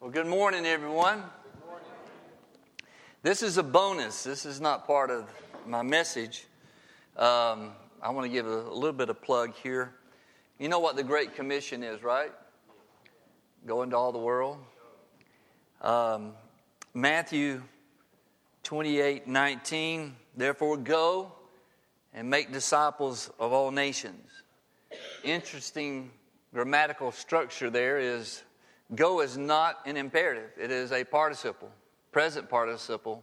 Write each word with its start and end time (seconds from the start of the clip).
Well, 0.00 0.10
good 0.12 0.28
morning, 0.28 0.64
everyone. 0.64 1.24
This 3.24 3.42
is 3.42 3.58
a 3.58 3.64
bonus. 3.64 4.22
This 4.22 4.46
is 4.46 4.60
not 4.60 4.86
part 4.86 5.10
of 5.10 5.28
my 5.66 5.82
message. 5.82 6.46
Um, 7.16 7.72
I 8.00 8.10
want 8.10 8.24
to 8.24 8.28
give 8.28 8.46
a, 8.46 8.60
a 8.60 8.72
little 8.72 8.92
bit 8.92 9.08
of 9.08 9.20
plug 9.20 9.54
here. 9.56 9.92
You 10.60 10.68
know 10.68 10.78
what 10.78 10.94
the 10.94 11.02
Great 11.02 11.34
Commission 11.34 11.82
is, 11.82 12.04
right? 12.04 12.30
Go 13.66 13.82
into 13.82 13.96
all 13.96 14.12
the 14.12 14.20
world. 14.20 14.58
Um, 15.82 16.34
Matthew 16.94 17.60
28 18.62 19.26
19. 19.26 20.14
Therefore, 20.36 20.76
go 20.76 21.32
and 22.14 22.30
make 22.30 22.52
disciples 22.52 23.32
of 23.40 23.52
all 23.52 23.72
nations. 23.72 24.30
Interesting 25.24 26.12
grammatical 26.54 27.10
structure 27.10 27.68
there 27.68 27.98
is 27.98 28.44
Go 28.94 29.20
is 29.20 29.36
not 29.36 29.80
an 29.84 29.96
imperative, 29.96 30.50
it 30.58 30.70
is 30.70 30.92
a 30.92 31.04
participle, 31.04 31.70
present 32.10 32.48
participle, 32.48 33.22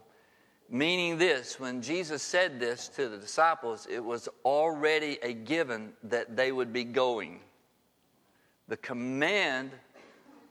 meaning 0.70 1.18
this 1.18 1.58
when 1.58 1.82
Jesus 1.82 2.22
said 2.22 2.60
this 2.60 2.88
to 2.88 3.08
the 3.08 3.18
disciples, 3.18 3.86
it 3.90 4.04
was 4.04 4.28
already 4.44 5.18
a 5.22 5.32
given 5.32 5.92
that 6.04 6.36
they 6.36 6.52
would 6.52 6.72
be 6.72 6.84
going. 6.84 7.40
The 8.68 8.76
command, 8.76 9.72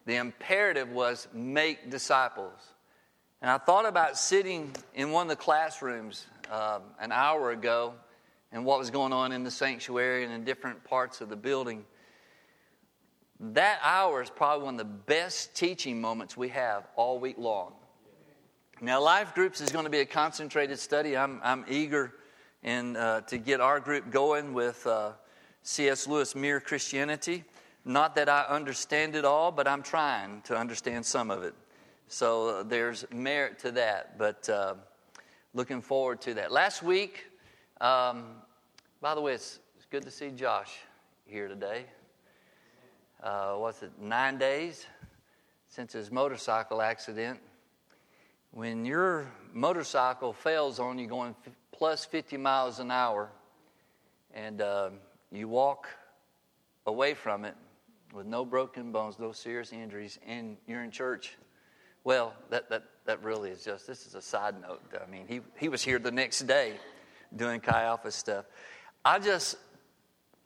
the 0.05 0.15
imperative 0.15 0.89
was 0.89 1.27
make 1.33 1.89
disciples. 1.89 2.73
And 3.41 3.49
I 3.49 3.57
thought 3.57 3.85
about 3.85 4.17
sitting 4.17 4.71
in 4.95 5.11
one 5.11 5.23
of 5.23 5.29
the 5.29 5.35
classrooms 5.35 6.25
um, 6.51 6.81
an 6.99 7.11
hour 7.11 7.51
ago 7.51 7.93
and 8.51 8.65
what 8.65 8.79
was 8.79 8.89
going 8.89 9.13
on 9.13 9.31
in 9.31 9.43
the 9.43 9.51
sanctuary 9.51 10.23
and 10.23 10.33
in 10.33 10.43
different 10.43 10.83
parts 10.83 11.21
of 11.21 11.29
the 11.29 11.35
building 11.35 11.85
that 13.39 13.79
hour 13.83 14.21
is 14.21 14.29
probably 14.29 14.65
one 14.65 14.75
of 14.75 14.77
the 14.79 14.85
best 14.85 15.53
teaching 15.55 15.99
moments 15.99 16.37
we 16.37 16.49
have 16.49 16.87
all 16.95 17.19
week 17.19 17.37
long. 17.37 17.73
Now, 18.81 19.01
life 19.01 19.33
groups 19.33 19.61
is 19.61 19.71
going 19.71 19.85
to 19.85 19.91
be 19.91 19.99
a 19.99 20.05
concentrated 20.05 20.79
study. 20.79 21.17
I'm, 21.17 21.39
I'm 21.43 21.65
eager 21.67 22.13
uh, 22.65 23.21
to 23.21 23.37
get 23.37 23.61
our 23.61 23.79
group 23.79 24.09
going 24.11 24.53
with 24.53 24.85
uh, 24.87 25.11
C.S. 25.63 26.07
Lewis' 26.07 26.35
Mere 26.35 26.59
Christianity. 26.59 27.43
Not 27.83 28.15
that 28.15 28.29
I 28.29 28.43
understand 28.43 29.15
it 29.15 29.25
all, 29.25 29.51
but 29.51 29.67
I'm 29.67 29.83
trying 29.83 30.41
to 30.43 30.57
understand 30.57 31.05
some 31.05 31.29
of 31.29 31.43
it. 31.43 31.53
So 32.07 32.49
uh, 32.49 32.63
there's 32.63 33.05
merit 33.11 33.59
to 33.59 33.71
that, 33.71 34.17
but 34.17 34.47
uh, 34.49 34.75
looking 35.53 35.81
forward 35.81 36.21
to 36.21 36.33
that. 36.35 36.51
Last 36.51 36.83
week, 36.83 37.25
um, 37.81 38.25
by 39.01 39.13
the 39.13 39.21
way, 39.21 39.33
it's, 39.33 39.59
it's 39.75 39.85
good 39.85 40.03
to 40.03 40.11
see 40.11 40.31
Josh 40.31 40.71
here 41.25 41.47
today 41.47 41.85
uh, 43.25 43.55
what's 43.55 43.81
it, 43.81 43.91
nine 43.99 44.37
days 44.37 44.85
since 45.67 45.93
his 45.93 46.11
motorcycle 46.11 46.81
accident. 46.81 47.39
When 48.51 48.85
your 48.85 49.27
motorcycle 49.51 50.31
fails 50.31 50.79
on 50.79 50.99
you 50.99 51.07
going 51.07 51.35
f- 51.45 51.51
plus 51.71 52.05
50 52.05 52.37
miles 52.37 52.79
an 52.79 52.91
hour 52.91 53.29
and 54.33 54.61
uh, 54.61 54.91
you 55.31 55.47
walk 55.47 55.87
away 56.85 57.15
from 57.15 57.43
it 57.45 57.55
with 58.13 58.27
no 58.27 58.45
broken 58.45 58.91
bones, 58.91 59.17
no 59.17 59.31
serious 59.31 59.73
injuries, 59.73 60.19
and 60.25 60.55
you're 60.67 60.83
in 60.83 60.91
church, 60.91 61.35
well, 62.03 62.33
that, 62.51 62.69
that, 62.69 62.83
that 63.05 63.23
really 63.23 63.49
is 63.49 63.65
just, 63.65 63.87
this 63.87 64.05
is 64.05 64.13
a 64.13 64.21
side 64.21 64.53
note. 64.61 64.81
I 65.03 65.09
mean, 65.09 65.25
he, 65.27 65.41
he 65.57 65.67
was 65.67 65.83
here 65.83 65.97
the 65.97 66.11
next 66.11 66.41
day 66.41 66.73
doing 67.35 67.59
Chi 67.59 67.83
Alpha 67.83 68.11
stuff. 68.11 68.45
I 69.03 69.17
just, 69.17 69.57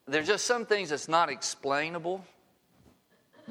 there's 0.07 0.27
just 0.27 0.45
some 0.45 0.65
things 0.65 0.89
that's 0.89 1.09
not 1.09 1.29
explainable 1.29 2.23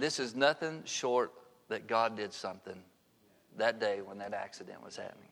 this 0.00 0.18
is 0.18 0.34
nothing 0.34 0.82
short 0.84 1.32
that 1.68 1.86
God 1.86 2.16
did 2.16 2.32
something 2.32 2.82
that 3.56 3.80
day 3.80 4.00
when 4.04 4.18
that 4.18 4.32
accident 4.32 4.82
was 4.84 4.96
happening. 4.96 5.28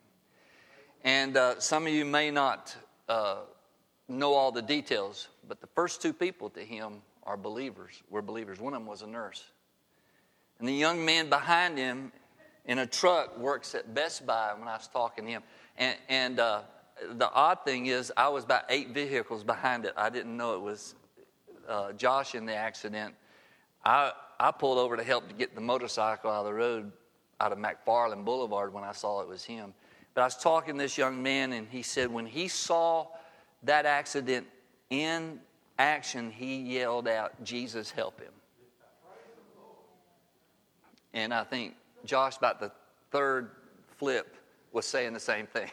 And 1.04 1.36
uh, 1.36 1.60
some 1.60 1.86
of 1.86 1.92
you 1.92 2.04
may 2.04 2.30
not 2.30 2.76
uh, 3.08 3.36
know 4.08 4.34
all 4.34 4.52
the 4.52 4.62
details, 4.62 5.28
but 5.48 5.60
the 5.60 5.68
first 5.68 6.02
two 6.02 6.12
people 6.12 6.50
to 6.50 6.60
him 6.60 7.02
are 7.24 7.36
believers, 7.36 8.02
were 8.10 8.22
believers. 8.22 8.60
One 8.60 8.74
of 8.74 8.80
them 8.80 8.88
was 8.88 9.02
a 9.02 9.06
nurse. 9.06 9.44
And 10.58 10.68
the 10.68 10.72
young 10.72 11.04
man 11.04 11.28
behind 11.28 11.78
him 11.78 12.12
in 12.64 12.78
a 12.78 12.86
truck 12.86 13.38
works 13.38 13.74
at 13.74 13.94
Best 13.94 14.26
Buy 14.26 14.52
when 14.56 14.68
I 14.68 14.76
was 14.76 14.88
talking 14.88 15.24
to 15.26 15.30
him. 15.30 15.42
And, 15.76 15.96
and 16.08 16.40
uh, 16.40 16.62
the 17.12 17.30
odd 17.30 17.64
thing 17.64 17.86
is, 17.86 18.12
I 18.16 18.28
was 18.28 18.44
about 18.44 18.64
eight 18.68 18.90
vehicles 18.90 19.44
behind 19.44 19.84
it. 19.84 19.92
I 19.96 20.10
didn't 20.10 20.36
know 20.36 20.54
it 20.54 20.62
was 20.62 20.94
uh, 21.68 21.92
Josh 21.92 22.34
in 22.34 22.46
the 22.46 22.54
accident. 22.54 23.14
I, 23.84 24.12
I 24.38 24.50
pulled 24.50 24.78
over 24.78 24.96
to 24.96 25.02
help 25.02 25.28
to 25.28 25.34
get 25.34 25.54
the 25.54 25.60
motorcycle 25.60 26.30
out 26.30 26.40
of 26.40 26.46
the 26.46 26.54
road 26.54 26.92
out 27.40 27.52
of 27.52 27.58
McFarland 27.58 28.24
Boulevard 28.24 28.72
when 28.72 28.84
I 28.84 28.92
saw 28.92 29.20
it 29.20 29.28
was 29.28 29.44
him. 29.44 29.74
But 30.14 30.22
I 30.22 30.24
was 30.24 30.36
talking 30.36 30.74
to 30.74 30.82
this 30.82 30.96
young 30.96 31.22
man, 31.22 31.52
and 31.52 31.68
he 31.68 31.82
said 31.82 32.10
when 32.10 32.26
he 32.26 32.48
saw 32.48 33.08
that 33.64 33.84
accident 33.84 34.46
in 34.88 35.40
action, 35.78 36.30
he 36.30 36.56
yelled 36.56 37.08
out, 37.08 37.42
Jesus, 37.44 37.90
help 37.90 38.20
him. 38.20 38.32
And 41.12 41.32
I 41.32 41.44
think 41.44 41.74
Josh, 42.04 42.36
about 42.36 42.60
the 42.60 42.70
third 43.10 43.50
flip, 43.96 44.36
was 44.72 44.86
saying 44.86 45.12
the 45.12 45.20
same 45.20 45.46
thing. 45.46 45.70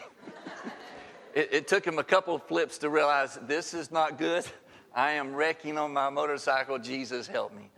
it, 1.34 1.50
it 1.52 1.68
took 1.68 1.85
him 1.85 2.00
a 2.00 2.03
couple 2.03 2.35
of 2.35 2.44
flips 2.44 2.78
to 2.79 2.90
realize 2.90 3.38
this 3.46 3.73
is 3.73 3.91
not 3.91 4.18
good. 4.18 4.46
I 4.96 5.12
am 5.12 5.34
wrecking 5.34 5.78
on 5.78 5.91
my 5.91 6.09
motorcycle. 6.09 6.79
Jesus, 6.79 7.28
help 7.28 7.53
me. 7.53 7.69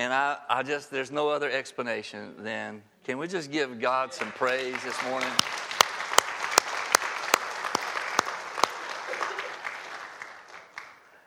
And 0.00 0.14
I, 0.14 0.38
I 0.48 0.62
just, 0.62 0.90
there's 0.90 1.10
no 1.10 1.28
other 1.28 1.50
explanation 1.50 2.32
than 2.38 2.80
can 3.04 3.18
we 3.18 3.28
just 3.28 3.52
give 3.52 3.78
God 3.78 4.14
some 4.14 4.32
praise 4.32 4.82
this 4.82 4.96
morning? 5.04 5.28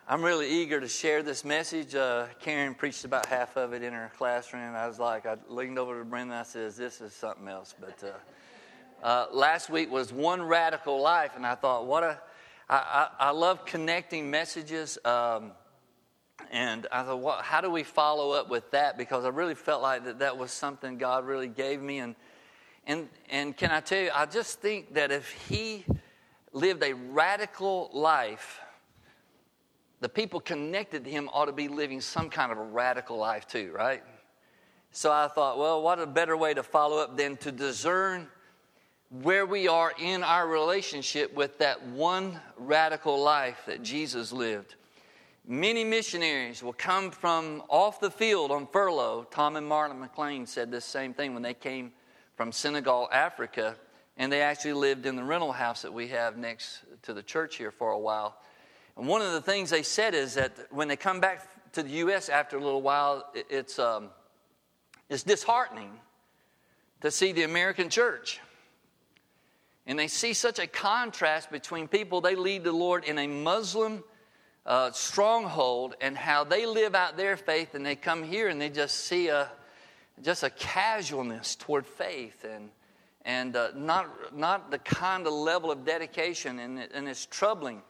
I'm 0.07 0.23
really 0.23 0.49
eager 0.49 0.79
to 0.81 0.87
share 0.87 1.21
this 1.21 1.45
message. 1.45 1.93
Uh, 1.93 2.25
Karen 2.39 2.73
preached 2.73 3.05
about 3.05 3.27
half 3.27 3.57
of 3.57 3.73
it 3.73 3.83
in 3.83 3.93
her 3.93 4.11
classroom. 4.17 4.73
I 4.73 4.87
was 4.87 4.97
like, 4.97 5.27
I 5.27 5.35
leaned 5.47 5.77
over 5.77 5.99
to 5.99 6.03
Brenda 6.03 6.33
I 6.33 6.41
said, 6.41 6.71
This 6.71 6.99
is 6.99 7.13
something 7.13 7.47
else. 7.47 7.75
But 7.79 8.03
uh, 8.03 9.05
uh, 9.05 9.27
last 9.31 9.69
week 9.69 9.91
was 9.91 10.11
One 10.11 10.41
Radical 10.41 10.99
Life, 10.99 11.33
and 11.35 11.45
I 11.45 11.53
thought, 11.53 11.85
what 11.85 12.01
a. 12.01 12.19
I, 12.67 13.07
I, 13.19 13.27
I 13.27 13.29
love 13.29 13.65
connecting 13.65 14.31
messages. 14.31 14.97
Um, 15.05 15.51
and 16.53 16.85
I 16.91 17.01
thought, 17.01 17.19
well, 17.19 17.39
how 17.41 17.61
do 17.61 17.71
we 17.71 17.81
follow 17.81 18.29
up 18.31 18.47
with 18.47 18.69
that? 18.71 18.95
Because 18.95 19.25
I 19.25 19.29
really 19.29 19.55
felt 19.55 19.81
like 19.81 20.05
that, 20.05 20.19
that 20.19 20.37
was 20.37 20.51
something 20.51 20.99
God 20.99 21.25
really 21.25 21.47
gave 21.47 21.81
me. 21.81 21.97
And, 21.97 22.15
and, 22.85 23.09
and 23.31 23.57
can 23.57 23.71
I 23.71 23.79
tell 23.79 24.03
you, 24.03 24.11
I 24.13 24.27
just 24.27 24.61
think 24.61 24.93
that 24.93 25.11
if 25.11 25.31
He 25.49 25.83
lived 26.51 26.83
a 26.83 26.93
radical 26.93 27.89
life, 27.91 28.61
the 29.99 30.07
people 30.07 30.39
connected 30.39 31.05
to 31.05 31.09
Him 31.09 31.27
ought 31.33 31.45
to 31.45 31.53
be 31.53 31.67
living 31.67 31.99
some 31.99 32.29
kind 32.29 32.51
of 32.51 32.59
a 32.59 32.63
radical 32.63 33.17
life 33.17 33.47
too, 33.47 33.71
right? 33.73 34.03
So 34.91 35.11
I 35.11 35.29
thought, 35.29 35.57
well, 35.57 35.81
what 35.81 35.97
a 35.97 36.05
better 36.05 36.37
way 36.37 36.53
to 36.53 36.61
follow 36.61 36.99
up 36.99 37.17
than 37.17 37.35
to 37.37 37.51
discern 37.51 38.27
where 39.09 39.47
we 39.47 39.67
are 39.67 39.91
in 39.99 40.21
our 40.21 40.47
relationship 40.47 41.33
with 41.33 41.57
that 41.57 41.83
one 41.87 42.39
radical 42.57 43.19
life 43.19 43.63
that 43.65 43.81
Jesus 43.81 44.31
lived. 44.31 44.75
Many 45.45 45.83
missionaries 45.83 46.63
will 46.63 46.71
come 46.71 47.11
from 47.11 47.63
off 47.67 47.99
the 47.99 48.09
field 48.09 48.49
on 48.49 48.65
furlough. 48.65 49.27
Tom 49.29 49.57
and 49.57 49.67
Martin 49.67 49.99
McLean 49.99 50.45
said 50.45 50.71
this 50.71 50.85
same 50.85 51.13
thing 51.13 51.33
when 51.33 51.43
they 51.43 51.53
came 51.53 51.91
from 52.37 52.53
Senegal, 52.53 53.09
Africa, 53.11 53.75
and 54.15 54.31
they 54.31 54.41
actually 54.41 54.71
lived 54.71 55.05
in 55.05 55.17
the 55.17 55.23
rental 55.23 55.51
house 55.51 55.81
that 55.81 55.91
we 55.91 56.07
have 56.07 56.37
next 56.37 56.79
to 57.01 57.13
the 57.13 57.21
church 57.21 57.57
here 57.57 57.71
for 57.71 57.91
a 57.91 57.99
while. 57.99 58.37
And 58.95 59.05
one 59.05 59.21
of 59.21 59.33
the 59.33 59.41
things 59.41 59.69
they 59.69 59.83
said 59.83 60.15
is 60.15 60.35
that 60.35 60.55
when 60.71 60.87
they 60.87 60.95
come 60.95 61.19
back 61.19 61.73
to 61.73 61.83
the 61.83 61.89
U.S. 61.89 62.29
after 62.29 62.55
a 62.55 62.63
little 62.63 62.81
while, 62.81 63.29
it's, 63.33 63.79
um, 63.79 64.11
it's 65.09 65.23
disheartening 65.23 65.91
to 67.01 67.11
see 67.11 67.33
the 67.33 67.43
American 67.43 67.89
church. 67.89 68.39
And 69.85 69.99
they 69.99 70.07
see 70.07 70.31
such 70.33 70.59
a 70.59 70.67
contrast 70.67 71.51
between 71.51 71.89
people 71.89 72.21
they 72.21 72.35
lead 72.35 72.63
the 72.63 72.71
Lord 72.71 73.03
in 73.03 73.17
a 73.17 73.27
Muslim 73.27 74.05
uh, 74.65 74.91
stronghold 74.91 75.95
and 75.99 76.17
how 76.17 76.43
they 76.43 76.65
live 76.65 76.95
out 76.95 77.17
their 77.17 77.35
faith 77.37 77.75
and 77.75 77.85
they 77.85 77.95
come 77.95 78.23
here 78.23 78.47
and 78.47 78.61
they 78.61 78.69
just 78.69 79.05
see 79.05 79.27
a 79.27 79.49
just 80.21 80.43
a 80.43 80.49
casualness 80.49 81.55
toward 81.55 81.85
faith 81.85 82.45
and 82.45 82.69
and 83.25 83.55
uh, 83.55 83.69
not 83.75 84.35
not 84.35 84.71
the 84.71 84.77
kind 84.79 85.27
of 85.27 85.33
level 85.33 85.71
of 85.71 85.85
dedication 85.85 86.59
and, 86.59 86.79
and 86.93 87.07
it's 87.07 87.25
troubling. 87.25 87.81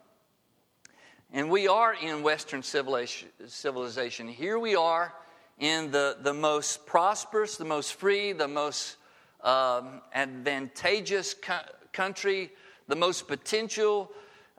And 1.32 1.50
we 1.50 1.68
are 1.68 1.96
in 1.96 2.22
western 2.22 2.62
civilization, 2.62 4.28
here 4.28 4.60
we 4.60 4.76
are 4.76 5.14
in 5.60 5.92
the, 5.92 6.18
the 6.22 6.34
most 6.34 6.86
prosperous 6.86 7.58
the 7.58 7.66
most 7.66 7.94
free 7.94 8.34
the 8.34 8.48
most 8.48 8.98
um, 9.44 10.02
advantageous 10.14 11.34
co- 11.34 11.60
country 11.92 12.52
the 12.88 12.96
most 12.96 13.28
potential 13.28 14.12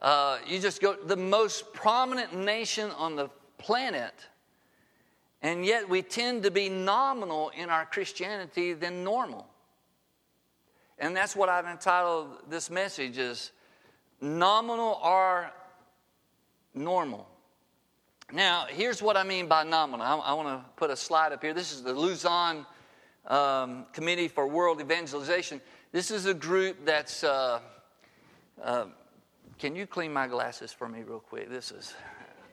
uh, 0.05 0.37
you 0.47 0.61
just 0.61 0.83
go 0.83 0.93
the 0.93 1.17
most 1.17 1.73
prominent 1.73 2.35
nation 2.35 2.91
on 2.91 3.17
the 3.17 3.31
planet, 3.56 4.12
And 5.41 5.65
yet 5.65 5.89
we 5.89 6.03
tend 6.03 6.43
to 6.43 6.51
be 6.51 6.69
nominal 6.69 7.51
in 7.56 7.71
our 7.71 7.87
Christianity 7.87 8.75
than 8.75 9.03
normal. 9.03 9.47
And 10.99 11.17
that's 11.17 11.35
what 11.35 11.49
I've 11.49 11.65
entitled 11.65 12.51
this 12.51 12.69
message 12.69 13.17
is 13.17 13.53
nominal 14.21 15.01
or 15.03 15.51
normal. 16.75 17.27
Now, 18.31 18.67
here's 18.69 19.01
what 19.01 19.17
I 19.17 19.23
mean 19.23 19.47
by 19.49 19.65
nominal. 19.65 20.05
I, 20.05 20.17
I 20.17 20.33
want 20.35 20.49
to 20.49 20.71
put 20.77 20.91
a 20.91 20.97
slide 20.97 21.33
up 21.33 21.41
here. 21.41 21.55
This 21.55 21.73
is 21.73 21.83
the 21.83 21.95
Lausanne 21.95 22.67
um, 23.27 23.87
Committee 23.95 24.29
for 24.29 24.47
World 24.47 24.83
Evangelization. 24.83 25.62
This 25.93 26.11
is 26.11 26.27
a 26.27 26.35
group 26.35 26.85
that's. 26.85 27.25
Uh, 27.25 27.61
uh, 28.62 28.85
can 29.64 29.75
you 29.75 29.87
clean 29.87 30.12
my 30.12 30.26
glasses 30.26 30.75
for 30.75 30.87
me 30.90 31.02
real 31.05 31.20
quick? 31.20 31.49
This 31.49 31.72
is 31.72 31.94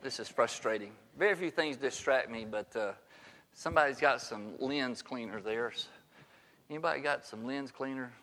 this 0.01 0.17
is 0.17 0.29
frustrating. 0.29 0.93
Very 1.19 1.35
few 1.35 1.51
things 1.51 1.75
distract 1.75 2.31
me, 2.31 2.47
but 2.49 2.73
uh, 2.73 2.93
somebody's 3.53 3.99
got 3.99 4.21
some 4.21 4.53
lens 4.59 5.01
cleaner 5.01 5.41
there. 5.41 5.73
Anybody 6.69 7.01
got 7.01 7.25
some 7.25 7.45
lens 7.45 7.69
cleaner? 7.69 8.13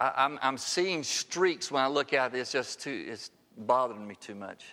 I, 0.00 0.06
am 0.06 0.12
I'm, 0.16 0.38
I'm 0.42 0.58
seeing 0.58 1.04
streaks 1.04 1.70
when 1.70 1.84
I 1.84 1.86
look 1.86 2.12
at 2.12 2.34
it. 2.34 2.38
It's 2.40 2.50
just 2.50 2.80
too, 2.80 3.06
it's 3.06 3.30
bothering 3.56 4.04
me 4.04 4.16
too 4.16 4.34
much. 4.34 4.64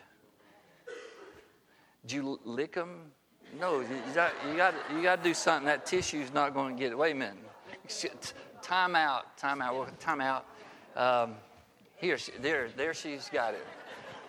Did 2.07 2.11
you 2.11 2.39
lick 2.43 2.73
them? 2.73 3.11
No, 3.59 3.81
you, 3.81 3.87
got, 4.15 4.33
you, 4.49 4.57
got, 4.57 4.73
you 4.95 5.03
got 5.03 5.17
to 5.17 5.29
do 5.29 5.35
something. 5.35 5.67
That 5.67 5.85
tissue's 5.85 6.33
not 6.33 6.55
going 6.55 6.75
to 6.75 6.79
get 6.81 6.91
it. 6.91 6.97
Wait 6.97 7.11
a 7.11 7.13
minute. 7.13 8.33
Time 8.63 8.95
out, 8.95 9.37
time 9.37 9.61
out, 9.61 9.99
time 9.99 10.21
out. 10.21 10.47
Um, 10.95 11.35
here, 11.97 12.17
there, 12.41 12.69
there 12.75 12.93
she's 12.93 13.29
got 13.29 13.53
it. 13.53 13.65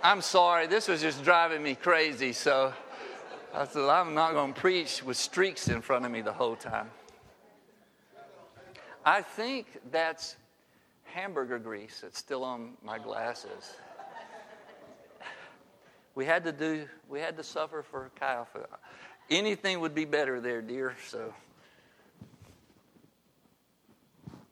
I'm 0.02 0.20
sorry, 0.20 0.66
this 0.66 0.88
was 0.88 1.00
just 1.00 1.24
driving 1.24 1.62
me 1.62 1.74
crazy. 1.74 2.32
So 2.32 2.72
I 3.54 3.66
said, 3.66 3.88
I'm 3.88 4.14
not 4.14 4.32
going 4.32 4.52
to 4.54 4.60
preach 4.60 5.02
with 5.02 5.16
streaks 5.16 5.68
in 5.68 5.80
front 5.80 6.04
of 6.04 6.10
me 6.10 6.20
the 6.20 6.32
whole 6.32 6.56
time. 6.56 6.90
I 9.04 9.22
think 9.22 9.66
that's 9.90 10.36
hamburger 11.04 11.58
grease 11.58 12.00
that's 12.02 12.18
still 12.18 12.44
on 12.44 12.72
my 12.84 12.98
glasses. 12.98 13.74
We 16.14 16.24
had 16.24 16.44
to 16.44 16.52
do, 16.52 16.86
we 17.08 17.20
had 17.20 17.36
to 17.36 17.42
suffer 17.42 17.82
for 17.82 18.10
Kyle. 18.18 18.48
Anything 19.30 19.80
would 19.80 19.94
be 19.94 20.04
better 20.04 20.40
there, 20.40 20.62
dear. 20.62 20.96
So, 21.08 21.32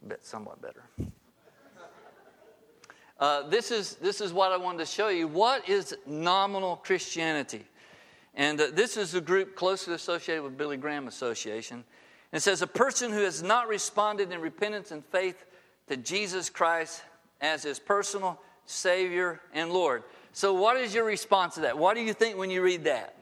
bet 0.02 0.24
somewhat 0.24 0.60
better. 0.60 0.84
Uh, 3.24 3.40
this, 3.48 3.70
is, 3.70 3.94
this 4.02 4.20
is 4.20 4.34
what 4.34 4.52
I 4.52 4.58
wanted 4.58 4.80
to 4.80 4.84
show 4.84 5.08
you. 5.08 5.26
What 5.26 5.66
is 5.66 5.96
nominal 6.04 6.76
Christianity? 6.76 7.64
And 8.34 8.60
uh, 8.60 8.66
this 8.70 8.98
is 8.98 9.14
a 9.14 9.20
group 9.22 9.56
closely 9.56 9.94
associated 9.94 10.42
with 10.42 10.58
Billy 10.58 10.76
Graham 10.76 11.08
Association. 11.08 11.76
And 11.76 12.36
it 12.36 12.40
says, 12.40 12.60
A 12.60 12.66
person 12.66 13.10
who 13.10 13.20
has 13.20 13.42
not 13.42 13.66
responded 13.66 14.30
in 14.30 14.42
repentance 14.42 14.90
and 14.90 15.02
faith 15.06 15.42
to 15.88 15.96
Jesus 15.96 16.50
Christ 16.50 17.02
as 17.40 17.62
his 17.62 17.78
personal 17.78 18.38
Savior 18.66 19.40
and 19.54 19.72
Lord. 19.72 20.02
So, 20.34 20.52
what 20.52 20.76
is 20.76 20.94
your 20.94 21.06
response 21.06 21.54
to 21.54 21.62
that? 21.62 21.78
What 21.78 21.94
do 21.94 22.02
you 22.02 22.12
think 22.12 22.36
when 22.36 22.50
you 22.50 22.60
read 22.60 22.84
that? 22.84 23.16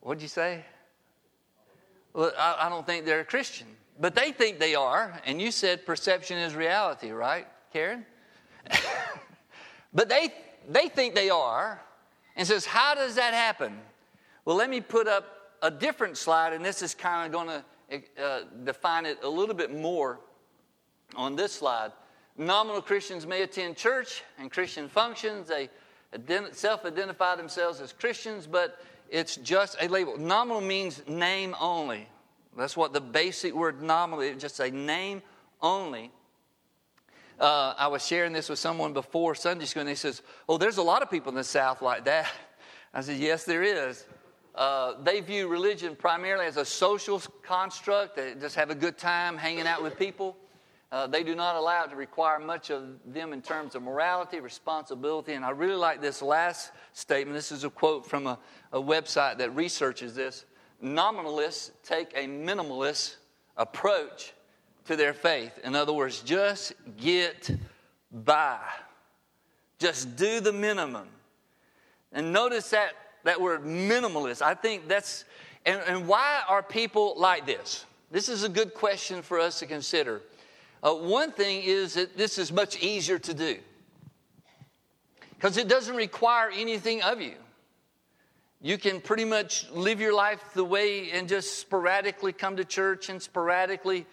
What'd 0.00 0.22
you 0.22 0.26
say? 0.26 0.64
Well, 2.14 2.32
I, 2.36 2.66
I 2.66 2.68
don't 2.68 2.84
think 2.84 3.04
they're 3.04 3.20
a 3.20 3.24
Christian. 3.24 3.68
But 4.00 4.14
they 4.14 4.30
think 4.30 4.58
they 4.58 4.74
are, 4.74 5.20
and 5.26 5.42
you 5.42 5.50
said 5.50 5.84
perception 5.84 6.38
is 6.38 6.54
reality, 6.54 7.10
right, 7.10 7.46
Karen? 7.72 8.06
but 9.92 10.08
they, 10.08 10.32
they 10.68 10.88
think 10.88 11.14
they 11.14 11.30
are, 11.30 11.80
and 12.36 12.46
says, 12.46 12.64
How 12.64 12.94
does 12.94 13.16
that 13.16 13.34
happen? 13.34 13.76
Well, 14.44 14.56
let 14.56 14.70
me 14.70 14.80
put 14.80 15.08
up 15.08 15.56
a 15.62 15.70
different 15.70 16.16
slide, 16.16 16.52
and 16.52 16.64
this 16.64 16.80
is 16.80 16.94
kind 16.94 17.26
of 17.26 17.32
going 17.32 17.48
to 17.48 18.22
uh, 18.22 18.40
define 18.64 19.06
it 19.06 19.18
a 19.22 19.28
little 19.28 19.54
bit 19.54 19.74
more 19.74 20.20
on 21.16 21.34
this 21.34 21.52
slide. 21.52 21.92
Nominal 22.36 22.80
Christians 22.80 23.26
may 23.26 23.42
attend 23.42 23.76
church 23.76 24.22
and 24.38 24.50
Christian 24.50 24.88
functions. 24.88 25.48
They 25.48 25.68
self 26.52 26.84
identify 26.84 27.34
themselves 27.34 27.80
as 27.80 27.92
Christians, 27.92 28.46
but 28.46 28.80
it's 29.10 29.36
just 29.36 29.76
a 29.80 29.88
label. 29.88 30.16
Nominal 30.16 30.60
means 30.60 31.02
name 31.08 31.56
only. 31.60 32.06
That's 32.58 32.76
what 32.76 32.92
the 32.92 33.00
basic 33.00 33.54
word 33.54 33.82
nominal 33.82 34.20
is, 34.20 34.40
just 34.40 34.60
a 34.60 34.70
name 34.70 35.22
only. 35.60 36.10
Uh, 37.38 37.74
I 37.78 37.86
was 37.86 38.04
sharing 38.04 38.32
this 38.32 38.48
with 38.48 38.58
someone 38.58 38.92
before 38.92 39.34
Sunday 39.34 39.64
school, 39.64 39.80
and 39.80 39.88
he 39.88 39.94
says, 39.94 40.22
Oh, 40.48 40.58
there's 40.58 40.78
a 40.78 40.82
lot 40.82 41.02
of 41.02 41.10
people 41.10 41.30
in 41.30 41.36
the 41.36 41.44
South 41.44 41.82
like 41.82 42.04
that. 42.06 42.28
I 42.94 43.00
said, 43.00 43.18
Yes, 43.18 43.44
there 43.44 43.62
is. 43.62 44.06
Uh, 44.54 44.94
they 45.04 45.20
view 45.20 45.46
religion 45.46 45.94
primarily 45.94 46.46
as 46.46 46.56
a 46.56 46.64
social 46.64 47.22
construct. 47.42 48.16
They 48.16 48.34
just 48.34 48.56
have 48.56 48.70
a 48.70 48.74
good 48.74 48.98
time 48.98 49.36
hanging 49.36 49.68
out 49.68 49.84
with 49.84 49.96
people. 49.96 50.36
Uh, 50.90 51.06
they 51.06 51.22
do 51.22 51.36
not 51.36 51.54
allow 51.54 51.84
it 51.84 51.90
to 51.90 51.96
require 51.96 52.40
much 52.40 52.70
of 52.70 52.82
them 53.06 53.32
in 53.32 53.42
terms 53.42 53.74
of 53.74 53.82
morality, 53.82 54.40
responsibility. 54.40 55.34
And 55.34 55.44
I 55.44 55.50
really 55.50 55.76
like 55.76 56.00
this 56.00 56.22
last 56.22 56.72
statement. 56.92 57.36
This 57.36 57.52
is 57.52 57.62
a 57.62 57.70
quote 57.70 58.06
from 58.06 58.26
a, 58.26 58.38
a 58.72 58.80
website 58.80 59.38
that 59.38 59.54
researches 59.54 60.14
this 60.14 60.44
nominalists 60.80 61.72
take 61.82 62.12
a 62.14 62.26
minimalist 62.26 63.16
approach 63.56 64.32
to 64.86 64.96
their 64.96 65.12
faith. 65.12 65.58
In 65.64 65.74
other 65.74 65.92
words, 65.92 66.20
just 66.20 66.72
get 66.96 67.50
by, 68.12 68.58
just 69.78 70.16
do 70.16 70.40
the 70.40 70.52
minimum. 70.52 71.08
And 72.12 72.32
notice 72.32 72.70
that, 72.70 72.92
that 73.24 73.40
word 73.40 73.64
minimalist. 73.64 74.40
I 74.40 74.54
think 74.54 74.88
that's, 74.88 75.24
and, 75.66 75.80
and 75.86 76.08
why 76.08 76.42
are 76.48 76.62
people 76.62 77.14
like 77.16 77.44
this? 77.44 77.84
This 78.10 78.28
is 78.28 78.44
a 78.44 78.48
good 78.48 78.72
question 78.72 79.20
for 79.20 79.38
us 79.38 79.58
to 79.58 79.66
consider. 79.66 80.22
Uh, 80.82 80.94
one 80.94 81.32
thing 81.32 81.62
is 81.62 81.94
that 81.94 82.16
this 82.16 82.38
is 82.38 82.50
much 82.50 82.82
easier 82.82 83.18
to 83.18 83.34
do 83.34 83.58
because 85.34 85.56
it 85.56 85.68
doesn't 85.68 85.96
require 85.96 86.50
anything 86.50 87.02
of 87.02 87.20
you. 87.20 87.34
You 88.60 88.76
can 88.76 89.00
pretty 89.00 89.24
much 89.24 89.70
live 89.70 90.00
your 90.00 90.14
life 90.14 90.42
the 90.52 90.64
way 90.64 91.12
and 91.12 91.28
just 91.28 91.58
sporadically 91.60 92.32
come 92.32 92.56
to 92.56 92.64
church 92.64 93.08
and 93.08 93.22
sporadically 93.22 94.04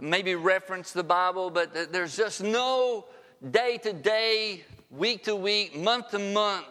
maybe 0.00 0.34
reference 0.34 0.90
the 0.90 1.04
Bible, 1.04 1.48
but 1.48 1.92
there's 1.92 2.16
just 2.16 2.42
no 2.42 3.04
day 3.50 3.78
to 3.78 3.92
day, 3.92 4.64
week 4.90 5.24
to 5.24 5.36
week, 5.36 5.76
month 5.76 6.10
to 6.10 6.18
month 6.18 6.66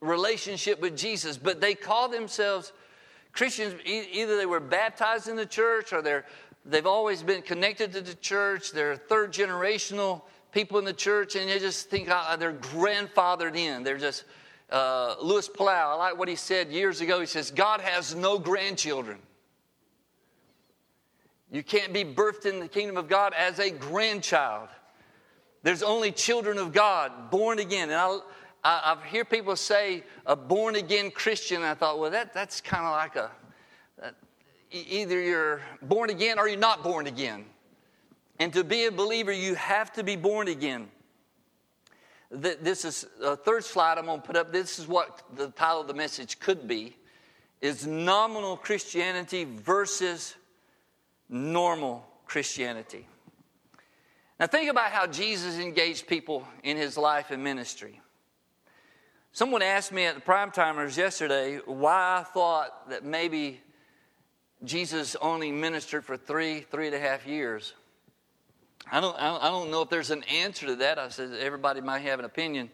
relationship 0.00 0.80
with 0.80 0.96
Jesus. 0.96 1.36
But 1.36 1.60
they 1.60 1.74
call 1.74 2.08
themselves 2.08 2.72
Christians. 3.32 3.74
Either 3.84 4.36
they 4.36 4.46
were 4.46 4.60
baptized 4.60 5.26
in 5.26 5.34
the 5.34 5.46
church 5.46 5.92
or 5.92 6.00
they're, 6.00 6.26
they've 6.64 6.86
always 6.86 7.24
been 7.24 7.42
connected 7.42 7.92
to 7.94 8.00
the 8.02 8.14
church. 8.14 8.70
They're 8.70 8.96
third 8.96 9.32
generational 9.32 10.22
people 10.52 10.78
in 10.78 10.84
the 10.84 10.92
church, 10.92 11.34
and 11.34 11.50
they 11.50 11.58
just 11.58 11.90
think 11.90 12.08
uh, 12.08 12.36
they're 12.36 12.52
grandfathered 12.52 13.56
in. 13.56 13.82
They're 13.82 13.98
just 13.98 14.24
uh, 14.72 15.16
Luis 15.20 15.48
Palau, 15.48 15.92
I 15.92 15.94
like 15.94 16.18
what 16.18 16.28
he 16.28 16.34
said 16.34 16.72
years 16.72 17.02
ago. 17.02 17.20
He 17.20 17.26
says, 17.26 17.50
God 17.50 17.82
has 17.82 18.14
no 18.14 18.38
grandchildren. 18.38 19.18
You 21.50 21.62
can't 21.62 21.92
be 21.92 22.04
birthed 22.04 22.46
in 22.46 22.58
the 22.58 22.68
kingdom 22.68 22.96
of 22.96 23.06
God 23.06 23.34
as 23.36 23.58
a 23.58 23.70
grandchild. 23.70 24.70
There's 25.62 25.82
only 25.82 26.10
children 26.10 26.56
of 26.56 26.72
God, 26.72 27.30
born 27.30 27.58
again. 27.58 27.90
And 27.90 27.98
I, 27.98 28.18
I, 28.64 28.96
I 29.04 29.06
hear 29.06 29.26
people 29.26 29.54
say 29.56 30.04
a 30.24 30.34
born 30.34 30.76
again 30.76 31.10
Christian. 31.10 31.62
I 31.62 31.74
thought, 31.74 31.98
well, 31.98 32.10
that, 32.10 32.32
that's 32.32 32.62
kind 32.62 32.86
of 32.86 32.92
like 32.92 33.16
a, 33.16 33.30
either 34.70 35.20
you're 35.20 35.60
born 35.82 36.08
again 36.08 36.38
or 36.38 36.48
you're 36.48 36.58
not 36.58 36.82
born 36.82 37.06
again. 37.06 37.44
And 38.38 38.50
to 38.54 38.64
be 38.64 38.86
a 38.86 38.90
believer, 38.90 39.32
you 39.32 39.54
have 39.54 39.92
to 39.92 40.02
be 40.02 40.16
born 40.16 40.48
again 40.48 40.88
this 42.32 42.84
is 42.84 43.06
a 43.22 43.36
third 43.36 43.64
slide 43.64 43.98
I'm 43.98 44.06
going 44.06 44.20
to 44.20 44.26
put 44.26 44.36
up. 44.36 44.52
This 44.52 44.78
is 44.78 44.88
what 44.88 45.22
the 45.36 45.48
title 45.48 45.82
of 45.82 45.86
the 45.86 45.94
message 45.94 46.40
could 46.40 46.66
be 46.66 46.96
is 47.60 47.86
nominal 47.86 48.56
Christianity 48.56 49.44
versus 49.44 50.34
normal 51.28 52.06
Christianity. 52.26 53.06
Now 54.40 54.46
think 54.46 54.70
about 54.70 54.90
how 54.90 55.06
Jesus 55.06 55.58
engaged 55.58 56.06
people 56.06 56.46
in 56.64 56.76
his 56.76 56.96
life 56.96 57.30
and 57.30 57.44
ministry. 57.44 58.00
Someone 59.32 59.62
asked 59.62 59.92
me 59.92 60.04
at 60.06 60.14
the 60.14 60.20
prime 60.20 60.50
timers 60.50 60.96
yesterday 60.96 61.58
why 61.64 62.18
I 62.20 62.24
thought 62.24 62.90
that 62.90 63.04
maybe 63.04 63.60
Jesus 64.64 65.16
only 65.16 65.52
ministered 65.52 66.04
for 66.04 66.16
three, 66.16 66.60
three 66.60 66.86
and 66.86 66.94
a 66.94 66.98
half 66.98 67.26
years. 67.26 67.74
I 68.90 69.00
don't, 69.00 69.16
I 69.18 69.48
don't 69.48 69.70
know 69.70 69.82
if 69.82 69.88
there's 69.88 70.10
an 70.10 70.24
answer 70.24 70.66
to 70.66 70.76
that. 70.76 70.98
I 70.98 71.08
said, 71.08 71.32
everybody 71.40 71.80
might 71.80 72.00
have 72.00 72.18
an 72.18 72.24
opinion. 72.24 72.70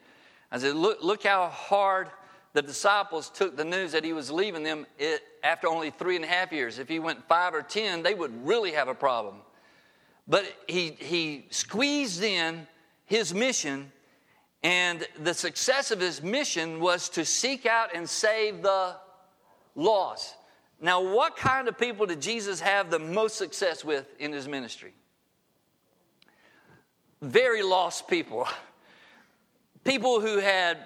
I 0.50 0.59
said, 0.59 0.75
look, 0.75 1.03
look 1.03 1.23
how 1.23 1.49
hard 1.49 2.09
the 2.55 2.62
disciples 2.62 3.29
took 3.29 3.57
the 3.57 3.65
news 3.65 3.93
that 3.93 4.05
he 4.05 4.12
was 4.12 4.31
leaving 4.31 4.62
them 4.62 4.87
it, 4.99 5.23
after 5.45 5.69
only 5.69 5.91
three 5.91 6.17
and 6.17 6.25
a 6.25 6.29
half 6.29 6.50
years. 6.50 6.79
If 6.79 6.88
he 6.88 6.99
went 6.99 7.29
five 7.29 7.55
or 7.55 7.62
ten, 7.62 8.03
they 8.03 8.15
would 8.15 8.47
really 8.47 8.73
have 8.73 8.88
a 8.88 8.95
problem. 8.95 9.37
But 10.27 10.45
he, 10.67 10.97
he 10.99 11.47
squeezed 11.50 12.23
in 12.23 12.67
his 13.05 13.33
mission 13.33 13.93
And 14.62 15.07
the 15.23 15.35
success 15.35 15.91
of 15.91 16.00
his 16.00 16.23
mission 16.23 16.81
was 16.81 17.09
to 17.11 17.25
seek 17.25 17.67
out 17.67 17.95
and 17.95 18.09
save 18.09 18.62
the 18.62 18.97
lost. 19.75 20.35
Now, 20.81 21.00
what 21.00 21.37
kind 21.37 21.69
of 21.69 21.79
people 21.79 22.07
did 22.07 22.21
Jesus 22.21 22.61
have 22.61 22.91
the 22.91 22.99
most 22.99 23.37
success 23.37 23.85
with 23.85 24.07
in 24.19 24.33
his 24.33 24.49
ministry? 24.49 24.95
Very 27.20 27.62
lost 27.62 28.08
people. 28.08 28.46
People 29.84 30.20
who 30.20 30.38
had 30.38 30.78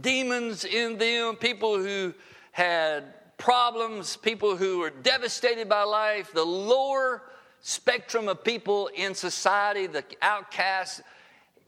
demons 0.00 0.64
in 0.64 0.98
them, 0.98 1.36
people 1.36 1.78
who 1.78 2.14
had 2.52 3.36
problems, 3.38 4.16
people 4.16 4.56
who 4.56 4.78
were 4.78 4.90
devastated 4.90 5.68
by 5.68 5.82
life, 5.82 6.32
the 6.32 6.44
lower 6.44 7.22
spectrum 7.60 8.28
of 8.28 8.44
people 8.44 8.88
in 8.94 9.14
society, 9.14 9.86
the 9.86 10.04
outcasts. 10.22 11.00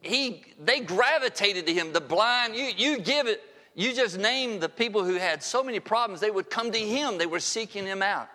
He, 0.01 0.45
they 0.63 0.81
gravitated 0.81 1.67
to 1.67 1.73
him. 1.73 1.93
The 1.93 2.01
blind, 2.01 2.57
you, 2.57 2.71
you 2.77 2.99
give 2.99 3.27
it, 3.27 3.43
you 3.75 3.95
just 3.95 4.19
name 4.19 4.61
the 4.61 4.69
people 4.69 5.05
who 5.05 5.15
had 5.15 5.43
so 5.43 5.63
many 5.63 5.81
problems, 5.81 6.21
they 6.21 6.31
would 6.31 6.51
come 6.51 6.71
to 6.73 6.79
him. 6.79 7.17
They 7.17 7.27
were 7.27 7.41
seeking 7.41 7.87
him 7.87 8.03
out. 8.03 8.29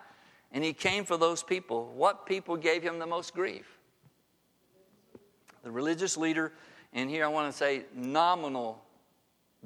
And 0.52 0.64
he 0.64 0.72
came 0.72 1.04
for 1.04 1.16
those 1.16 1.42
people. 1.42 1.92
What 1.94 2.26
people 2.26 2.56
gave 2.56 2.82
him 2.82 2.98
the 2.98 3.06
most 3.06 3.34
grief? 3.34 3.77
The 5.68 5.72
religious 5.72 6.16
leader, 6.16 6.54
and 6.94 7.10
here 7.10 7.26
I 7.26 7.28
want 7.28 7.52
to 7.52 7.54
say 7.54 7.82
nominal 7.94 8.82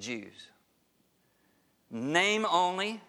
Jews. 0.01 0.49
Name 1.93 2.45
only. 2.45 3.01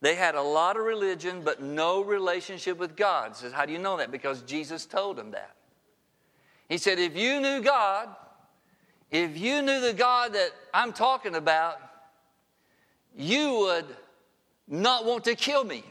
They 0.00 0.16
had 0.16 0.34
a 0.34 0.42
lot 0.42 0.76
of 0.76 0.82
religion, 0.82 1.42
but 1.44 1.62
no 1.62 2.02
relationship 2.02 2.76
with 2.76 2.96
God. 2.96 3.36
Says, 3.36 3.52
how 3.52 3.66
do 3.66 3.72
you 3.72 3.78
know 3.78 3.98
that? 3.98 4.10
Because 4.10 4.42
Jesus 4.42 4.84
told 4.84 5.16
them 5.16 5.30
that. 5.30 5.54
He 6.68 6.76
said, 6.76 6.98
if 6.98 7.16
you 7.16 7.40
knew 7.40 7.62
God, 7.62 8.08
if 9.12 9.38
you 9.38 9.62
knew 9.62 9.80
the 9.80 9.92
God 9.92 10.32
that 10.32 10.50
I'm 10.74 10.92
talking 10.92 11.36
about, 11.36 11.76
you 13.16 13.60
would 13.60 13.86
not 14.66 15.04
want 15.04 15.22
to 15.26 15.36
kill 15.36 15.62
me 15.62 15.84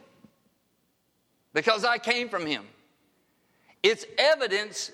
because 1.54 1.86
I 1.86 2.00
came 2.00 2.28
from 2.28 2.46
him. 2.46 2.66
It's 3.82 4.06
evidence 4.18 4.92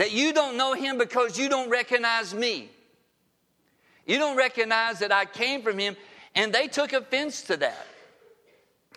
that 0.00 0.12
you 0.12 0.32
don't 0.32 0.56
know 0.56 0.72
him 0.72 0.96
because 0.96 1.38
you 1.38 1.46
don't 1.46 1.68
recognize 1.68 2.32
me. 2.32 2.70
You 4.06 4.16
don't 4.16 4.34
recognize 4.34 5.00
that 5.00 5.12
I 5.12 5.26
came 5.26 5.60
from 5.60 5.78
him, 5.78 5.94
and 6.34 6.54
they 6.54 6.68
took 6.68 6.94
offense 6.94 7.42
to 7.42 7.58
that. 7.58 7.86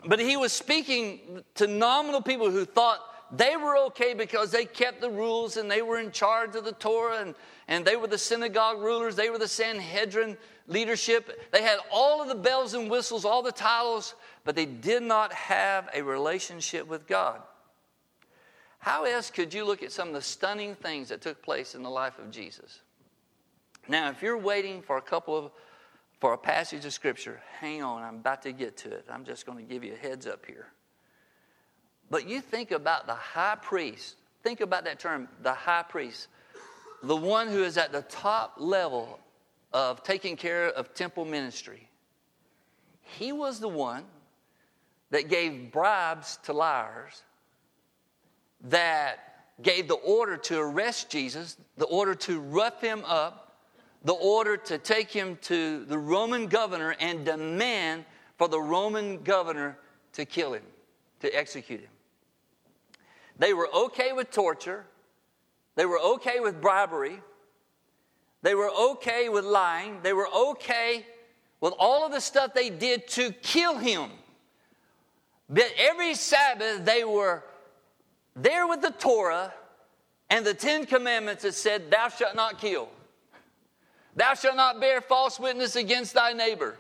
But 0.05 0.21
he 0.21 0.37
was 0.37 0.53
speaking 0.53 1.43
to 1.55 1.67
nominal 1.67 2.21
people 2.21 2.49
who 2.49 2.63
thought 2.63 3.01
they 3.35 3.57
were 3.57 3.75
okay 3.87 4.13
because 4.13 4.51
they 4.51 4.63
kept 4.63 5.01
the 5.01 5.09
rules 5.09 5.57
and 5.57 5.69
they 5.69 5.81
were 5.81 5.99
in 5.99 6.09
charge 6.09 6.55
of 6.55 6.63
the 6.63 6.71
Torah 6.71 7.19
and, 7.19 7.35
and 7.67 7.83
they 7.83 7.97
were 7.97 8.07
the 8.07 8.17
synagogue 8.17 8.79
rulers, 8.79 9.17
they 9.17 9.29
were 9.29 9.37
the 9.37 9.45
Sanhedrin 9.45 10.37
leadership. 10.69 11.51
They 11.51 11.63
had 11.63 11.79
all 11.91 12.21
of 12.21 12.29
the 12.29 12.35
bells 12.35 12.75
and 12.75 12.89
whistles, 12.89 13.25
all 13.25 13.41
the 13.41 13.51
titles, 13.51 14.15
but 14.45 14.55
they 14.55 14.65
did 14.65 15.03
not 15.03 15.33
have 15.33 15.89
a 15.93 16.01
relationship 16.01 16.87
with 16.87 17.07
God. 17.07 17.41
How 18.83 19.05
else 19.05 19.31
could 19.31 19.53
you 19.53 19.63
look 19.63 19.81
at 19.81 19.93
some 19.93 20.09
of 20.09 20.13
the 20.13 20.21
stunning 20.21 20.75
things 20.75 21.07
that 21.07 21.21
took 21.21 21.41
place 21.41 21.73
in 21.73 21.83
the 21.83 21.89
life 21.89 22.19
of 22.19 22.29
Jesus? 22.29 22.81
Now, 23.87 24.09
if 24.09 24.21
you're 24.21 24.37
waiting 24.37 24.81
for 24.81 24.97
a 24.97 25.01
couple 25.01 25.37
of 25.37 25.51
for 26.19 26.33
a 26.33 26.37
passage 26.37 26.83
of 26.83 26.91
scripture, 26.91 27.41
hang 27.61 27.81
on, 27.81 28.03
I'm 28.03 28.15
about 28.15 28.41
to 28.41 28.51
get 28.51 28.75
to 28.77 28.91
it. 28.91 29.05
I'm 29.09 29.23
just 29.23 29.45
going 29.45 29.57
to 29.57 29.63
give 29.63 29.85
you 29.85 29.93
a 29.93 29.95
heads 29.95 30.27
up 30.27 30.45
here. 30.45 30.67
But 32.09 32.27
you 32.27 32.41
think 32.41 32.71
about 32.71 33.07
the 33.07 33.13
high 33.13 33.55
priest, 33.55 34.17
think 34.43 34.59
about 34.59 34.83
that 34.83 34.99
term, 34.99 35.29
the 35.43 35.53
high 35.53 35.83
priest, 35.83 36.27
the 37.03 37.15
one 37.15 37.47
who 37.47 37.63
is 37.63 37.77
at 37.77 37.93
the 37.93 38.01
top 38.01 38.55
level 38.57 39.17
of 39.71 40.03
taking 40.03 40.35
care 40.35 40.67
of 40.67 40.93
temple 40.93 41.23
ministry. 41.23 41.87
He 42.99 43.31
was 43.31 43.61
the 43.61 43.69
one 43.69 44.03
that 45.09 45.29
gave 45.29 45.71
bribes 45.71 46.37
to 46.43 46.51
liars, 46.51 47.23
that 48.63 49.19
gave 49.61 49.87
the 49.87 49.95
order 49.95 50.37
to 50.37 50.59
arrest 50.59 51.09
Jesus, 51.09 51.57
the 51.77 51.85
order 51.85 52.15
to 52.15 52.39
rough 52.39 52.81
him 52.81 53.03
up, 53.05 53.57
the 54.03 54.13
order 54.13 54.57
to 54.57 54.77
take 54.77 55.11
him 55.11 55.37
to 55.43 55.85
the 55.85 55.97
Roman 55.97 56.47
governor 56.47 56.95
and 56.99 57.25
demand 57.25 58.05
for 58.37 58.47
the 58.47 58.59
Roman 58.59 59.23
governor 59.23 59.77
to 60.13 60.25
kill 60.25 60.53
him, 60.53 60.63
to 61.21 61.29
execute 61.29 61.81
him. 61.81 61.89
They 63.37 63.53
were 63.53 63.69
okay 63.73 64.11
with 64.13 64.31
torture, 64.31 64.85
they 65.75 65.85
were 65.85 65.99
okay 65.99 66.39
with 66.39 66.61
bribery, 66.61 67.19
they 68.43 68.55
were 68.55 68.69
okay 68.69 69.29
with 69.29 69.45
lying. 69.45 70.01
They 70.03 70.13
were 70.13 70.27
okay 70.27 71.05
with 71.61 71.73
all 71.79 72.05
of 72.05 72.11
the 72.11 72.19
stuff 72.19 72.53
they 72.53 72.69
did 72.69 73.07
to 73.09 73.31
kill 73.31 73.77
him. 73.77 74.11
But 75.49 75.71
every 75.77 76.13
Sabbath, 76.13 76.83
they 76.85 77.05
were 77.05 77.43
there 78.35 78.67
with 78.67 78.81
the 78.81 78.91
Torah 78.91 79.53
and 80.29 80.45
the 80.45 80.53
Ten 80.53 80.85
Commandments 80.85 81.43
it 81.45 81.53
said, 81.53 81.91
Thou 81.91 82.09
shalt 82.09 82.35
not 82.35 82.59
kill. 82.59 82.89
Thou 84.15 84.33
shalt 84.33 84.55
not 84.55 84.79
bear 84.79 85.01
false 85.01 85.39
witness 85.39 85.75
against 85.75 86.13
thy 86.13 86.33
neighbor. 86.33 86.77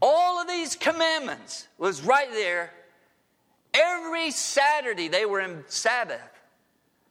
All 0.00 0.40
of 0.40 0.48
these 0.48 0.76
commandments 0.76 1.68
was 1.78 2.02
right 2.02 2.30
there. 2.30 2.70
Every 3.72 4.30
Saturday 4.30 5.08
they 5.08 5.26
were 5.26 5.40
in 5.40 5.64
Sabbath, 5.68 6.20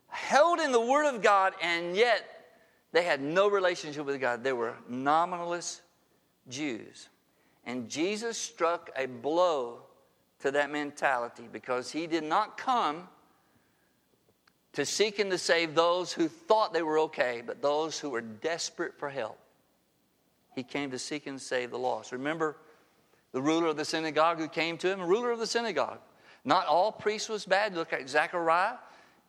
held 0.07 0.59
in 0.59 0.71
the 0.71 0.81
Word 0.81 1.05
of 1.13 1.21
God, 1.21 1.53
and 1.61 1.95
yet 1.95 2.23
they 2.91 3.03
had 3.03 3.21
no 3.21 3.47
relationship 3.49 4.05
with 4.05 4.19
God. 4.21 4.43
They 4.43 4.53
were 4.53 4.73
nominalist 4.87 5.81
Jews. 6.47 7.09
And 7.65 7.89
Jesus 7.89 8.37
struck 8.37 8.91
a 8.95 9.07
blow 9.07 9.79
to 10.39 10.51
that 10.51 10.71
mentality 10.71 11.47
because 11.51 11.91
he 11.91 12.07
did 12.07 12.23
not 12.23 12.57
come 12.57 13.07
to 14.75 14.85
seek 14.85 15.19
and 15.19 15.31
to 15.31 15.37
save 15.37 15.73
those 15.73 16.11
who 16.11 16.27
thought 16.27 16.73
they 16.73 16.83
were 16.83 16.99
okay, 16.99 17.41
but 17.45 17.61
those 17.61 17.97
who 17.97 18.09
were 18.09 18.21
desperate 18.21 18.97
for 18.99 19.09
help. 19.09 19.39
He 20.53 20.63
came 20.63 20.91
to 20.91 20.99
seek 20.99 21.27
and 21.27 21.41
save 21.41 21.71
the 21.71 21.79
lost. 21.79 22.11
Remember 22.11 22.57
the 23.31 23.41
ruler 23.41 23.67
of 23.67 23.77
the 23.77 23.85
synagogue 23.85 24.37
who 24.37 24.47
came 24.47 24.77
to 24.77 24.91
him, 24.91 25.01
ruler 25.01 25.31
of 25.31 25.39
the 25.39 25.47
synagogue. 25.47 25.99
Not 26.43 26.67
all 26.67 26.91
priests 26.91 27.29
was 27.29 27.45
bad. 27.45 27.73
Look 27.73 27.91
at 27.93 28.07
Zechariah. 28.07 28.75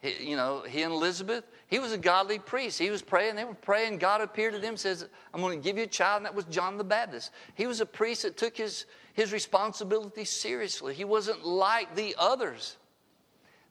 He, 0.01 0.31
you 0.31 0.37
know, 0.37 0.63
he 0.63 0.83
and 0.83 0.93
Elizabeth, 0.93 1.45
he 1.69 1.79
was 1.79 1.93
a 1.93 1.99
godly 1.99 2.39
priest. 2.39 2.79
He 2.79 2.91
was 2.91 3.01
praying, 3.01 3.37
they 3.37 3.45
were 3.45 3.55
praying. 3.55 3.99
God 3.99 4.21
appeared 4.21 4.53
to 4.53 4.59
them, 4.59 4.77
says, 4.77 5.09
I'm 5.33 5.41
going 5.41 5.59
to 5.59 5.65
give 5.65 5.79
you 5.79 5.85
a 5.85 5.89
child, 5.89 6.19
and 6.19 6.27
that 6.27 6.35
was 6.35 6.45
John 6.47 6.77
the 6.77 6.85
Baptist. 6.85 7.31
He 7.55 7.67
was 7.67 7.81
a 7.81 7.87
priest 7.87 8.23
that 8.23 8.37
took 8.37 8.57
his, 8.57 8.85
his 9.15 9.33
responsibility 9.33 10.25
seriously. 10.25 10.93
He 10.93 11.05
wasn't 11.05 11.47
like 11.47 11.95
the 11.95 12.15
others. 12.19 12.77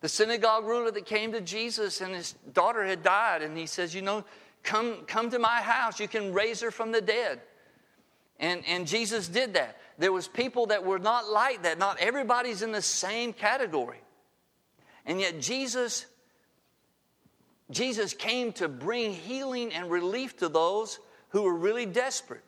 The 0.02 0.10
synagogue 0.10 0.66
ruler 0.66 0.92
that 0.92 1.06
came 1.06 1.32
to 1.32 1.42
Jesus 1.42 2.02
and 2.02 2.14
his 2.14 2.34
daughter 2.54 2.86
had 2.86 3.02
died, 3.02 3.42
and 3.42 3.58
he 3.58 3.66
says, 3.66 3.96
You 3.96 4.02
know, 4.02 4.24
come, 4.64 5.04
come 5.08 5.30
to 5.32 5.40
my 5.40 5.62
house. 5.62 6.00
You 6.00 6.08
can 6.08 6.34
raise 6.34 6.62
her 6.62 6.72
from 6.72 6.92
the 6.92 7.02
dead. 7.02 7.42
And, 8.40 8.64
and 8.68 8.86
Jesus 8.86 9.28
did 9.28 9.54
that. 9.54 9.78
There 9.98 10.12
was 10.12 10.28
people 10.28 10.68
that 10.68 10.84
were 10.84 11.00
not 11.00 11.30
like 11.30 11.64
that. 11.64 11.80
Not 11.80 12.00
everybody's 12.00 12.62
in 12.62 12.72
the 12.72 12.82
same 12.82 13.32
category. 13.32 14.02
And 15.06 15.20
yet 15.20 15.40
Jesus 15.40 16.06
Jesus 17.72 18.14
came 18.14 18.52
to 18.54 18.68
bring 18.68 19.12
healing 19.12 19.74
and 19.74 19.90
relief 19.90 20.38
to 20.38 20.50
those 20.50 21.00
who 21.30 21.44
were 21.44 21.56
really 21.56 21.86
desperate. 21.86 22.44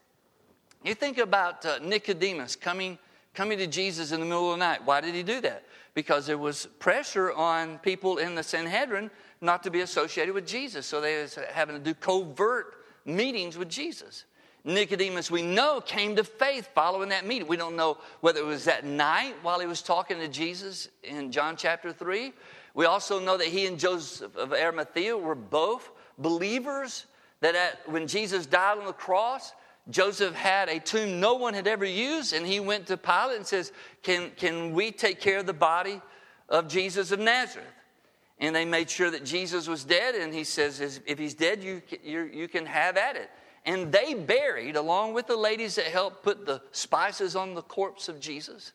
You 0.84 0.94
think 0.94 1.18
about 1.18 1.66
uh, 1.66 1.80
Nicodemus 1.82 2.56
coming, 2.56 3.00
coming 3.38 3.60
to 3.60 3.68
Jesus 3.68 4.12
in 4.12 4.20
the 4.20 4.26
middle 4.26 4.52
of 4.52 4.58
the 4.58 4.66
night. 4.66 4.84
Why 4.84 5.00
did 5.00 5.14
he 5.14 5.24
do 5.24 5.40
that? 5.42 5.64
Because 5.94 6.26
there 6.26 6.38
was 6.38 6.66
pressure 6.80 7.32
on 7.32 7.78
people 7.80 8.18
in 8.18 8.36
the 8.36 8.44
Sanhedrin 8.44 9.12
not 9.42 9.64
to 9.64 9.70
be 9.70 9.82
associated 9.82 10.34
with 10.34 10.48
Jesus. 10.48 10.86
So 10.86 11.00
they 11.00 11.22
was 11.22 11.38
having 11.54 11.76
to 11.76 11.82
do 11.82 11.94
covert 11.94 12.84
meetings 13.06 13.58
with 13.58 13.70
Jesus. 13.70 14.26
Nicodemus, 14.66 15.32
we 15.32 15.44
know, 15.44 15.80
came 15.80 16.16
to 16.16 16.24
faith 16.24 16.70
following 16.74 17.10
that 17.10 17.26
meeting. 17.26 17.48
We 17.48 17.58
don't 17.58 17.76
know 17.76 18.00
whether 18.22 18.40
it 18.40 18.46
was 18.46 18.66
that 18.66 18.84
night 18.84 19.36
while 19.44 19.60
he 19.60 19.68
was 19.68 19.82
talking 19.82 20.18
to 20.18 20.28
Jesus 20.28 20.90
in 21.04 21.32
John 21.32 21.56
chapter 21.56 21.94
3 21.94 22.34
we 22.78 22.86
also 22.86 23.20
know 23.20 23.38
that 23.38 23.48
he 23.48 23.66
and 23.66 23.80
Joseph 23.80 24.38
of 24.38 24.54
Arimathea 24.54 25.18
were 25.18 25.34
both 25.34 25.90
believers, 26.20 27.08
that 27.40 27.56
at, 27.56 27.80
when 27.90 28.06
Jesus 28.06 28.46
died 28.46 28.78
on 28.78 28.86
the 28.86 28.94
cross, 28.94 29.54
Joseph 29.90 30.36
had 30.36 30.68
a 30.70 30.80
tomb 30.80 31.20
no 31.20 31.36
one 31.36 31.54
had 31.54 31.68
ever 31.68 31.86
used, 31.86 32.34
and 32.34 32.46
he 32.46 32.60
went 32.60 32.88
to 32.88 32.98
Pilate 32.98 33.38
and 33.38 33.48
says, 33.48 33.72
Can, 34.04 34.32
can 34.36 34.74
we 34.74 34.92
take 34.92 35.22
care 35.22 35.40
of 35.40 35.46
the 35.46 35.54
body 35.54 36.02
of 36.50 36.68
Jesus 36.68 37.12
of 37.12 37.20
Nazareth? 37.20 37.68
And 38.40 38.56
they 38.56 38.66
made 38.66 38.90
sure 38.90 39.10
that 39.10 39.24
Jesus 39.24 39.68
was 39.68 39.84
dead, 39.84 40.16
and 40.16 40.34
he 40.34 40.44
says, 40.44 41.02
If 41.06 41.18
he's 41.18 41.34
dead, 41.34 41.64
you, 41.64 41.82
you, 42.04 42.24
you 42.24 42.48
can 42.48 42.66
have 42.66 42.98
at 42.98 43.16
it. 43.16 43.30
And 43.66 43.92
they 43.92 44.14
buried, 44.14 44.76
along 44.76 45.14
with 45.14 45.28
the 45.28 45.36
ladies 45.36 45.76
that 45.76 45.86
helped 45.86 46.24
put 46.24 46.46
the 46.46 46.62
spices 46.72 47.36
on 47.36 47.54
the 47.54 47.62
corpse 47.62 48.08
of 48.10 48.20
Jesus. 48.20 48.74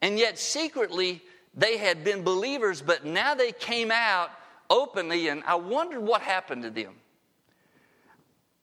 And 0.00 0.18
yet, 0.18 0.38
secretly, 0.38 1.22
they 1.54 1.76
had 1.76 2.04
been 2.04 2.22
believers, 2.22 2.82
but 2.82 3.04
now 3.04 3.34
they 3.34 3.52
came 3.52 3.90
out 3.90 4.30
openly, 4.70 5.28
and 5.28 5.42
I 5.46 5.54
wondered 5.54 6.00
what 6.00 6.22
happened 6.22 6.62
to 6.64 6.70
them. 6.70 6.94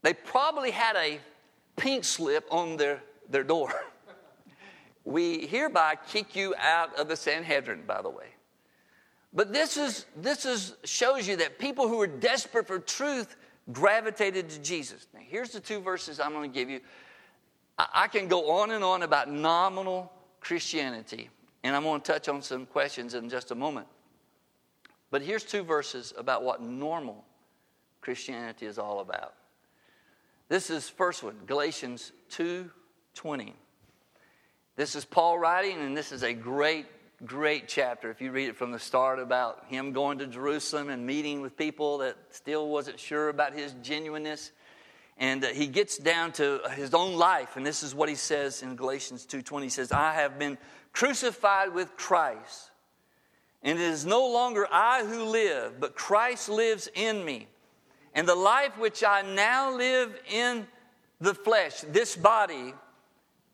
they 0.04 0.14
probably 0.14 0.72
had 0.72 0.96
a 0.96 1.20
pink 1.76 2.04
slip 2.04 2.48
on 2.52 2.78
their, 2.78 3.02
their 3.30 3.44
door. 3.44 3.74
we 5.06 5.46
hereby 5.48 5.96
kick 6.08 6.36
you 6.36 6.56
out 6.60 6.98
of 7.00 7.08
the 7.08 7.16
Sanhedrin, 7.16 7.84
by 7.86 8.02
the 8.02 8.10
way. 8.10 8.28
But 9.34 9.52
this 9.52 9.76
is 9.76 10.06
this 10.16 10.46
is 10.46 10.76
shows 10.86 11.28
you 11.28 11.36
that 11.38 11.60
people 11.60 11.90
who 11.90 12.00
are 12.00 12.08
desperate 12.08 12.68
for 12.68 12.80
truth 12.80 13.36
gravitated 13.74 14.50
to 14.50 14.60
Jesus. 14.60 15.08
Now, 15.14 15.20
here's 15.22 15.50
the 15.50 15.60
two 15.60 15.82
verses 15.82 16.22
I'm 16.22 16.32
going 16.32 16.50
to 16.50 16.54
give 16.58 16.70
you. 16.70 16.80
I, 17.78 17.88
I 17.94 18.08
can 18.08 18.30
go 18.30 18.52
on 18.52 18.72
and 18.72 18.84
on 18.84 19.04
about 19.04 19.30
nominal 19.30 20.12
Christianity, 20.40 21.30
and 21.64 21.76
I'm 21.76 21.84
going 21.84 22.00
to 22.00 22.12
touch 22.12 22.30
on 22.30 22.42
some 22.42 22.66
questions 22.66 23.14
in 23.14 23.30
just 23.30 23.52
a 23.52 23.56
moment. 23.56 23.88
But 25.12 25.22
here's 25.22 25.44
two 25.44 25.64
verses 25.64 26.14
about 26.18 26.44
what 26.44 26.62
normal 26.62 27.26
Christianity 28.02 28.66
is 28.66 28.78
all 28.78 29.02
about. 29.02 29.34
This 30.48 30.70
is 30.70 30.88
first 30.88 31.24
one, 31.24 31.40
Galatians 31.48 32.12
2:20. 32.30 33.56
This 34.76 34.96
is 34.96 35.04
Paul 35.04 35.40
writing, 35.40 35.80
and 35.80 35.98
this 35.98 36.12
is 36.12 36.24
a 36.24 36.34
great 36.34 36.86
great 37.26 37.68
chapter 37.68 38.12
if 38.12 38.20
you 38.20 38.30
read 38.30 38.50
it 38.50 38.58
from 38.58 38.72
the 38.72 38.78
start 38.78 39.20
about 39.20 39.64
him 39.70 39.94
going 39.94 40.18
to 40.20 40.28
Jerusalem 40.28 40.90
and 40.90 41.08
meeting 41.08 41.42
with 41.42 41.56
people 41.56 42.00
that 42.00 42.18
still 42.30 42.68
wasn't 42.68 43.00
sure 43.00 43.30
about 43.30 43.54
his 43.54 43.74
genuineness. 43.82 44.52
And 45.18 45.46
uh, 45.46 45.48
he 45.48 45.66
gets 45.66 45.98
down 45.98 46.34
to 46.34 46.60
his 46.76 46.94
own 46.94 47.16
life, 47.16 47.56
and 47.56 47.66
this 47.66 47.84
is 47.84 47.96
what 47.96 48.10
he 48.10 48.16
says 48.16 48.62
in 48.62 48.76
Galatians 48.76 49.26
2:20. 49.26 49.64
He 49.64 49.70
says, 49.70 49.92
"I 49.92 50.14
have 50.14 50.38
been 50.38 50.60
crucified 50.92 51.74
with 51.74 51.98
Christ, 51.98 52.70
and 53.64 53.80
it 53.80 53.84
is 53.84 54.06
no 54.06 54.28
longer 54.28 54.68
I 54.70 55.06
who 55.06 55.24
live, 55.24 55.80
but 55.80 55.96
Christ 55.96 56.50
lives 56.50 56.88
in 56.94 57.26
me. 57.26 57.48
And 58.16 58.28
the 58.28 58.36
life 58.36 58.78
which 58.80 59.04
I 59.04 59.22
now 59.22 59.76
live 59.76 60.18
in 60.32 60.66
the 61.20 61.36
flesh, 61.36 61.82
this 61.82 62.16
body, 62.16 62.74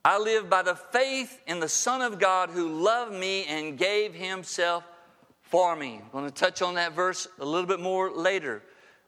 I 0.06 0.20
live 0.20 0.50
by 0.50 0.62
the 0.62 0.76
faith 0.76 1.42
in 1.48 1.60
the 1.60 1.68
Son 1.68 2.02
of 2.02 2.20
God 2.20 2.52
who 2.52 2.70
loved 2.70 3.14
me 3.14 3.46
and 3.46 3.78
gave 3.78 4.14
himself 4.14 4.84
for 5.42 5.76
me. 5.76 6.00
I'm 6.02 6.12
going 6.12 6.26
to 6.26 6.32
touch 6.32 6.62
on 6.62 6.76
that 6.76 6.94
verse 6.94 7.28
a 7.40 7.46
little 7.46 7.68
bit 7.68 7.80
more 7.80 8.12
later. 8.12 8.62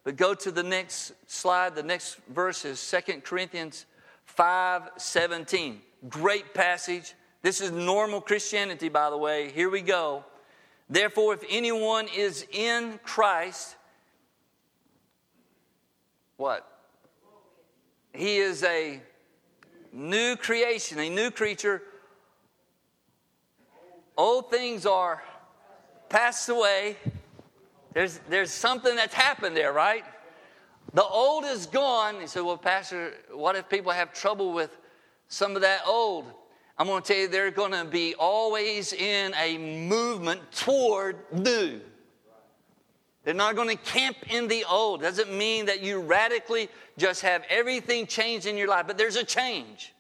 But 0.04 0.18
go 0.18 0.34
to 0.34 0.52
the 0.52 0.64
next 0.64 1.14
slide. 1.28 1.76
The 1.76 1.84
next 1.84 2.18
verse 2.30 2.66
is 2.66 2.92
2 3.08 3.22
Corinthians 3.22 3.86
5 4.26 4.90
17. 4.98 5.82
Great 6.10 6.54
passage. 6.54 7.14
This 7.44 7.62
is 7.62 7.72
normal 7.72 8.22
Christianity, 8.22 8.90
by 8.90 9.10
the 9.10 9.18
way. 9.18 9.52
Here 9.52 9.70
we 9.70 9.82
go. 9.82 10.26
Therefore, 10.90 11.34
if 11.34 11.44
anyone 11.50 12.08
is 12.14 12.46
in 12.52 13.00
Christ, 13.04 13.78
what? 16.38 16.68
He 18.14 18.38
is 18.38 18.64
a 18.64 19.02
new 19.92 20.36
creation, 20.36 21.00
a 21.00 21.10
new 21.10 21.32
creature. 21.32 21.82
Old 24.18 24.52
things 24.52 24.86
are 24.86 25.24
passed 26.10 26.50
away. 26.50 26.98
There's, 27.94 28.20
there's 28.30 28.52
something 28.52 28.96
that's 28.96 29.14
happened 29.14 29.56
there, 29.56 29.74
right? 29.74 30.04
The 30.94 31.04
old 31.04 31.46
is 31.46 31.66
gone. 31.66 32.22
He 32.22 32.28
said, 32.28 32.44
Well, 32.44 32.58
Pastor, 32.58 33.14
what 33.32 33.56
if 33.56 33.68
people 33.70 33.92
have 33.92 34.14
trouble 34.14 34.54
with 34.54 34.78
some 35.28 35.56
of 35.56 35.62
that 35.62 35.82
old? 35.88 36.26
I'm 36.78 36.88
going 36.88 37.02
to 37.02 37.08
tell 37.08 37.18
you, 37.18 37.28
they're 37.28 37.52
going 37.52 37.72
to 37.72 37.86
be 37.86 38.16
always 38.16 38.94
in 38.94 39.34
a 39.36 39.58
movement 39.58 40.52
toward 40.52 41.18
new. 41.32 41.82
They're 43.24 43.34
not 43.34 43.56
going 43.56 43.70
to 43.70 43.84
camp 43.84 44.18
in 44.30 44.48
the 44.48 44.66
old. 44.66 45.02
Doesn't 45.02 45.32
mean 45.32 45.66
that 45.68 45.82
you 45.82 46.00
radically 46.02 46.70
just 46.98 47.22
have 47.22 47.44
everything 47.50 48.06
changed 48.06 48.46
in 48.46 48.58
your 48.58 48.68
life, 48.68 48.86
but 48.86 48.98
there's 48.98 49.16
a 49.16 49.24
change. 49.24 49.94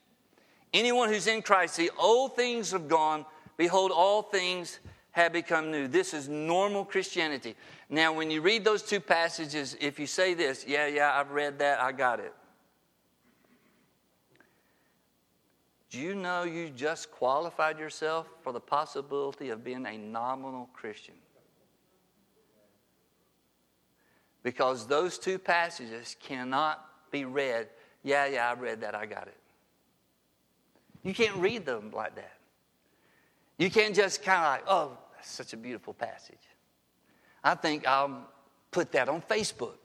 Anyone 0.74 1.10
who's 1.10 1.27
in 1.27 1.42
Christ, 1.42 1.77
the 1.77 1.92
old 1.98 2.36
things 2.36 2.72
have 2.72 2.88
gone. 2.88 3.25
Behold, 3.58 3.92
all 3.92 4.24
things 4.24 4.80
have 5.12 5.32
become 5.32 5.72
new. 5.72 5.88
This 5.88 6.13
is 6.13 6.27
normal 6.27 6.84
Christianity. 6.84 7.56
Now, 7.89 8.12
when 8.12 8.32
you 8.32 8.42
read 8.42 8.65
those 8.65 8.81
two 8.81 9.00
passages, 9.00 9.77
if 9.79 10.00
you 10.00 10.07
say 10.07 10.33
this, 10.33 10.66
yeah, 10.68 10.88
yeah, 10.88 11.14
I've 11.14 11.31
read 11.31 11.59
that, 11.59 11.79
I 11.79 11.92
got 11.92 12.20
it. 12.20 12.33
Do 15.92 16.00
you 16.00 16.16
know 16.16 16.42
you 16.42 16.72
just 16.72 17.12
qualified 17.12 17.77
yourself 17.77 18.27
for 18.42 18.51
the 18.51 18.59
possibility 18.59 19.50
of 19.50 19.64
being 19.64 19.86
a 19.86 19.96
nominal 19.96 20.68
Christian? 20.74 21.14
Because 24.44 24.88
those 24.88 25.18
two 25.18 25.40
passages 25.40 26.16
cannot 26.20 26.86
be 27.12 27.25
read. 27.25 27.70
Yeah, 28.03 28.25
yeah, 28.25 28.50
I 28.50 28.60
read 28.60 28.82
that, 28.82 28.94
I 28.94 29.06
got 29.06 29.27
it. 29.27 29.38
You 31.03 31.14
can't 31.14 31.36
read 31.38 31.66
them 31.66 31.92
like 31.94 32.16
that. 32.16 32.34
You 33.58 33.70
can't 33.70 33.96
just 33.96 34.24
kind 34.24 34.40
of 34.40 34.51
like, 34.51 34.64
oh, 34.68 34.98
that's 35.16 35.32
such 35.32 35.53
a 35.53 35.58
beautiful 35.58 35.94
passage. 35.94 36.36
I 37.44 37.56
think 37.56 37.88
I'll 37.88 38.27
put 38.72 38.92
that 38.94 39.10
on 39.10 39.22
Facebook. 39.22 39.75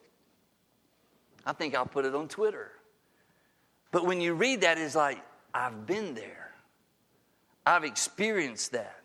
I 1.44 1.53
think 1.53 1.75
I'll 1.75 1.87
put 1.87 2.05
it 2.05 2.14
on 2.14 2.29
Twitter. 2.29 2.73
But 3.90 4.05
when 4.07 4.21
you 4.21 4.35
read 4.35 4.62
that, 4.62 4.79
it's 4.79 4.94
like, 4.94 5.18
I've 5.55 5.87
been 5.87 6.14
there. 6.14 6.53
I've 7.64 7.85
experienced 7.85 8.73
that. 8.73 9.01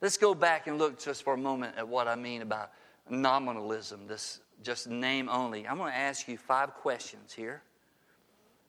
Let's 0.00 0.16
go 0.16 0.34
back 0.34 0.66
and 0.66 0.78
look 0.78 0.98
just 0.98 1.22
for 1.22 1.34
a 1.34 1.38
moment 1.38 1.76
at 1.76 1.86
what 1.86 2.08
I 2.08 2.14
mean 2.14 2.42
about 2.42 2.70
nominalism, 3.10 4.06
this 4.06 4.40
just 4.62 4.88
name 4.88 5.28
only. 5.28 5.66
I'm 5.66 5.78
going 5.78 5.92
to 5.92 5.98
ask 5.98 6.28
you 6.28 6.36
five 6.36 6.74
questions 6.74 7.32
here. 7.32 7.62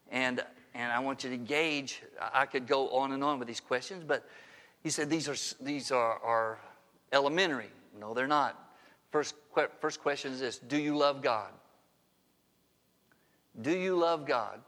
And, 0.10 0.44
and 0.74 0.92
I 0.92 1.00
want 1.00 1.24
you 1.24 1.30
to 1.30 1.38
gauge. 1.38 2.02
I 2.34 2.46
could 2.46 2.68
go 2.68 2.90
on 2.90 3.12
and 3.12 3.24
on 3.24 3.40
with 3.40 3.48
these 3.48 3.60
questions, 3.60 4.04
but 4.06 4.28
he 4.84 4.90
said 4.90 5.10
these 5.10 5.30
are, 5.30 5.64
these 5.64 5.92
are, 5.92 6.20
are 6.20 6.60
elementary. 7.12 7.70
No, 8.00 8.14
they're 8.14 8.28
not. 8.28 8.58
First, 9.12 9.36
first 9.80 10.02
question 10.02 10.32
is 10.32 10.40
this 10.40 10.58
Do 10.58 10.78
you 10.78 10.98
love 10.98 11.22
God? 11.22 11.52
Do 13.62 13.76
you 13.76 13.96
love 13.98 14.26
God? 14.26 14.62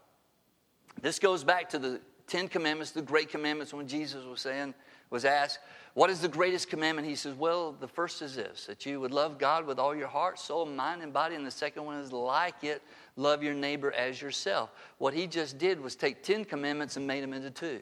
This 1.00 1.18
goes 1.18 1.42
back 1.42 1.70
to 1.70 1.78
the 1.78 2.00
Ten 2.26 2.48
Commandments, 2.48 2.92
the 2.92 3.02
great 3.02 3.30
commandments, 3.30 3.72
when 3.72 3.86
Jesus 3.86 4.24
was 4.24 4.40
saying, 4.40 4.74
was 5.10 5.24
asked, 5.24 5.58
what 5.94 6.10
is 6.10 6.20
the 6.20 6.28
greatest 6.28 6.68
commandment? 6.68 7.06
He 7.06 7.14
says, 7.14 7.34
Well, 7.34 7.72
the 7.72 7.86
first 7.86 8.20
is 8.20 8.34
this 8.34 8.66
that 8.66 8.84
you 8.84 9.00
would 9.00 9.12
love 9.12 9.38
God 9.38 9.64
with 9.64 9.78
all 9.78 9.94
your 9.94 10.08
heart, 10.08 10.40
soul, 10.40 10.66
mind, 10.66 11.02
and 11.02 11.12
body. 11.12 11.36
And 11.36 11.46
the 11.46 11.52
second 11.52 11.84
one 11.84 11.98
is 11.98 12.12
like 12.12 12.64
it, 12.64 12.82
love 13.16 13.44
your 13.44 13.54
neighbor 13.54 13.92
as 13.92 14.20
yourself. 14.20 14.70
What 14.98 15.14
he 15.14 15.28
just 15.28 15.56
did 15.56 15.80
was 15.80 15.94
take 15.94 16.24
10 16.24 16.46
commandments 16.46 16.96
and 16.96 17.06
made 17.06 17.22
them 17.22 17.32
into 17.32 17.50
two. 17.50 17.80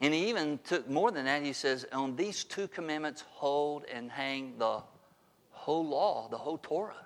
And 0.00 0.14
he 0.14 0.30
even 0.30 0.58
took 0.64 0.88
more 0.88 1.10
than 1.10 1.26
that. 1.26 1.42
He 1.42 1.52
says, 1.52 1.86
On 1.92 2.16
these 2.16 2.44
two 2.44 2.66
commandments, 2.66 3.24
hold 3.28 3.84
and 3.92 4.10
hang 4.10 4.54
the 4.58 4.82
whole 5.50 5.86
law, 5.86 6.28
the 6.30 6.38
whole 6.38 6.58
Torah. 6.58 6.96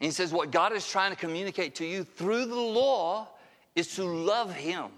And 0.00 0.06
he 0.06 0.10
says, 0.10 0.34
What 0.34 0.50
God 0.50 0.74
is 0.74 0.86
trying 0.86 1.12
to 1.12 1.16
communicate 1.16 1.76
to 1.76 1.86
you 1.86 2.04
through 2.04 2.44
the 2.44 2.54
law 2.54 3.28
is 3.74 3.94
to 3.96 4.04
love 4.04 4.54
him, 4.54 4.88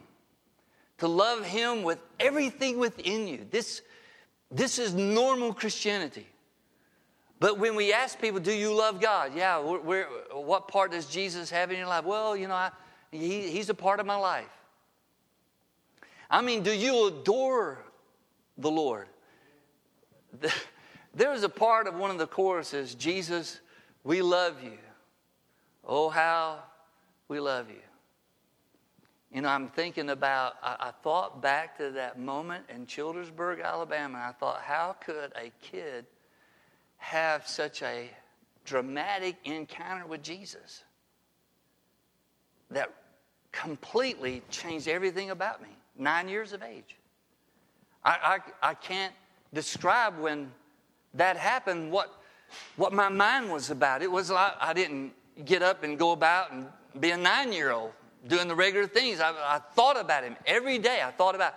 to 0.99 1.07
love 1.07 1.45
him 1.45 1.85
with 1.85 2.01
everything 2.19 2.81
within 2.81 3.29
you. 3.29 3.47
This 3.53 3.83
this 4.50 4.78
is 4.78 4.94
normal 4.94 5.52
Christianity. 5.52 6.26
But 7.38 7.59
when 7.59 7.74
we 7.74 7.92
ask 7.92 8.18
people, 8.20 8.40
do 8.40 8.52
you 8.52 8.72
love 8.72 9.00
God? 9.00 9.32
Yeah, 9.35 9.61
we're, 9.61 9.80
we're, 9.80 10.06
what 10.32 10.68
part 10.68 10.92
does 10.92 11.06
Jesus 11.06 11.50
have 11.50 11.70
in 11.70 11.78
your 11.78 11.87
life? 11.87 12.04
Well, 12.04 12.37
you 12.37 12.48
know, 12.48 12.54
I, 12.54 12.70
he, 13.11 13.50
he's 13.50 13.68
a 13.68 13.74
part 13.74 14.00
of 14.00 14.06
my 14.06 14.16
life. 14.16 14.46
I 16.30 16.40
mean, 16.40 16.62
do 16.62 16.72
you 16.72 17.09
adore 17.09 17.78
the 18.56 18.70
Lord? 18.70 19.09
There's 21.14 21.42
a 21.42 21.48
part 21.48 21.87
of 21.87 21.94
one 21.94 22.11
of 22.11 22.18
the 22.18 22.26
choruses 22.26 22.94
Jesus, 22.94 23.61
we 24.02 24.22
love 24.22 24.62
you. 24.62 24.78
Oh, 25.85 26.09
how 26.09 26.62
we 27.28 27.38
love 27.38 27.68
you. 27.68 27.76
You 29.33 29.43
know, 29.43 29.49
I'm 29.49 29.69
thinking 29.69 30.11
about, 30.11 30.55
I, 30.62 30.77
I, 30.81 30.91
thought 31.03 31.43
back 31.43 31.77
to 31.79 31.91
that 31.93 32.19
moment 32.19 32.65
in 32.69 32.87
Childersburg, 32.87 33.62
Alabama. 33.62 34.25
I 34.29 34.33
thought, 34.33 34.61
how 34.62 34.97
could 35.05 35.33
a 35.37 35.51
kid 35.61 36.07
have 36.99 37.47
such 37.47 37.83
a 37.83 38.09
dramatic 38.65 39.37
encounter 39.45 40.07
with 40.07 40.23
Jesus 40.23 40.85
that 42.71 42.93
completely 43.51 44.43
changed 44.49 44.87
everything 44.87 45.31
about 45.31 45.61
me? 45.61 45.71
Nine 45.99 46.29
years 46.29 46.53
of 46.53 46.62
age. 46.62 46.97
I, 48.05 48.39
I, 48.62 48.71
I 48.71 48.75
can't 48.75 49.15
describe 49.53 50.19
when 50.19 50.53
that 51.15 51.37
happened 51.37 51.91
what, 51.91 52.23
what 52.77 52.93
my 52.93 53.09
mind 53.09 53.51
was 53.51 53.71
about. 53.71 54.03
It 54.03 54.11
was 54.11 54.31
like 54.31 54.53
I 54.61 54.73
didn't 54.73 55.12
get 55.45 55.62
up 55.62 55.83
and 55.83 55.99
go 55.99 56.12
about 56.12 56.53
and 56.53 56.69
be 57.01 57.11
a 57.11 57.17
nine 57.17 57.53
year 57.53 57.73
old 57.73 57.93
doing 58.27 58.49
the 58.49 58.55
regular 58.55 58.87
things. 58.87 59.21
I, 59.21 59.31
I 59.31 59.61
thought 59.75 59.99
about 59.99 60.25
him 60.25 60.37
every 60.47 60.79
day. 60.79 61.01
I 61.03 61.11
thought 61.11 61.35
about, 61.35 61.55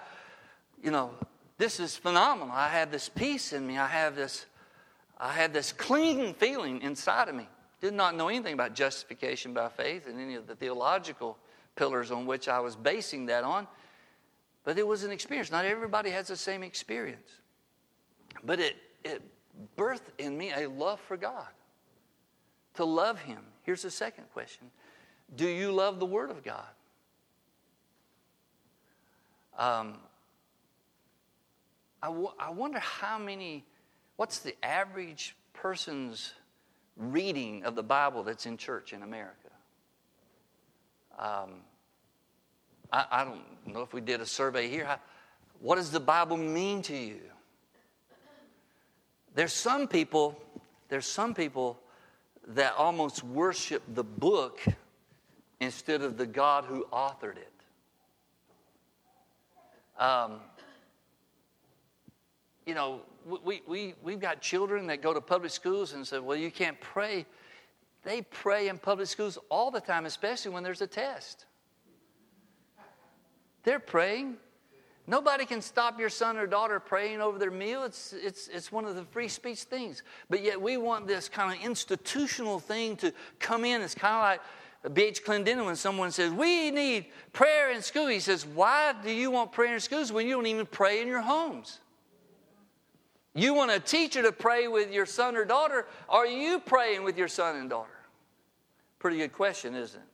you 0.83 0.91
know, 0.91 1.11
this 1.57 1.79
is 1.79 1.95
phenomenal. 1.95 2.53
I 2.53 2.69
have 2.69 2.91
this 2.91 3.09
peace 3.09 3.53
in 3.53 3.65
me. 3.65 3.77
I 3.77 3.87
have 3.87 4.15
this, 4.15 4.45
I 5.17 5.33
have 5.33 5.53
this 5.53 5.71
clean 5.71 6.33
feeling 6.33 6.81
inside 6.81 7.27
of 7.27 7.35
me. 7.35 7.47
Did 7.81 7.93
not 7.93 8.15
know 8.15 8.27
anything 8.27 8.53
about 8.53 8.73
justification 8.73 9.53
by 9.53 9.69
faith 9.69 10.07
and 10.07 10.19
any 10.19 10.35
of 10.35 10.47
the 10.47 10.55
theological 10.55 11.37
pillars 11.75 12.11
on 12.11 12.25
which 12.25 12.47
I 12.47 12.59
was 12.59 12.75
basing 12.75 13.27
that 13.27 13.43
on. 13.43 13.67
But 14.63 14.77
it 14.77 14.85
was 14.85 15.03
an 15.03 15.11
experience. 15.11 15.51
Not 15.51 15.65
everybody 15.65 16.09
has 16.09 16.27
the 16.27 16.35
same 16.35 16.63
experience. 16.63 17.29
But 18.43 18.59
it, 18.59 18.75
it 19.03 19.21
birthed 19.77 20.11
in 20.17 20.37
me 20.37 20.51
a 20.51 20.69
love 20.69 20.99
for 20.99 21.17
God, 21.17 21.47
to 22.75 22.85
love 22.85 23.19
Him. 23.19 23.39
Here's 23.63 23.81
the 23.81 23.91
second 23.91 24.25
question 24.33 24.69
Do 25.35 25.47
you 25.47 25.71
love 25.71 25.99
the 25.99 26.05
Word 26.05 26.31
of 26.31 26.43
God? 26.43 26.65
Um, 29.57 29.97
I, 32.01 32.07
w- 32.07 32.31
I 32.39 32.49
wonder 32.51 32.79
how 32.79 33.19
many, 33.19 33.65
what's 34.15 34.39
the 34.39 34.55
average 34.63 35.35
person's 35.53 36.33
reading 36.95 37.65
of 37.65 37.75
the 37.75 37.83
Bible 37.83 38.23
that's 38.23 38.45
in 38.45 38.57
church 38.57 38.93
in 38.93 39.03
America? 39.03 39.35
Um, 41.17 41.55
I, 42.91 43.05
I, 43.11 43.23
don't 43.25 43.41
know 43.67 43.81
if 43.81 43.93
we 43.93 43.99
did 43.99 44.21
a 44.21 44.25
survey 44.25 44.69
here. 44.69 44.85
How, 44.85 44.99
what 45.59 45.75
does 45.75 45.91
the 45.91 45.99
Bible 45.99 46.37
mean 46.37 46.81
to 46.83 46.95
you? 46.95 47.19
There's 49.35 49.53
some 49.53 49.87
people, 49.87 50.41
there's 50.87 51.05
some 51.05 51.33
people 51.33 51.77
that 52.47 52.73
almost 52.77 53.23
worship 53.23 53.83
the 53.93 54.03
book 54.03 54.61
instead 55.59 56.01
of 56.01 56.17
the 56.17 56.25
God 56.25 56.65
who 56.65 56.85
authored 56.91 57.37
it. 57.37 57.51
Um, 60.01 60.39
you 62.65 62.73
know, 62.73 63.01
we, 63.43 63.61
we, 63.67 63.93
we've 64.01 64.19
got 64.19 64.41
children 64.41 64.87
that 64.87 65.01
go 65.01 65.13
to 65.13 65.21
public 65.21 65.51
schools 65.51 65.93
and 65.93 66.07
say, 66.07 66.19
well, 66.19 66.37
you 66.37 66.51
can't 66.51 66.79
pray. 66.79 67.25
They 68.03 68.21
pray 68.21 68.69
in 68.69 68.77
public 68.77 69.07
schools 69.07 69.37
all 69.49 69.71
the 69.71 69.81
time, 69.81 70.05
especially 70.05 70.51
when 70.51 70.63
there's 70.63 70.81
a 70.81 70.87
test. 70.87 71.45
They're 73.63 73.79
praying. 73.79 74.37
Nobody 75.05 75.45
can 75.45 75.61
stop 75.61 75.99
your 75.99 76.09
son 76.09 76.37
or 76.37 76.45
daughter 76.45 76.79
praying 76.79 77.19
over 77.19 77.39
their 77.39 77.51
meal. 77.51 77.83
It's, 77.83 78.13
it's, 78.13 78.47
it's 78.47 78.71
one 78.71 78.85
of 78.85 78.95
the 78.95 79.03
free 79.03 79.27
speech 79.27 79.63
things. 79.63 80.03
But 80.29 80.43
yet 80.43 80.61
we 80.61 80.77
want 80.77 81.07
this 81.07 81.27
kind 81.27 81.51
of 81.51 81.65
institutional 81.65 82.59
thing 82.59 82.95
to 82.97 83.11
come 83.39 83.65
in. 83.65 83.81
It's 83.81 83.95
kind 83.95 84.15
of 84.15 84.21
like 84.21 84.41
B.H. 84.93 85.25
Clendennen 85.25 85.65
when 85.65 85.75
someone 85.75 86.11
says, 86.11 86.31
We 86.31 86.71
need 86.71 87.07
prayer 87.33 87.71
in 87.71 87.81
school. 87.81 88.07
He 88.07 88.21
says, 88.21 88.45
Why 88.45 88.93
do 89.03 89.11
you 89.11 89.29
want 89.29 89.51
prayer 89.51 89.73
in 89.73 89.79
schools 89.81 90.11
when 90.11 90.25
you 90.25 90.35
don't 90.35 90.47
even 90.47 90.65
pray 90.65 91.01
in 91.01 91.07
your 91.07 91.21
homes? 91.21 91.79
You 93.35 93.53
want 93.53 93.71
a 93.71 93.79
teacher 93.79 94.21
to 94.23 94.31
pray 94.31 94.67
with 94.67 94.91
your 94.91 95.05
son 95.05 95.35
or 95.35 95.45
daughter? 95.45 95.85
Are 96.07 96.25
you 96.25 96.59
praying 96.59 97.03
with 97.03 97.17
your 97.17 97.27
son 97.27 97.57
and 97.57 97.69
daughter? 97.69 97.89
Pretty 98.99 99.17
good 99.17 99.33
question, 99.33 99.75
isn't 99.75 99.99
it? 99.99 100.07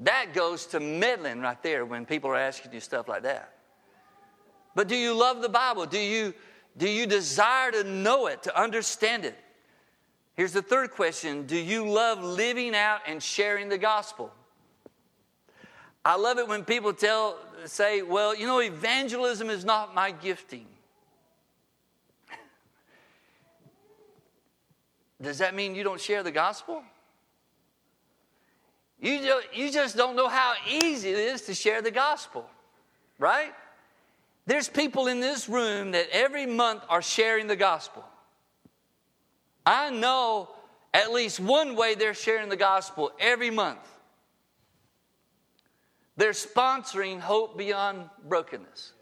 That 0.00 0.34
goes 0.34 0.66
to 0.66 0.80
meddling 0.80 1.40
right 1.40 1.60
there 1.62 1.84
when 1.84 2.04
people 2.04 2.30
are 2.30 2.36
asking 2.36 2.72
you 2.72 2.80
stuff 2.80 3.08
like 3.08 3.22
that. 3.22 3.54
But 4.74 4.88
do 4.88 4.96
you 4.96 5.14
love 5.14 5.40
the 5.40 5.48
Bible? 5.48 5.86
Do 5.86 5.98
you, 5.98 6.34
do 6.76 6.88
you 6.88 7.06
desire 7.06 7.70
to 7.70 7.84
know 7.84 8.26
it, 8.26 8.42
to 8.42 8.60
understand 8.60 9.24
it? 9.24 9.38
Here's 10.34 10.52
the 10.52 10.62
third 10.62 10.90
question 10.90 11.46
Do 11.46 11.56
you 11.56 11.88
love 11.88 12.22
living 12.22 12.74
out 12.74 13.00
and 13.06 13.22
sharing 13.22 13.68
the 13.68 13.78
gospel? 13.78 14.32
I 16.04 16.16
love 16.16 16.38
it 16.38 16.46
when 16.46 16.64
people 16.64 16.92
tell, 16.92 17.38
say, 17.64 18.02
well, 18.02 18.34
you 18.34 18.46
know, 18.46 18.60
evangelism 18.60 19.48
is 19.48 19.64
not 19.64 19.94
my 19.94 20.10
gifting. 20.10 20.66
Does 25.22 25.38
that 25.38 25.54
mean 25.54 25.74
you 25.74 25.82
don't 25.82 26.00
share 26.00 26.22
the 26.22 26.30
gospel? 26.30 26.82
You, 29.00 29.40
you 29.54 29.70
just 29.70 29.96
don't 29.96 30.16
know 30.16 30.28
how 30.28 30.54
easy 30.68 31.10
it 31.10 31.18
is 31.18 31.42
to 31.42 31.54
share 31.54 31.80
the 31.80 31.90
gospel, 31.90 32.46
right? 33.18 33.52
There's 34.46 34.68
people 34.68 35.06
in 35.06 35.20
this 35.20 35.48
room 35.48 35.92
that 35.92 36.08
every 36.12 36.44
month 36.44 36.82
are 36.90 37.00
sharing 37.00 37.46
the 37.46 37.56
gospel. 37.56 38.04
I 39.66 39.90
know 39.90 40.50
at 40.92 41.12
least 41.12 41.40
one 41.40 41.74
way 41.76 41.94
they're 41.94 42.14
sharing 42.14 42.48
the 42.48 42.56
gospel 42.56 43.12
every 43.18 43.50
month. 43.50 43.80
They're 46.16 46.30
sponsoring 46.30 47.20
Hope 47.20 47.58
Beyond 47.58 48.08
Brokenness. 48.28 48.92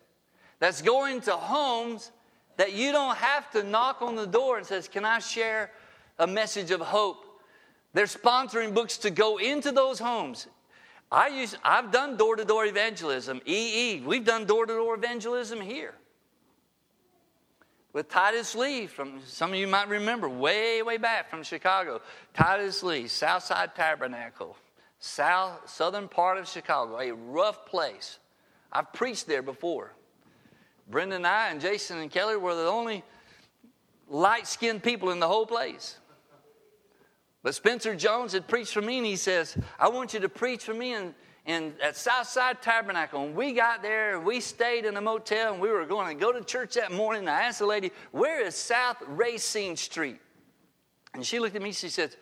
That's 0.58 0.80
going 0.80 1.20
to 1.22 1.32
homes 1.32 2.10
that 2.56 2.72
you 2.72 2.92
don't 2.92 3.16
have 3.16 3.50
to 3.50 3.62
knock 3.62 4.00
on 4.00 4.14
the 4.14 4.26
door 4.26 4.58
and 4.58 4.66
says, 4.66 4.88
"Can 4.88 5.04
I 5.04 5.18
share 5.18 5.70
a 6.18 6.26
message 6.26 6.70
of 6.70 6.80
hope?" 6.80 7.24
They're 7.92 8.06
sponsoring 8.06 8.72
books 8.72 8.96
to 8.98 9.10
go 9.10 9.38
into 9.38 9.72
those 9.72 9.98
homes 9.98 10.46
I 11.12 11.28
use, 11.28 11.54
I've 11.62 11.90
done 11.90 12.16
door 12.16 12.36
to 12.36 12.44
door 12.44 12.64
evangelism. 12.64 13.42
EE, 13.44 14.00
we've 14.00 14.24
done 14.24 14.46
door 14.46 14.64
to 14.64 14.72
door 14.72 14.94
evangelism 14.94 15.60
here. 15.60 15.94
With 17.92 18.08
Titus 18.08 18.54
Lee, 18.54 18.86
from 18.86 19.20
some 19.26 19.50
of 19.50 19.56
you 19.56 19.66
might 19.66 19.88
remember, 19.88 20.28
way, 20.28 20.82
way 20.82 20.96
back 20.96 21.28
from 21.28 21.42
Chicago. 21.42 22.00
Titus 22.32 22.82
Lee, 22.82 23.06
Southside 23.06 23.74
Tabernacle, 23.74 24.56
south, 24.98 25.68
southern 25.68 26.08
part 26.08 26.38
of 26.38 26.48
Chicago, 26.48 26.98
a 26.98 27.12
rough 27.12 27.66
place. 27.66 28.18
I've 28.72 28.92
preached 28.94 29.26
there 29.26 29.42
before. 29.42 29.92
Brenda 30.88 31.16
and 31.16 31.26
I 31.26 31.50
and 31.50 31.60
Jason 31.60 31.98
and 31.98 32.10
Kelly 32.10 32.36
were 32.36 32.54
the 32.54 32.66
only 32.66 33.04
light 34.08 34.46
skinned 34.46 34.82
people 34.82 35.10
in 35.10 35.20
the 35.20 35.28
whole 35.28 35.46
place. 35.46 35.98
But 37.42 37.54
Spencer 37.54 37.94
Jones 37.94 38.32
had 38.32 38.46
preached 38.46 38.72
for 38.72 38.82
me, 38.82 38.98
and 38.98 39.06
he 39.06 39.16
says, 39.16 39.56
I 39.78 39.88
want 39.88 40.14
you 40.14 40.20
to 40.20 40.28
preach 40.28 40.64
for 40.64 40.74
me 40.74 40.94
in, 40.94 41.14
in, 41.46 41.74
at 41.82 41.96
Southside 41.96 42.62
Tabernacle. 42.62 43.24
And 43.24 43.34
we 43.34 43.52
got 43.52 43.82
there, 43.82 44.16
and 44.16 44.24
we 44.24 44.40
stayed 44.40 44.84
in 44.84 44.96
a 44.96 45.00
motel, 45.00 45.52
and 45.52 45.60
we 45.60 45.70
were 45.70 45.84
going 45.84 46.16
to 46.16 46.20
go 46.20 46.32
to 46.32 46.42
church 46.44 46.74
that 46.74 46.92
morning. 46.92 47.20
And 47.20 47.30
I 47.30 47.42
asked 47.42 47.58
the 47.58 47.66
lady, 47.66 47.90
Where 48.10 48.44
is 48.44 48.54
South 48.54 48.96
Racine 49.06 49.76
Street? 49.76 50.20
And 51.14 51.24
she 51.24 51.38
looked 51.38 51.56
at 51.56 51.62
me, 51.62 51.72
she 51.72 51.88
says, 51.88 52.16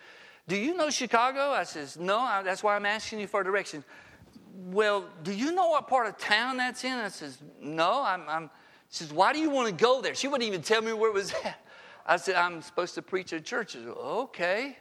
Do 0.48 0.56
you 0.56 0.74
know 0.74 0.90
Chicago? 0.90 1.50
I 1.50 1.64
says, 1.64 1.98
No, 1.98 2.18
I, 2.18 2.42
that's 2.42 2.62
why 2.62 2.76
I'm 2.76 2.86
asking 2.86 3.20
you 3.20 3.26
for 3.26 3.42
directions. 3.42 3.84
Well, 4.54 5.04
do 5.22 5.32
you 5.32 5.52
know 5.52 5.68
what 5.68 5.86
part 5.86 6.06
of 6.06 6.18
town 6.18 6.56
that's 6.56 6.84
in? 6.84 6.92
I 6.92 7.08
says, 7.08 7.38
No, 7.60 8.02
I'm, 8.02 8.28
I'm 8.28 8.50
she 8.90 9.04
says, 9.04 9.12
Why 9.12 9.32
do 9.32 9.38
you 9.38 9.50
want 9.50 9.68
to 9.68 9.74
go 9.74 10.00
there? 10.00 10.14
She 10.14 10.28
wouldn't 10.28 10.48
even 10.48 10.62
tell 10.62 10.82
me 10.82 10.92
where 10.92 11.10
it 11.10 11.14
was 11.14 11.32
at. 11.44 11.58
I 12.06 12.16
said, 12.16 12.34
I'm 12.34 12.60
supposed 12.62 12.94
to 12.96 13.02
preach 13.02 13.32
at 13.32 13.44
church. 13.44 13.72
Said, 13.72 13.86
okay. 13.86 14.76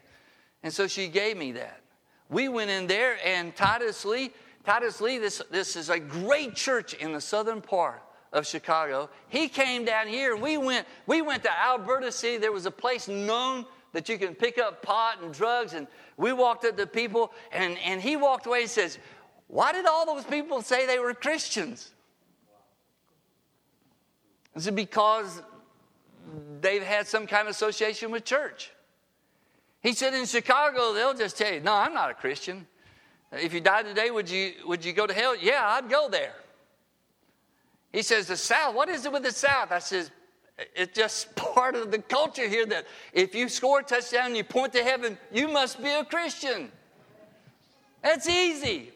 And 0.63 0.73
so 0.73 0.87
she 0.87 1.07
gave 1.07 1.37
me 1.37 1.51
that. 1.53 1.81
We 2.29 2.47
went 2.47 2.69
in 2.69 2.87
there, 2.87 3.17
and 3.25 3.55
Titus 3.55 4.05
Lee, 4.05 4.31
Titus 4.63 5.01
Lee, 5.01 5.17
this, 5.17 5.41
this 5.49 5.75
is 5.75 5.89
a 5.89 5.99
great 5.99 6.55
church 6.55 6.93
in 6.93 7.11
the 7.11 7.21
southern 7.21 7.61
part 7.61 8.03
of 8.31 8.45
Chicago. 8.45 9.09
He 9.29 9.47
came 9.47 9.83
down 9.83 10.07
here, 10.07 10.33
and 10.33 10.41
we 10.41 10.57
went, 10.57 10.85
we 11.07 11.23
went 11.23 11.43
to 11.43 11.51
Alberta 11.51 12.11
City. 12.11 12.37
There 12.37 12.51
was 12.51 12.67
a 12.67 12.71
place 12.71 13.07
known 13.07 13.65
that 13.93 14.07
you 14.07 14.19
can 14.19 14.35
pick 14.35 14.59
up 14.59 14.83
pot 14.83 15.23
and 15.23 15.33
drugs, 15.33 15.73
and 15.73 15.87
we 16.17 16.31
walked 16.31 16.65
up 16.65 16.77
to 16.77 16.85
people, 16.85 17.31
and, 17.51 17.77
and 17.79 17.99
he 17.99 18.15
walked 18.15 18.45
away 18.45 18.61
and 18.61 18.69
says, 18.69 18.99
Why 19.47 19.71
did 19.71 19.87
all 19.87 20.05
those 20.05 20.25
people 20.25 20.61
say 20.61 20.85
they 20.85 20.99
were 20.99 21.15
Christians? 21.15 21.91
Is 24.55 24.67
it 24.67 24.75
because 24.75 25.41
they've 26.61 26.83
had 26.83 27.07
some 27.07 27.25
kind 27.25 27.47
of 27.47 27.51
association 27.51 28.11
with 28.11 28.25
church? 28.25 28.71
He 29.81 29.93
said, 29.93 30.13
in 30.13 30.25
Chicago, 30.25 30.93
they'll 30.93 31.13
just 31.13 31.37
tell 31.37 31.53
you, 31.53 31.61
no, 31.61 31.73
I'm 31.73 31.93
not 31.93 32.11
a 32.11 32.13
Christian. 32.13 32.67
If 33.31 33.53
you 33.53 33.61
died 33.61 33.85
today, 33.85 34.11
would 34.11 34.29
you, 34.29 34.53
would 34.65 34.83
you 34.83 34.91
go 34.91 35.07
to 35.07 35.13
hell? 35.13 35.35
Yeah, 35.35 35.61
I'd 35.63 35.89
go 35.89 36.09
there. 36.09 36.33
He 37.91 38.01
says, 38.01 38.27
the 38.27 38.37
South, 38.37 38.75
what 38.75 38.89
is 38.89 39.05
it 39.05 39.11
with 39.11 39.23
the 39.23 39.31
South? 39.31 39.71
I 39.71 39.79
says, 39.79 40.11
it's 40.75 40.95
just 40.95 41.35
part 41.35 41.75
of 41.75 41.91
the 41.91 41.99
culture 41.99 42.47
here 42.47 42.65
that 42.65 42.85
if 43.13 43.33
you 43.33 43.47
score 43.49 43.79
a 43.79 43.83
touchdown 43.83 44.27
and 44.27 44.37
you 44.37 44.43
point 44.43 44.73
to 44.73 44.83
heaven, 44.83 45.17
you 45.31 45.47
must 45.47 45.81
be 45.81 45.89
a 45.89 46.03
Christian. 46.03 46.71
That's 48.01 48.27
easy. 48.27 48.91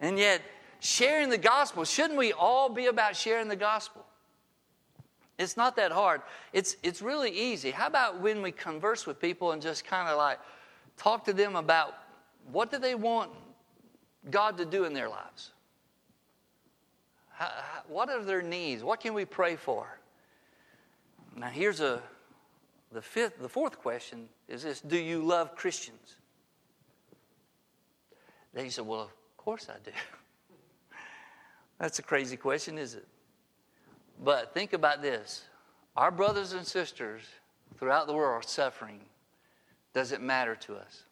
And 0.00 0.18
yet, 0.18 0.42
sharing 0.80 1.28
the 1.30 1.38
gospel, 1.38 1.84
shouldn't 1.84 2.18
we 2.18 2.32
all 2.32 2.68
be 2.68 2.86
about 2.86 3.16
sharing 3.16 3.48
the 3.48 3.56
gospel? 3.56 4.04
It's 5.38 5.56
not 5.56 5.76
that 5.76 5.92
hard. 5.92 6.22
It's, 6.52 6.76
it's 6.82 7.00
really 7.00 7.30
easy. 7.30 7.70
How 7.70 7.86
about 7.86 8.20
when 8.20 8.42
we 8.42 8.50
converse 8.50 9.06
with 9.06 9.20
people 9.20 9.52
and 9.52 9.62
just 9.62 9.84
kind 9.84 10.08
of 10.08 10.18
like 10.18 10.40
talk 10.96 11.24
to 11.26 11.32
them 11.32 11.54
about 11.54 11.94
what 12.50 12.70
do 12.70 12.78
they 12.78 12.96
want 12.96 13.30
God 14.30 14.56
to 14.58 14.64
do 14.64 14.84
in 14.84 14.92
their 14.92 15.08
lives? 15.08 15.52
How, 17.30 17.46
how, 17.46 17.82
what 17.88 18.10
are 18.10 18.22
their 18.24 18.42
needs? 18.42 18.82
What 18.82 19.00
can 19.00 19.14
we 19.14 19.24
pray 19.24 19.54
for? 19.54 19.98
Now, 21.36 21.48
here's 21.48 21.80
a 21.80 22.02
the 22.90 23.02
fifth, 23.02 23.38
the 23.38 23.48
fourth 23.48 23.78
question 23.78 24.28
is 24.48 24.62
this: 24.62 24.80
Do 24.80 24.98
you 24.98 25.22
love 25.22 25.54
Christians? 25.54 26.16
They 28.54 28.70
said, 28.70 28.86
"Well, 28.86 29.02
of 29.02 29.36
course 29.36 29.68
I 29.68 29.78
do." 29.84 29.92
That's 31.78 31.98
a 31.98 32.02
crazy 32.02 32.36
question, 32.36 32.78
is 32.78 32.94
it? 32.94 33.06
But 34.22 34.54
think 34.54 34.72
about 34.72 35.02
this 35.02 35.44
our 35.96 36.10
brothers 36.10 36.52
and 36.52 36.66
sisters 36.66 37.22
throughout 37.78 38.06
the 38.06 38.12
world 38.12 38.44
are 38.44 38.48
suffering 38.48 39.00
Does 39.94 40.12
it 40.12 40.20
matter 40.20 40.54
to 40.56 40.76
us? 40.76 41.02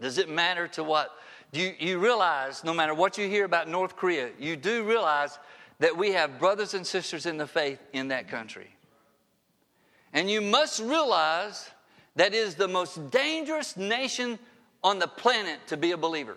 Does 0.00 0.18
it 0.18 0.28
matter 0.28 0.68
to 0.68 0.84
what? 0.84 1.10
Do 1.52 1.60
you, 1.60 1.74
you 1.78 1.98
realize, 1.98 2.64
no 2.64 2.74
matter 2.74 2.94
what 2.94 3.16
you 3.16 3.28
hear 3.28 3.44
about 3.44 3.68
North 3.68 3.94
Korea, 3.94 4.30
you 4.40 4.56
do 4.56 4.84
realize 4.84 5.38
that 5.78 5.96
we 5.96 6.12
have 6.12 6.38
brothers 6.38 6.74
and 6.74 6.86
sisters 6.86 7.26
in 7.26 7.36
the 7.36 7.46
faith 7.46 7.78
in 7.92 8.08
that 8.08 8.28
country. 8.28 8.68
And 10.12 10.30
you 10.30 10.40
must 10.40 10.80
realize 10.80 11.68
that 12.16 12.34
is 12.34 12.54
the 12.54 12.68
most 12.68 13.10
dangerous 13.10 13.76
nation 13.76 14.38
on 14.82 14.98
the 14.98 15.06
planet 15.06 15.58
to 15.68 15.76
be 15.76 15.92
a 15.92 15.96
believer. 15.96 16.36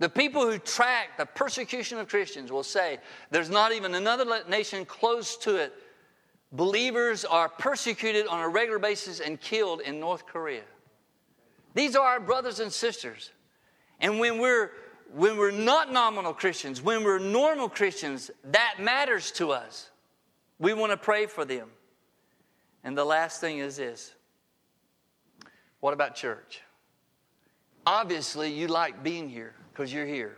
The 0.00 0.08
people 0.08 0.50
who 0.50 0.58
track 0.58 1.18
the 1.18 1.26
persecution 1.26 1.98
of 1.98 2.08
Christians 2.08 2.50
will 2.50 2.62
say 2.62 2.98
there's 3.30 3.50
not 3.50 3.72
even 3.72 3.94
another 3.94 4.42
nation 4.48 4.86
close 4.86 5.36
to 5.38 5.56
it. 5.56 5.74
Believers 6.52 7.26
are 7.26 7.50
persecuted 7.50 8.26
on 8.26 8.40
a 8.40 8.48
regular 8.48 8.78
basis 8.78 9.20
and 9.20 9.38
killed 9.38 9.82
in 9.82 10.00
North 10.00 10.26
Korea. 10.26 10.62
These 11.74 11.96
are 11.96 12.04
our 12.04 12.18
brothers 12.18 12.60
and 12.60 12.72
sisters. 12.72 13.30
And 14.00 14.18
when 14.18 14.38
we're 14.38 14.72
when 15.12 15.36
we're 15.36 15.50
not 15.50 15.92
nominal 15.92 16.32
Christians, 16.32 16.80
when 16.80 17.04
we're 17.04 17.18
normal 17.18 17.68
Christians, 17.68 18.30
that 18.44 18.76
matters 18.78 19.32
to 19.32 19.50
us. 19.50 19.90
We 20.58 20.72
want 20.72 20.92
to 20.92 20.96
pray 20.96 21.26
for 21.26 21.44
them. 21.44 21.68
And 22.84 22.96
the 22.96 23.04
last 23.04 23.40
thing 23.40 23.58
is 23.58 23.76
this 23.76 24.14
what 25.80 25.92
about 25.92 26.14
church? 26.14 26.62
Obviously, 27.84 28.50
you 28.50 28.66
like 28.66 29.02
being 29.02 29.28
here 29.28 29.54
because 29.80 29.94
you're 29.94 30.04
here. 30.04 30.36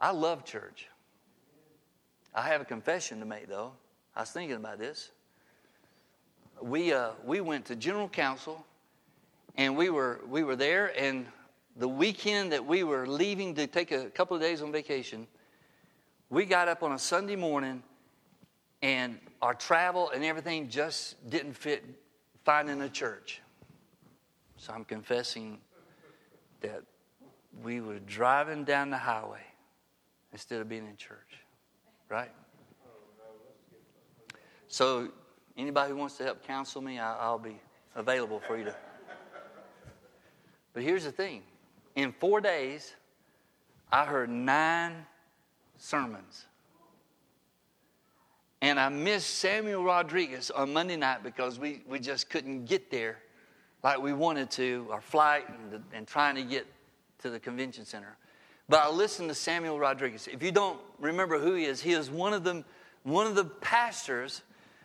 I 0.00 0.10
love 0.10 0.46
church. 0.46 0.88
I 2.34 2.48
have 2.48 2.62
a 2.62 2.64
confession 2.64 3.20
to 3.20 3.26
make, 3.26 3.46
though. 3.46 3.72
I 4.16 4.20
was 4.20 4.30
thinking 4.30 4.56
about 4.56 4.78
this. 4.78 5.10
We, 6.62 6.94
uh, 6.94 7.10
we 7.26 7.42
went 7.42 7.66
to 7.66 7.76
General 7.76 8.08
Council, 8.08 8.64
and 9.54 9.76
we 9.76 9.90
were, 9.90 10.22
we 10.26 10.44
were 10.44 10.56
there, 10.56 10.98
and 10.98 11.26
the 11.76 11.88
weekend 11.88 12.52
that 12.52 12.64
we 12.64 12.84
were 12.84 13.06
leaving 13.06 13.54
to 13.56 13.66
take 13.66 13.92
a 13.92 14.06
couple 14.06 14.34
of 14.34 14.40
days 14.40 14.62
on 14.62 14.72
vacation, 14.72 15.26
we 16.30 16.46
got 16.46 16.68
up 16.68 16.82
on 16.82 16.92
a 16.92 16.98
Sunday 16.98 17.36
morning, 17.36 17.82
and 18.80 19.18
our 19.42 19.52
travel 19.52 20.08
and 20.08 20.24
everything 20.24 20.70
just 20.70 21.16
didn't 21.28 21.52
fit 21.52 21.84
finding 22.46 22.80
a 22.80 22.88
church. 22.88 23.42
So 24.56 24.72
I'm 24.72 24.86
confessing 24.86 25.58
that 26.62 26.82
we 27.62 27.80
were 27.80 27.98
driving 28.00 28.64
down 28.64 28.90
the 28.90 28.98
highway 28.98 29.42
instead 30.32 30.60
of 30.60 30.68
being 30.68 30.86
in 30.86 30.96
church, 30.96 31.38
right? 32.08 32.30
So, 34.68 35.08
anybody 35.56 35.90
who 35.90 35.96
wants 35.96 36.16
to 36.16 36.24
help 36.24 36.46
counsel 36.46 36.80
me, 36.80 36.98
I'll 36.98 37.38
be 37.38 37.60
available 37.94 38.40
for 38.46 38.56
you 38.56 38.64
to. 38.64 38.74
But 40.72 40.82
here's 40.82 41.04
the 41.04 41.12
thing 41.12 41.42
in 41.94 42.12
four 42.12 42.40
days, 42.40 42.94
I 43.90 44.06
heard 44.06 44.30
nine 44.30 45.06
sermons. 45.76 46.46
And 48.62 48.78
I 48.78 48.88
missed 48.88 49.28
Samuel 49.28 49.82
Rodriguez 49.82 50.50
on 50.50 50.72
Monday 50.72 50.96
night 50.96 51.22
because 51.24 51.58
we, 51.58 51.82
we 51.86 51.98
just 51.98 52.30
couldn't 52.30 52.64
get 52.64 52.90
there 52.90 53.18
like 53.82 54.00
we 54.00 54.12
wanted 54.12 54.50
to, 54.52 54.86
our 54.90 55.00
flight 55.00 55.48
and, 55.48 55.82
and 55.92 56.06
trying 56.06 56.36
to 56.36 56.42
get 56.42 56.66
to 57.18 57.30
the 57.30 57.40
convention 57.40 57.84
center. 57.84 58.16
But 58.68 58.80
I 58.80 58.90
listened 58.90 59.28
to 59.28 59.34
Samuel 59.34 59.78
Rodriguez. 59.78 60.28
If 60.32 60.42
you 60.42 60.52
don't 60.52 60.78
remember 60.98 61.38
who 61.38 61.54
he 61.54 61.64
is, 61.64 61.80
he 61.82 61.92
is 61.92 62.10
one 62.10 62.32
of 62.32 62.44
the, 62.44 62.64
one 63.02 63.26
of 63.26 63.34
the 63.34 63.44
pastors 63.44 64.42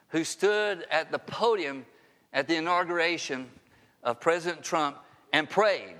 who 0.10 0.24
stood 0.24 0.86
at 0.90 1.12
the 1.12 1.20
podium 1.20 1.86
at 2.34 2.48
the 2.48 2.56
inauguration 2.56 3.48
of 4.04 4.20
President 4.20 4.64
Trump 4.64 4.98
and 5.34 5.50
prayed. 5.50 5.96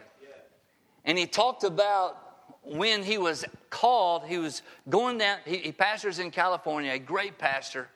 And 1.06 1.18
he 1.18 1.26
talked 1.26 1.64
about 1.64 2.18
when 2.64 3.02
he 3.02 3.18
was 3.18 3.46
called, 3.70 4.26
he 4.26 4.38
was 4.38 4.62
going 4.90 5.18
down, 5.20 5.40
he, 5.46 5.58
he 5.58 5.72
pastors 5.72 6.20
in 6.20 6.32
California, 6.32 6.92
a 6.92 7.00
great 7.00 7.38
pastor. 7.38 7.88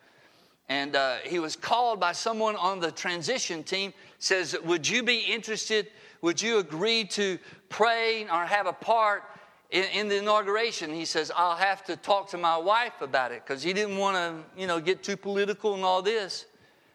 And 0.70 0.96
uh, 0.96 1.18
he 1.26 1.40
was 1.40 1.58
called 1.58 2.00
by 2.00 2.14
someone 2.14 2.56
on 2.56 2.80
the 2.80 2.92
transition 2.92 3.64
team, 3.64 3.94
says, 4.22 4.56
Would 4.64 4.88
you 4.88 5.04
be 5.04 5.18
interested? 5.18 5.88
Would 6.22 6.42
you 6.42 6.60
agree 6.60 7.04
to 7.06 7.38
pray 7.68 8.24
or 8.26 8.46
have 8.46 8.68
a 8.68 8.74
part 8.74 9.24
in, 9.72 9.84
in 9.86 10.08
the 10.08 10.18
inauguration? 10.18 10.94
He 10.94 11.06
says, 11.06 11.32
I'll 11.36 11.58
have 11.58 11.84
to 11.86 11.96
talk 11.98 12.30
to 12.30 12.38
my 12.38 12.56
wife 12.56 13.02
about 13.02 13.32
it 13.32 13.44
because 13.46 13.64
he 13.64 13.74
didn't 13.74 13.98
want 13.98 14.16
to, 14.16 14.62
you 14.62 14.68
know, 14.68 14.80
get 14.80 15.04
too 15.04 15.18
political 15.18 15.74
and 15.74 15.84
all 15.84 16.02
this. 16.02 16.46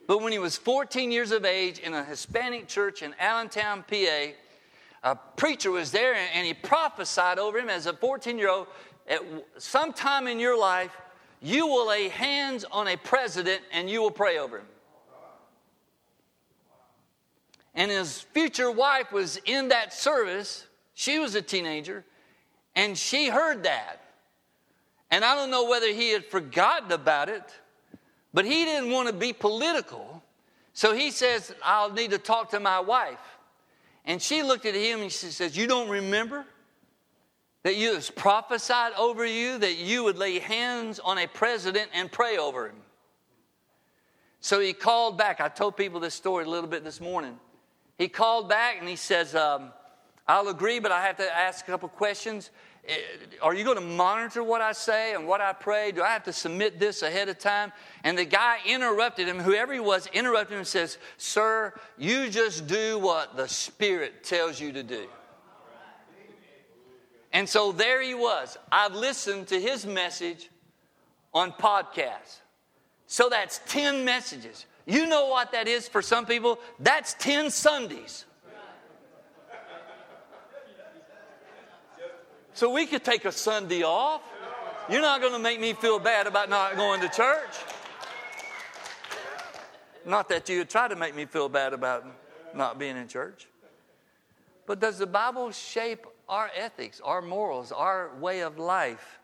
But 0.07 0.23
when 0.23 0.33
he 0.33 0.39
was 0.39 0.57
14 0.57 1.11
years 1.11 1.33
of 1.33 1.45
age 1.45 1.81
in 1.81 1.93
a 1.93 2.05
Hispanic 2.05 2.69
church 2.69 3.03
in 3.03 3.13
Allentown, 3.19 3.85
PA, 3.91 4.29
a 5.03 5.17
preacher 5.37 5.73
was 5.73 5.91
there 5.91 6.15
and 6.15 6.47
he 6.47 6.55
prophesied 6.55 7.41
over 7.41 7.59
him 7.59 7.69
as 7.69 7.87
a 7.87 7.93
14 7.93 8.39
year 8.39 8.49
old 8.49 8.69
at 9.09 9.21
some 9.59 9.93
time 9.93 10.29
in 10.29 10.39
your 10.39 10.59
life 10.59 10.97
you 11.43 11.67
will 11.67 11.89
lay 11.89 12.09
hands 12.09 12.65
on 12.71 12.89
a 12.89 12.97
president 12.97 13.63
and 13.73 13.91
you 13.91 14.01
will 14.01 14.11
pray 14.11 14.39
over 14.39 14.59
him. 14.59 14.67
And 17.77 17.91
his 17.91 18.21
future 18.21 18.71
wife 18.71 19.13
was 19.13 19.39
in 19.45 19.69
that 19.69 19.93
service. 19.93 20.67
She 20.95 21.19
was 21.19 21.35
a 21.35 21.43
teenager, 21.43 22.05
and 22.75 22.99
she 22.99 23.29
heard 23.29 23.63
that. 23.65 24.03
And 25.11 25.25
I 25.25 25.37
don't 25.37 25.51
know 25.51 25.69
whether 25.69 25.93
he 25.93 26.11
had 26.11 26.25
forgotten 26.25 26.91
about 26.91 27.29
it, 27.29 27.45
but 28.35 28.45
he 28.45 28.65
didn't 28.65 28.91
want 28.91 29.09
to 29.09 29.15
be 29.15 29.33
political. 29.33 30.23
So 30.73 30.95
he 30.95 31.13
says, 31.13 31.55
I'll 31.63 31.93
need 31.93 32.11
to 32.11 32.19
talk 32.19 32.51
to 32.51 32.61
my 32.61 32.81
wife. 32.81 33.21
And 34.05 34.21
she 34.21 34.43
looked 34.43 34.67
at 34.67 34.75
him 34.75 35.03
and 35.03 35.13
she 35.13 35.27
says, 35.27 35.57
You 35.57 35.69
don't 35.69 35.89
remember? 35.89 36.45
that 37.67 37.75
you 37.75 37.97
was 37.97 38.13
prophesied 38.13 38.93
over 38.93 39.27
you 39.27 39.59
that 39.59 39.77
you 39.77 40.05
would 40.05 40.17
lay 40.17 40.39
hands 40.39 41.01
on 41.01 41.19
a 41.19 41.27
president 41.27 41.91
and 41.93 42.13
pray 42.13 42.39
over 42.39 42.69
him. 42.69 42.77
So 44.39 44.61
he 44.61 44.73
called 44.73 45.19
back. 45.19 45.41
I 45.41 45.49
told 45.49 45.77
people 45.77 45.99
this 45.99 46.15
story 46.15 46.45
a 46.45 46.49
little 46.49 46.71
bit 46.71 46.85
this 46.85 47.01
morning. 47.01 47.37
He 47.99 48.09
called 48.09 48.49
back 48.49 48.77
and 48.79 48.89
he 48.89 48.97
says, 48.97 49.35
um, 49.35 49.73
I'll 50.29 50.49
agree, 50.49 50.81
but 50.81 50.93
I 50.93 51.05
have 51.07 51.17
to 51.17 51.37
ask 51.37 51.67
a 51.67 51.71
couple 51.71 51.89
questions. 51.89 52.51
Eh, 52.87 52.95
are 53.43 53.55
you 53.55 53.65
going 53.65 53.77
to 53.77 53.83
monitor 53.83 54.43
what 54.43 54.61
I 54.61 54.73
say 54.73 55.15
and 55.15 55.27
what 55.27 55.41
I 55.41 55.53
pray? 55.53 55.93
Do 55.93 56.03
I 56.03 56.09
have 56.09 56.25
to 56.25 56.33
submit 56.33 56.79
this 56.79 57.03
ahead 57.03 57.29
of 57.29 57.39
time? 57.39 57.73
And 58.05 58.19
the 58.19 58.25
guy 58.25 58.59
interrupted 58.67 59.29
him, 59.29 59.39
whoever 59.39 59.73
he 59.73 59.81
was, 59.81 60.07
interrupted 60.09 60.53
him 60.53 60.59
and 60.59 60.67
says, 60.67 60.99
Sir, 61.17 61.75
you 61.97 62.29
just 62.29 62.67
do 62.67 62.99
what 62.99 63.37
the 63.37 63.49
Spirit 63.49 64.25
tells 64.25 64.61
you 64.61 64.73
to 64.73 64.83
do. 64.83 65.07
And 67.33 67.49
so 67.49 67.73
there 67.73 68.03
he 68.03 68.15
was. 68.15 68.57
I've 68.73 68.95
listened 68.95 69.49
to 69.49 69.61
his 69.61 69.85
message 69.85 70.49
on 71.35 71.53
podcasts. 71.53 72.41
So 73.07 73.29
that's 73.29 73.61
10 73.67 74.05
messages. 74.05 74.67
You 74.87 75.07
know 75.07 75.27
what 75.27 75.53
that 75.53 75.67
is 75.67 75.89
for 75.89 76.01
some 76.01 76.27
people? 76.27 76.59
That's 76.79 77.15
10 77.15 77.51
Sundays. 77.51 78.25
So 82.55 82.73
we 82.73 82.87
could 82.87 83.05
take 83.05 83.25
a 83.25 83.33
Sunday 83.33 83.83
off. 83.83 84.23
You're 84.89 85.03
not 85.03 85.21
going 85.21 85.33
to 85.33 85.39
make 85.39 85.61
me 85.61 85.73
feel 85.73 85.99
bad 85.99 86.27
about 86.27 86.49
not 86.49 86.77
going 86.77 87.01
to 87.01 87.09
church. 87.09 87.51
Not 90.07 90.29
that 90.29 90.49
you 90.49 90.65
try 90.65 90.87
to 90.87 90.97
make 90.97 91.15
me 91.15 91.27
feel 91.27 91.49
bad 91.49 91.73
about 91.73 92.07
not 92.55 92.79
being 92.79 92.97
in 92.97 93.09
church. 93.09 93.49
But 94.65 94.81
does 94.81 94.99
the 94.99 95.07
Bible 95.07 95.51
shape 95.51 96.07
our 96.29 96.51
ethics, 96.57 97.01
our 97.05 97.23
morals, 97.23 97.73
our 97.73 98.11
way 98.19 98.41
of 98.41 98.59
life. 98.59 99.19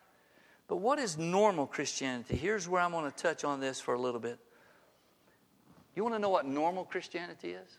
But 0.68 0.77
what 0.77 0.98
is 0.98 1.18
normal 1.18 1.66
Christianity? 1.66 2.37
Here's 2.37 2.68
where 2.68 2.81
I'm 2.81 2.92
going 2.92 3.11
to 3.11 3.16
touch 3.16 3.44
on 3.44 3.61
this 3.61 3.81
for 3.81 3.94
a 3.94 3.98
little 3.98 4.20
bit. 4.20 4.38
You 5.94 6.02
want 6.02 6.14
to 6.14 6.18
know 6.18 6.31
what 6.31 6.46
normal 6.46 6.85
Christianity 6.85 7.50
is? 7.50 7.78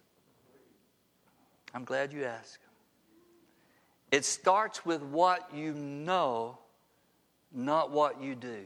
I'm 1.73 1.83
glad 1.83 2.13
you 2.13 2.23
asked. 2.25 2.59
It 4.11 4.25
starts 4.25 4.85
with 4.85 5.01
what 5.01 5.49
you 5.53 5.73
know, 5.73 6.59
not 7.51 7.89
what 7.89 8.21
you 8.21 8.35
do. 8.35 8.59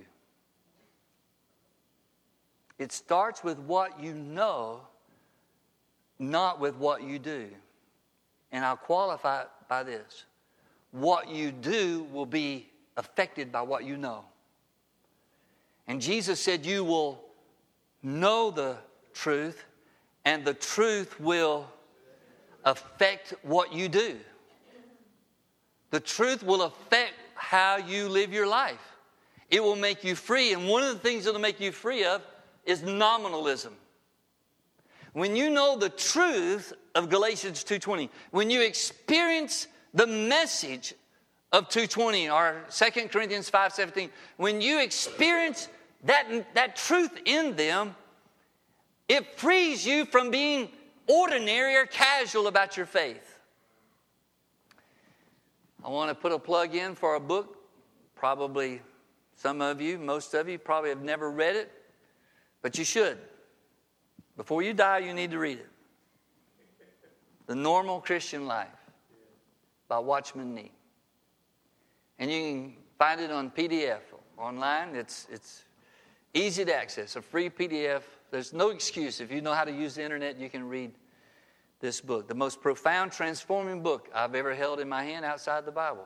It 2.78 2.92
starts 2.92 3.44
with 3.44 3.58
what 3.60 4.02
you 4.02 4.14
know, 4.14 4.82
not 6.20 6.60
with 6.60 6.76
what 6.76 7.02
you 7.02 7.18
do. 7.18 7.48
And 8.52 8.66
I'll 8.66 8.78
qualify 8.78 9.46
by 9.68 9.84
this 9.84 10.26
what 10.92 11.30
you 11.30 11.52
do 11.52 12.08
will 12.12 12.26
be 12.26 12.68
affected 12.96 13.52
by 13.52 13.62
what 13.62 13.84
you 13.84 13.98
know. 13.98 14.26
And 15.88 16.02
Jesus 16.02 16.40
said, 16.40 16.66
You 16.66 16.84
will 16.84 17.24
know 18.04 18.52
the 18.52 18.78
truth, 19.18 19.66
and 20.26 20.46
the 20.46 20.54
truth 20.54 21.20
will 21.20 21.68
affect 22.64 23.34
what 23.44 23.74
you 23.74 23.90
do. 23.90 24.18
The 25.90 26.00
truth 26.00 26.44
will 26.44 26.64
affect 26.64 27.14
how 27.36 27.78
you 27.78 28.10
live 28.10 28.34
your 28.34 28.48
life. 28.48 28.82
It 29.50 29.64
will 29.64 29.78
make 29.78 30.04
you 30.04 30.16
free. 30.16 30.54
And 30.54 30.68
one 30.68 30.84
of 30.84 30.94
the 30.94 31.00
things 31.00 31.26
that'll 31.26 31.40
make 31.40 31.60
you 31.60 31.72
free 31.72 32.04
of 32.04 32.22
is 32.66 32.84
nominalism. 32.84 33.74
when 35.14 35.36
you 35.36 35.50
know 35.50 35.76
the 35.76 35.90
truth 35.90 36.74
of 36.94 37.10
Galatians 37.10 37.64
2:20, 37.64 38.10
when 38.30 38.52
you 38.52 38.62
experience 38.62 39.68
the 39.92 40.06
message 40.06 40.94
of 41.52 41.70
220 41.70 42.30
or 42.30 42.64
2 42.70 43.10
Corinthians 43.10 43.50
5:17, 43.50 44.12
when 44.36 44.62
you 44.62 44.80
experience 44.80 45.70
that, 46.04 46.54
that 46.54 46.76
truth 46.76 47.18
in 47.26 47.56
them, 47.56 47.96
it 49.08 49.40
frees 49.40 49.86
you 49.86 50.06
from 50.06 50.32
being 50.32 50.70
ordinary 51.08 51.76
or 51.76 51.86
casual 51.86 52.48
about 52.48 52.76
your 52.78 52.86
faith. 52.86 53.40
I 55.84 55.90
want 55.90 56.10
to 56.10 56.16
put 56.16 56.32
a 56.32 56.40
plug 56.40 56.76
in 56.76 56.96
for 56.96 57.16
a 57.16 57.20
book. 57.20 57.58
Probably 58.16 58.82
some 59.36 59.62
of 59.62 59.80
you, 59.80 59.98
most 59.98 60.34
of 60.34 60.50
you, 60.50 60.58
probably 60.58 60.90
have 60.90 61.04
never 61.04 61.32
read 61.32 61.56
it, 61.56 61.72
but 62.62 62.78
you 62.78 62.84
should. 62.84 63.18
Before 64.36 64.62
you 64.62 64.74
die, 64.74 65.00
you 65.00 65.14
need 65.14 65.32
to 65.32 65.40
read 65.40 65.60
it. 65.60 65.70
The 67.46 67.56
Normal 67.56 68.02
Christian 68.02 68.46
Life 68.46 68.68
by 69.88 70.00
Watchman 70.00 70.54
Nee. 70.54 70.72
And 72.20 72.32
you 72.32 72.42
can 72.42 72.74
find 73.00 73.22
it 73.22 73.32
on 73.32 73.52
PDF 73.52 74.00
online. 74.38 74.96
It's, 74.96 75.28
it's 75.32 75.64
easy 76.38 76.66
to 76.66 76.76
access, 76.76 77.16
a 77.16 77.22
free 77.22 77.50
PDF. 77.50 78.02
There's 78.32 78.54
no 78.54 78.70
excuse. 78.70 79.20
If 79.20 79.32
you 79.32 79.42
know 79.42 79.54
how 79.54 79.64
to 79.64 79.72
use 79.72 79.96
the 79.96 80.04
internet, 80.04 80.38
you 80.38 80.50
can 80.50 80.68
read 80.68 80.92
this 81.80 82.02
book. 82.02 82.28
The 82.28 82.36
most 82.36 82.62
profound, 82.62 83.12
transforming 83.12 83.82
book 83.82 84.10
I've 84.14 84.36
ever 84.36 84.54
held 84.54 84.80
in 84.80 84.90
my 84.90 85.04
hand 85.04 85.26
outside 85.26 85.66
the 85.66 85.72
Bible. 85.72 86.06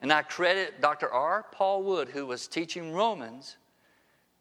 And 0.00 0.12
I 0.12 0.22
credit 0.22 0.80
Dr. 0.80 1.10
R. 1.10 1.46
Paul 1.52 1.82
Wood, 1.82 2.08
who 2.08 2.26
was 2.26 2.46
teaching 2.46 2.92
Romans 2.92 3.56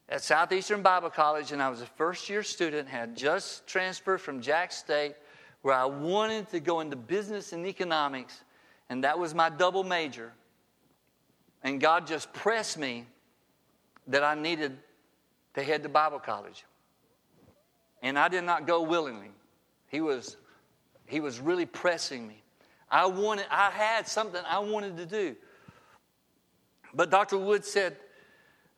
at 0.09 0.23
Southeastern 0.23 0.81
Bible 0.81 1.09
College, 1.09 1.51
and 1.51 1.61
I 1.61 1.69
was 1.69 1.81
a 1.81 1.85
first 1.85 2.29
year 2.29 2.43
student, 2.43 2.87
had 2.87 3.17
just 3.17 3.67
transferred 3.67 4.19
from 4.19 4.41
Jax 4.41 4.77
State, 4.77 5.15
where 5.63 5.73
I 5.73 5.85
wanted 5.85 6.49
to 6.51 6.59
go 6.59 6.79
into 6.79 6.95
business 6.95 7.51
and 7.53 7.65
economics, 7.65 8.43
and 8.89 9.03
that 9.03 9.17
was 9.17 9.33
my 9.33 9.49
double 9.49 9.83
major. 9.83 10.31
And 11.63 11.81
God 11.81 12.07
just 12.07 12.31
pressed 12.33 12.77
me 12.77 13.07
that 14.07 14.23
I 14.23 14.35
needed 14.35 14.77
to 15.55 15.63
head 15.63 15.83
to 15.83 15.89
Bible 15.89 16.19
college. 16.19 16.65
And 18.01 18.17
I 18.17 18.27
did 18.27 18.43
not 18.43 18.67
go 18.67 18.81
willingly. 18.81 19.31
He 19.87 20.01
was, 20.01 20.37
he 21.05 21.19
was 21.19 21.39
really 21.39 21.65
pressing 21.65 22.27
me. 22.27 22.41
I 22.89 23.05
wanted, 23.05 23.45
I 23.49 23.69
had 23.71 24.07
something 24.07 24.41
I 24.47 24.59
wanted 24.59 24.97
to 24.97 25.05
do. 25.05 25.35
But 26.93 27.09
Dr. 27.09 27.37
Wood 27.37 27.65
said, 27.65 27.97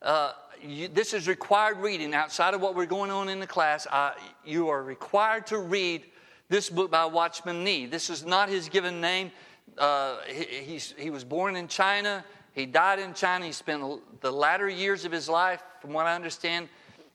uh, 0.02 0.32
you, 0.62 0.88
this 0.88 1.14
is 1.14 1.28
required 1.28 1.78
reading 1.78 2.14
outside 2.14 2.54
of 2.54 2.60
what 2.60 2.74
we're 2.74 2.86
going 2.86 3.10
on 3.10 3.28
in 3.28 3.40
the 3.40 3.46
class. 3.46 3.86
Uh, 3.90 4.12
you 4.44 4.68
are 4.68 4.82
required 4.82 5.46
to 5.48 5.58
read 5.58 6.04
this 6.48 6.68
book 6.68 6.90
by 6.90 7.04
Watchman 7.04 7.62
Nee. 7.62 7.86
This 7.86 8.10
is 8.10 8.24
not 8.24 8.48
his 8.48 8.68
given 8.68 9.00
name. 9.00 9.30
Uh, 9.78 10.18
he, 10.26 10.78
he 10.98 11.10
was 11.10 11.22
born 11.22 11.56
in 11.56 11.68
China. 11.68 12.24
He 12.52 12.66
died 12.66 12.98
in 12.98 13.14
China. 13.14 13.46
He 13.46 13.52
spent 13.52 13.82
the 14.20 14.30
latter 14.30 14.68
years 14.68 15.04
of 15.04 15.12
his 15.12 15.28
life, 15.28 15.62
from 15.80 15.92
what 15.92 16.06
I 16.06 16.14
understand, 16.14 16.68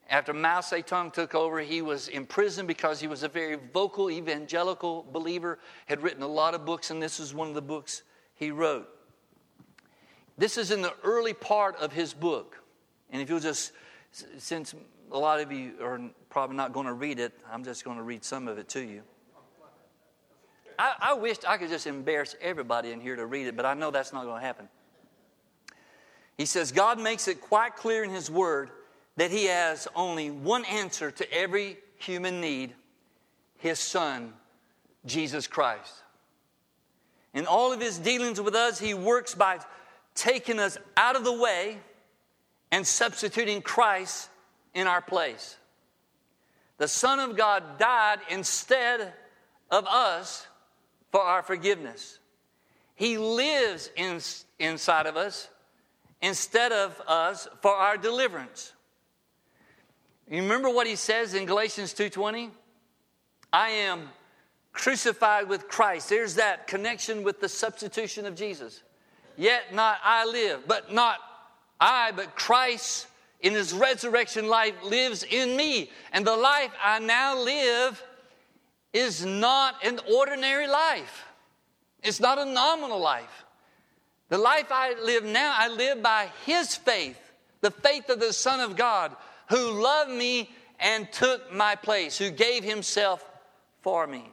after 0.10 0.34
Mao 0.34 0.60
Zedong 0.60 1.12
took 1.12 1.34
over, 1.34 1.60
he 1.60 1.82
was 1.82 2.10
in 2.10 2.26
prison 2.26 2.68
because 2.68 3.00
he 3.00 3.08
was 3.08 3.24
a 3.24 3.28
very 3.28 3.58
vocal 3.74 4.12
evangelical 4.12 5.06
believer, 5.12 5.58
had 5.88 6.02
written 6.04 6.22
a 6.22 6.28
lot 6.28 6.54
of 6.54 6.64
books, 6.64 6.92
and 6.92 7.02
this 7.02 7.20
is 7.20 7.34
one 7.34 7.48
of 7.48 7.56
the 7.56 7.62
books 7.62 8.04
he 8.36 8.52
wrote. 8.52 8.88
This 10.38 10.58
is 10.58 10.70
in 10.70 10.82
the 10.82 10.94
early 11.04 11.34
part 11.34 11.76
of 11.78 11.92
his 11.92 12.14
book. 12.14 12.62
And 13.10 13.22
if 13.22 13.30
you'll 13.30 13.40
just, 13.40 13.72
since 14.38 14.76
a 15.12 15.18
lot 15.18 15.40
of 15.40 15.52
you 15.52 15.74
are 15.82 16.00
probably 16.30 16.56
not 16.56 16.72
going 16.72 16.86
to 16.86 16.94
read 16.94 17.20
it, 17.20 17.34
I'm 17.52 17.64
just 17.64 17.84
going 17.84 17.98
to 17.98 18.04
read 18.04 18.24
some 18.24 18.48
of 18.48 18.60
it 18.60 18.70
to 18.70 18.82
you. 18.82 19.02
I, 20.78 20.94
I 21.00 21.14
wished 21.14 21.48
I 21.48 21.58
could 21.58 21.70
just 21.70 21.88
embarrass 21.88 22.36
everybody 22.42 22.92
in 22.92 23.00
here 23.00 23.16
to 23.16 23.26
read 23.26 23.48
it, 23.48 23.56
but 23.56 23.66
I 23.66 23.74
know 23.74 23.92
that's 23.92 24.14
not 24.14 24.26
going 24.26 24.42
to 24.42 24.46
happen. 24.46 24.68
He 26.38 26.46
says, 26.46 26.72
God 26.72 27.00
makes 27.00 27.28
it 27.28 27.42
quite 27.42 27.76
clear 27.76 28.04
in 28.04 28.10
His 28.10 28.30
Word 28.30 28.70
that 29.16 29.32
He 29.32 29.46
has 29.46 29.88
only 29.96 30.32
one 30.32 30.66
answer 30.66 31.12
to 31.12 31.34
every 31.34 31.78
human 31.98 32.42
need 32.42 32.74
His 33.58 33.80
Son, 33.80 34.34
Jesus 35.06 35.48
Christ. 35.48 35.94
In 37.34 37.46
all 37.46 37.72
of 37.72 37.80
His 37.80 37.98
dealings 37.98 38.42
with 38.42 38.56
us, 38.56 38.80
He 38.80 38.94
works 38.94 39.34
by 39.34 39.60
taking 40.14 40.60
us 40.60 40.78
out 40.98 41.16
of 41.16 41.24
the 41.24 41.34
way 41.34 41.78
and 42.72 42.86
substituting 42.86 43.62
Christ 43.62 44.30
in 44.74 44.88
our 44.88 45.02
place. 45.02 45.58
The 46.78 46.88
Son 46.88 47.20
of 47.20 47.38
God 47.38 47.80
died 47.80 48.20
instead 48.30 49.14
of 49.72 49.86
us 49.88 50.46
for 51.12 51.22
our 51.22 51.42
forgiveness. 51.42 52.20
He 52.96 53.18
lives 53.18 53.90
in, 53.96 54.20
inside 54.60 55.06
of 55.06 55.16
us 55.16 55.50
instead 56.26 56.72
of 56.72 57.00
us 57.08 57.48
for 57.62 57.72
our 57.72 57.98
deliverance. 57.98 58.74
You 60.28 60.42
remember 60.42 60.72
what 60.72 60.88
he 60.88 60.96
says 60.96 61.36
in 61.36 61.46
Galatians 61.46 61.94
2:20? 61.94 62.52
I 63.54 63.70
am 63.70 64.12
crucified 64.74 65.48
with 65.48 65.68
Christ. 65.68 66.10
There's 66.10 66.36
that 66.36 66.66
connection 66.66 67.22
with 67.22 67.40
the 67.42 67.48
substitution 67.48 68.26
of 68.26 68.36
Jesus. 68.36 68.82
Yet 69.38 69.72
not 69.72 70.00
I 70.04 70.26
live, 70.26 70.68
but 70.68 70.92
not 70.92 71.20
I, 71.80 72.12
but 72.12 72.36
Christ 72.36 73.06
in 73.42 73.54
his 73.54 73.72
resurrection 73.72 74.48
life 74.48 74.74
lives 74.82 75.22
in 75.22 75.56
me. 75.56 75.92
And 76.12 76.26
the 76.26 76.36
life 76.36 76.72
I 76.82 76.98
now 76.98 77.38
live 77.38 78.04
is 78.94 79.24
not 79.24 79.86
an 79.86 80.00
ordinary 80.12 80.68
life. 80.68 81.26
It's 82.02 82.20
not 82.20 82.40
a 82.40 82.46
nominal 82.46 83.00
life. 83.00 83.45
The 84.30 84.38
life 84.38 84.72
I 84.72 84.96
live 85.02 85.24
now, 85.24 85.54
I 85.56 85.68
live 85.68 86.02
by 86.02 86.30
his 86.46 86.76
faith, 86.76 87.20
the 87.62 87.72
faith 87.72 88.10
of 88.10 88.20
the 88.20 88.34
Son 88.34 88.60
of 88.60 88.76
God, 88.76 89.16
who 89.50 89.82
loved 89.84 90.12
me 90.12 90.50
and 90.80 91.12
took 91.12 91.54
my 91.54 91.76
place, 91.76 92.18
who 92.18 92.32
gave 92.32 92.64
himself 92.64 93.24
for 93.82 94.08
me. 94.08 94.30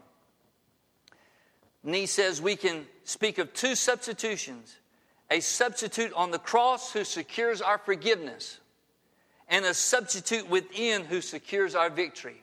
And 1.84 1.94
he 1.94 2.06
says 2.06 2.40
we 2.40 2.56
can 2.56 2.86
speak 3.04 3.38
of 3.38 3.52
two 3.52 3.74
substitutions 3.74 4.76
a 5.30 5.40
substitute 5.40 6.12
on 6.12 6.30
the 6.30 6.38
cross 6.38 6.92
who 6.92 7.04
secures 7.04 7.62
our 7.62 7.78
forgiveness, 7.78 8.60
and 9.48 9.64
a 9.64 9.72
substitute 9.72 10.48
within 10.50 11.04
who 11.06 11.22
secures 11.22 11.74
our 11.74 11.88
victory. 11.88 12.42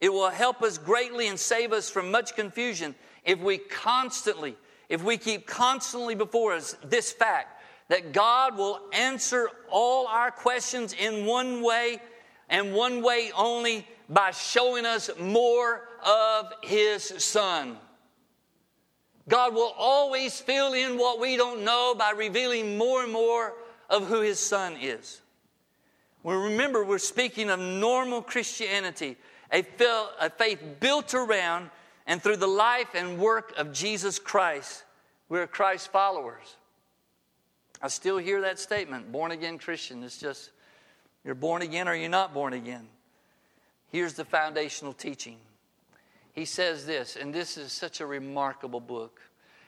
It 0.00 0.12
will 0.12 0.30
help 0.30 0.62
us 0.62 0.78
greatly 0.78 1.28
and 1.28 1.38
save 1.38 1.72
us 1.72 1.88
from 1.88 2.10
much 2.10 2.34
confusion 2.34 2.96
if 3.24 3.38
we 3.38 3.58
constantly, 3.58 4.56
if 4.90 5.02
we 5.02 5.16
keep 5.16 5.46
constantly 5.46 6.14
before 6.14 6.52
us 6.52 6.76
this 6.84 7.12
fact 7.12 7.62
that 7.88 8.12
God 8.12 8.58
will 8.58 8.80
answer 8.92 9.48
all 9.70 10.06
our 10.06 10.30
questions 10.30 10.92
in 10.92 11.24
one 11.24 11.62
way 11.62 12.02
and 12.50 12.74
one 12.74 13.02
way 13.02 13.30
only 13.36 13.86
by 14.08 14.32
showing 14.32 14.84
us 14.84 15.08
more 15.18 15.88
of 16.04 16.52
His 16.62 17.04
Son. 17.04 17.78
God 19.28 19.54
will 19.54 19.72
always 19.78 20.40
fill 20.40 20.72
in 20.72 20.98
what 20.98 21.20
we 21.20 21.36
don't 21.36 21.64
know 21.64 21.94
by 21.96 22.10
revealing 22.10 22.76
more 22.76 23.04
and 23.04 23.12
more 23.12 23.54
of 23.88 24.08
who 24.08 24.20
His 24.22 24.40
Son 24.40 24.76
is. 24.80 25.20
Well, 26.24 26.36
remember, 26.36 26.84
we're 26.84 26.98
speaking 26.98 27.48
of 27.48 27.60
normal 27.60 28.22
Christianity, 28.22 29.16
a 29.52 29.62
faith 29.62 30.60
built 30.80 31.14
around 31.14 31.70
and 32.10 32.20
through 32.20 32.38
the 32.38 32.46
life 32.48 32.88
and 32.96 33.20
work 33.20 33.54
of 33.56 33.72
Jesus 33.72 34.18
Christ. 34.18 34.82
We're 35.28 35.46
Christ 35.46 35.92
followers. 35.92 36.56
I 37.80 37.86
still 37.86 38.18
hear 38.18 38.40
that 38.40 38.58
statement 38.58 39.12
born 39.12 39.30
again 39.30 39.58
Christian. 39.58 40.02
It's 40.02 40.18
just, 40.18 40.50
you're 41.24 41.36
born 41.36 41.62
again 41.62 41.86
or 41.86 41.94
you're 41.94 42.10
not 42.10 42.34
born 42.34 42.52
again. 42.52 42.88
Here's 43.92 44.14
the 44.14 44.24
foundational 44.24 44.92
teaching 44.92 45.36
he 46.32 46.44
says 46.44 46.84
this, 46.84 47.14
and 47.16 47.32
this 47.32 47.56
is 47.56 47.72
such 47.72 48.00
a 48.00 48.06
remarkable 48.06 48.80
book. 48.80 49.20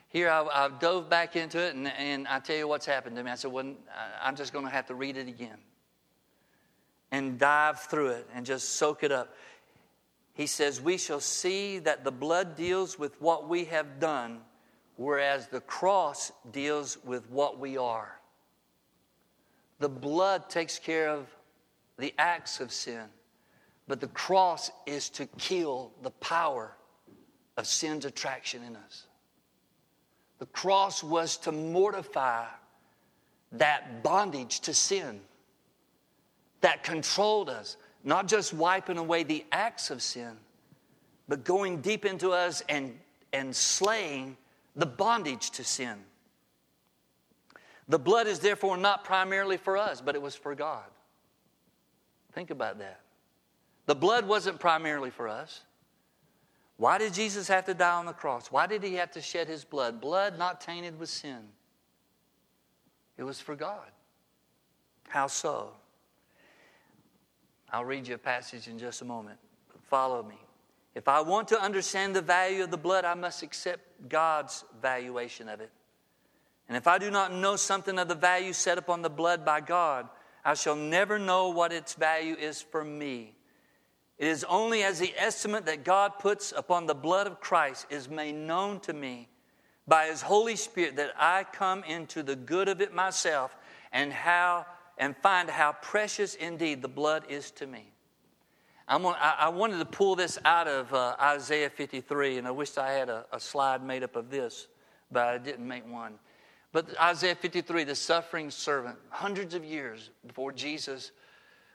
Here, 0.09 0.29
I, 0.29 0.41
I 0.41 0.69
dove 0.79 1.09
back 1.09 1.35
into 1.37 1.59
it, 1.59 1.75
and, 1.75 1.87
and 1.87 2.27
I 2.27 2.39
tell 2.39 2.55
you 2.55 2.67
what's 2.67 2.85
happened 2.85 3.15
to 3.17 3.23
me. 3.23 3.31
I 3.31 3.35
said, 3.35 3.51
well, 3.51 3.73
I'm 4.21 4.35
just 4.35 4.51
going 4.51 4.65
to 4.65 4.71
have 4.71 4.87
to 4.87 4.95
read 4.95 5.15
it 5.15 5.27
again 5.27 5.57
and 7.11 7.37
dive 7.37 7.79
through 7.79 8.09
it 8.09 8.27
and 8.33 8.45
just 8.45 8.75
soak 8.75 9.03
it 9.03 9.11
up. 9.11 9.33
He 10.33 10.47
says, 10.47 10.81
We 10.81 10.97
shall 10.97 11.19
see 11.19 11.79
that 11.79 12.03
the 12.03 12.11
blood 12.11 12.55
deals 12.55 12.97
with 12.97 13.19
what 13.21 13.47
we 13.47 13.65
have 13.65 13.99
done, 13.99 14.41
whereas 14.95 15.47
the 15.47 15.61
cross 15.61 16.31
deals 16.51 16.97
with 17.03 17.29
what 17.29 17.59
we 17.59 17.77
are. 17.77 18.19
The 19.79 19.89
blood 19.89 20.49
takes 20.49 20.79
care 20.79 21.09
of 21.09 21.27
the 21.97 22.13
acts 22.17 22.59
of 22.59 22.71
sin. 22.71 23.05
But 23.87 23.99
the 23.99 24.07
cross 24.07 24.71
is 24.85 25.09
to 25.11 25.25
kill 25.37 25.91
the 26.01 26.11
power 26.11 26.75
of 27.57 27.67
sin's 27.67 28.05
attraction 28.05 28.63
in 28.63 28.75
us. 28.75 29.07
The 30.39 30.45
cross 30.47 31.03
was 31.03 31.37
to 31.37 31.51
mortify 31.51 32.45
that 33.51 34.01
bondage 34.03 34.61
to 34.61 34.73
sin 34.73 35.21
that 36.61 36.83
controlled 36.83 37.49
us, 37.49 37.77
not 38.03 38.27
just 38.27 38.53
wiping 38.53 38.97
away 38.97 39.23
the 39.23 39.45
acts 39.51 39.89
of 39.89 40.01
sin, 40.01 40.37
but 41.27 41.43
going 41.43 41.81
deep 41.81 42.05
into 42.05 42.31
us 42.31 42.61
and, 42.67 42.97
and 43.31 43.55
slaying 43.55 44.37
the 44.75 44.85
bondage 44.85 45.51
to 45.51 45.63
sin. 45.63 45.97
The 47.87 47.99
blood 47.99 48.27
is 48.27 48.39
therefore 48.39 48.77
not 48.77 49.03
primarily 49.03 49.57
for 49.57 49.77
us, 49.77 50.01
but 50.01 50.15
it 50.15 50.21
was 50.21 50.35
for 50.35 50.55
God. 50.55 50.83
Think 52.33 52.49
about 52.49 52.79
that. 52.79 53.01
The 53.85 53.95
blood 53.95 54.27
wasn't 54.27 54.59
primarily 54.59 55.09
for 55.09 55.27
us. 55.27 55.61
Why 56.77 56.97
did 56.97 57.13
Jesus 57.13 57.47
have 57.47 57.65
to 57.65 57.73
die 57.73 57.95
on 57.95 58.05
the 58.05 58.13
cross? 58.13 58.51
Why 58.51 58.67
did 58.67 58.83
he 58.83 58.95
have 58.95 59.11
to 59.11 59.21
shed 59.21 59.47
his 59.47 59.63
blood? 59.63 60.01
Blood 60.01 60.39
not 60.39 60.59
tainted 60.59 60.97
with 60.99 61.09
sin. 61.09 61.39
It 63.17 63.23
was 63.23 63.39
for 63.39 63.55
God. 63.55 63.91
How 65.07 65.27
so? 65.27 65.73
I'll 67.73 67.83
read 67.83 68.07
you 68.07 68.13
a 68.13 68.19
passage 68.19 68.67
in 68.67 68.77
just 68.77 69.01
a 69.01 69.05
moment. 69.05 69.39
Follow 69.89 70.21
me. 70.21 70.37
If 70.93 71.07
I 71.07 71.21
want 71.21 71.47
to 71.47 71.59
understand 71.59 72.15
the 72.15 72.21
value 72.21 72.63
of 72.63 72.69
the 72.69 72.77
blood, 72.77 73.03
I 73.03 73.15
must 73.15 73.41
accept 73.41 74.07
God's 74.07 74.63
valuation 74.79 75.49
of 75.49 75.59
it. 75.59 75.71
And 76.67 76.77
if 76.77 76.87
I 76.87 76.99
do 76.99 77.09
not 77.09 77.33
know 77.33 77.55
something 77.55 77.97
of 77.97 78.07
the 78.07 78.15
value 78.15 78.53
set 78.53 78.77
upon 78.77 79.01
the 79.01 79.09
blood 79.09 79.43
by 79.43 79.59
God, 79.59 80.07
I 80.45 80.53
shall 80.53 80.75
never 80.75 81.17
know 81.17 81.49
what 81.49 81.73
its 81.73 81.95
value 81.95 82.35
is 82.35 82.61
for 82.61 82.83
me. 82.83 83.33
It 84.19 84.27
is 84.27 84.43
only 84.43 84.83
as 84.83 84.99
the 84.99 85.13
estimate 85.17 85.65
that 85.65 85.83
God 85.83 86.19
puts 86.19 86.53
upon 86.55 86.85
the 86.85 86.93
blood 86.93 87.25
of 87.25 87.41
Christ 87.41 87.87
is 87.89 88.07
made 88.07 88.35
known 88.35 88.79
to 88.81 88.93
me 88.93 89.29
by 89.87 90.05
His 90.05 90.21
Holy 90.21 90.55
Spirit 90.55 90.97
that 90.97 91.13
I 91.17 91.43
come 91.51 91.83
into 91.85 92.21
the 92.21 92.35
good 92.35 92.69
of 92.69 92.81
it 92.81 92.93
myself 92.93 93.57
and 93.91 94.13
how 94.13 94.67
and 94.97 95.15
find 95.17 95.49
how 95.49 95.73
precious 95.73 96.35
indeed 96.35 96.81
the 96.81 96.87
blood 96.87 97.23
is 97.29 97.51
to 97.51 97.67
me. 97.67 97.91
I, 98.87 99.35
I 99.39 99.49
wanted 99.49 99.79
to 99.79 99.85
pull 99.85 100.15
this 100.15 100.37
out 100.45 100.67
of 100.67 100.93
uh, 100.93 101.15
Isaiah 101.19 101.69
53, 101.69 102.37
and 102.37 102.47
I 102.47 102.51
wish 102.51 102.77
I 102.77 102.91
had 102.91 103.09
a, 103.09 103.25
a 103.31 103.39
slide 103.39 103.83
made 103.83 104.03
up 104.03 104.15
of 104.15 104.29
this, 104.29 104.67
but 105.11 105.27
I 105.27 105.37
didn't 105.37 105.67
make 105.67 105.89
one. 105.89 106.15
But 106.71 106.99
Isaiah 106.99 107.35
53, 107.35 107.83
the 107.85 107.95
suffering 107.95 108.49
servant, 108.49 108.97
hundreds 109.09 109.53
of 109.53 109.63
years 109.63 110.09
before 110.25 110.51
Jesus 110.51 111.11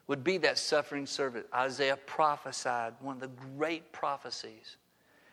would 0.09 0.25
be 0.25 0.39
that 0.39 0.59
suffering 0.59 1.07
servant, 1.07 1.47
Isaiah 1.55 1.97
prophesied 1.97 2.95
one 3.01 3.17
of 3.17 3.21
the 3.21 3.31
great 3.57 3.93
prophecies. 3.93 4.77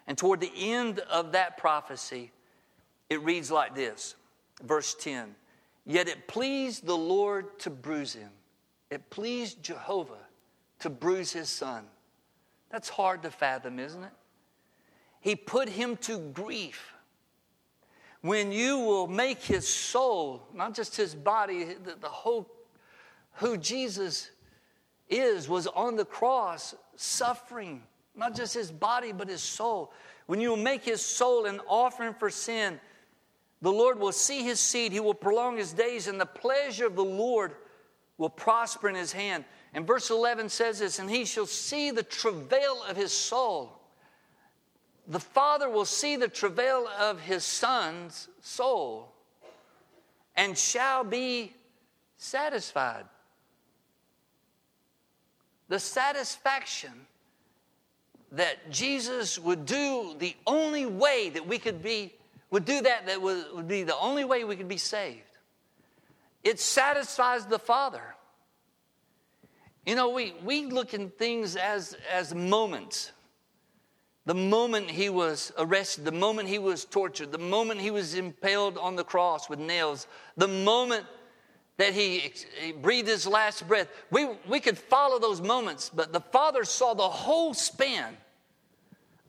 And 0.08 0.18
toward 0.18 0.40
the 0.40 0.52
end 0.56 1.00
of 1.00 1.32
that 1.32 1.58
prophecy, 1.58 2.32
it 3.10 3.22
reads 3.22 3.50
like 3.50 3.74
this 3.76 4.16
verse 4.64 4.96
10 4.96 5.36
Yet 5.86 6.08
it 6.08 6.28
pleased 6.28 6.86
the 6.86 6.98
Lord 6.98 7.60
to 7.60 7.70
bruise 7.70 8.14
him, 8.14 8.32
it 8.90 9.10
pleased 9.10 9.64
Jehovah 9.64 10.14
to 10.80 10.90
bruise 10.90 11.32
his 11.32 11.50
son. 11.50 11.86
That's 12.70 12.90
hard 12.90 13.24
to 13.24 13.32
fathom, 13.32 13.80
isn't 13.80 14.04
it? 14.04 14.12
He 15.22 15.36
put 15.36 15.70
him 15.70 15.98
to 15.98 16.20
grief 16.20 16.94
when 18.22 18.52
you 18.52 18.80
will 18.80 19.08
make 19.08 19.44
his 19.44 19.68
soul, 19.68 20.48
not 20.52 20.74
just 20.74 20.96
his 20.96 21.14
body, 21.14 21.64
the, 21.64 21.96
the 22.02 22.10
whole, 22.10 22.50
who 23.34 23.56
Jesus 23.56 24.32
is, 25.10 25.48
was 25.48 25.68
on 25.68 25.96
the 25.96 26.06
cross 26.06 26.74
suffering, 26.96 27.84
not 28.16 28.36
just 28.36 28.56
his 28.56 28.72
body, 28.72 29.12
but 29.12 29.30
his 29.30 29.44
soul. 29.44 29.94
When 30.26 30.42
you 30.42 30.50
will 30.50 30.58
make 30.58 30.84
his 30.84 31.02
soul 31.02 31.46
an 31.46 31.62
offering 31.68 32.16
for 32.16 32.32
sin, 32.32 32.80
the 33.66 33.72
Lord 33.72 34.00
will 34.00 34.14
see 34.14 34.44
his 34.44 34.60
seed, 34.60 34.94
he 34.94 35.00
will 35.02 35.14
prolong 35.14 35.58
his 35.58 35.74
days, 35.74 36.08
and 36.08 36.22
the 36.22 36.26
pleasure 36.26 36.86
of 36.86 36.96
the 36.96 37.04
Lord 37.04 37.54
will 38.18 38.30
prosper 38.30 38.88
in 38.88 38.96
his 38.96 39.12
hand. 39.12 39.44
And 39.74 39.86
verse 39.86 40.10
11 40.10 40.48
says 40.50 40.80
this, 40.80 41.00
and 41.00 41.10
he 41.10 41.26
shall 41.26 41.46
see 41.46 41.92
the 41.92 42.04
travail 42.04 42.82
of 42.88 42.96
his 42.96 43.12
soul 43.12 43.82
the 45.08 45.20
father 45.20 45.70
will 45.70 45.86
see 45.86 46.16
the 46.16 46.28
travail 46.28 46.88
of 47.00 47.22
his 47.22 47.44
son's 47.44 48.28
soul 48.42 49.12
and 50.36 50.58
shall 50.58 51.04
be 51.04 51.54
satisfied. 52.18 53.06
The 55.68 55.80
satisfaction 55.80 56.92
that 58.32 58.72
Jesus 58.72 59.40
would 59.40 59.66
do 59.66 60.16
the 60.18 60.36
only 60.46 60.86
way 60.86 61.30
that 61.30 61.48
we 61.48 61.60
could 61.60 61.82
be, 61.84 62.14
would 62.56 62.64
do 62.64 62.80
that, 62.80 63.06
that 63.08 63.22
would, 63.22 63.68
be 63.68 63.84
the 63.84 63.98
only 63.98 64.24
way 64.24 64.46
we 64.46 64.56
could 64.56 64.70
be 64.70 64.78
saved. 64.78 65.20
It 66.42 66.58
satisfies 66.58 67.46
the 67.46 67.60
Father. 67.60 68.16
You 69.86 69.96
know, 69.96 70.12
we, 70.12 70.36
we 70.42 70.66
look 70.68 70.94
in 70.94 71.10
things 71.10 71.58
as, 71.58 71.98
as 72.10 72.34
moments. 72.34 73.12
The 74.26 74.36
moment 74.36 74.90
he 74.90 75.10
was 75.10 75.52
arrested, 75.58 76.06
the 76.06 76.14
moment 76.14 76.48
he 76.48 76.58
was 76.58 76.86
tortured, 76.86 77.34
the 77.34 77.38
moment 77.38 77.82
he 77.82 77.92
was 77.92 78.16
impaled 78.16 78.78
on 78.78 78.96
the 78.96 79.04
cross 79.04 79.50
with 79.50 79.60
nails, 79.60 80.08
the 80.38 80.48
moment 80.48 81.06
that 81.76 81.92
he, 81.92 82.32
he, 82.62 82.72
breathed 82.72 83.10
his 83.10 83.28
last 83.28 83.68
breath, 83.68 83.90
we, 84.12 84.30
we 84.48 84.62
could 84.62 84.78
follow 84.78 85.20
those 85.20 85.42
moments, 85.42 85.92
but 85.94 86.14
the 86.14 86.22
Father 86.22 86.64
saw 86.64 86.94
the 86.94 87.04
whole 87.04 87.54
span 87.54 88.16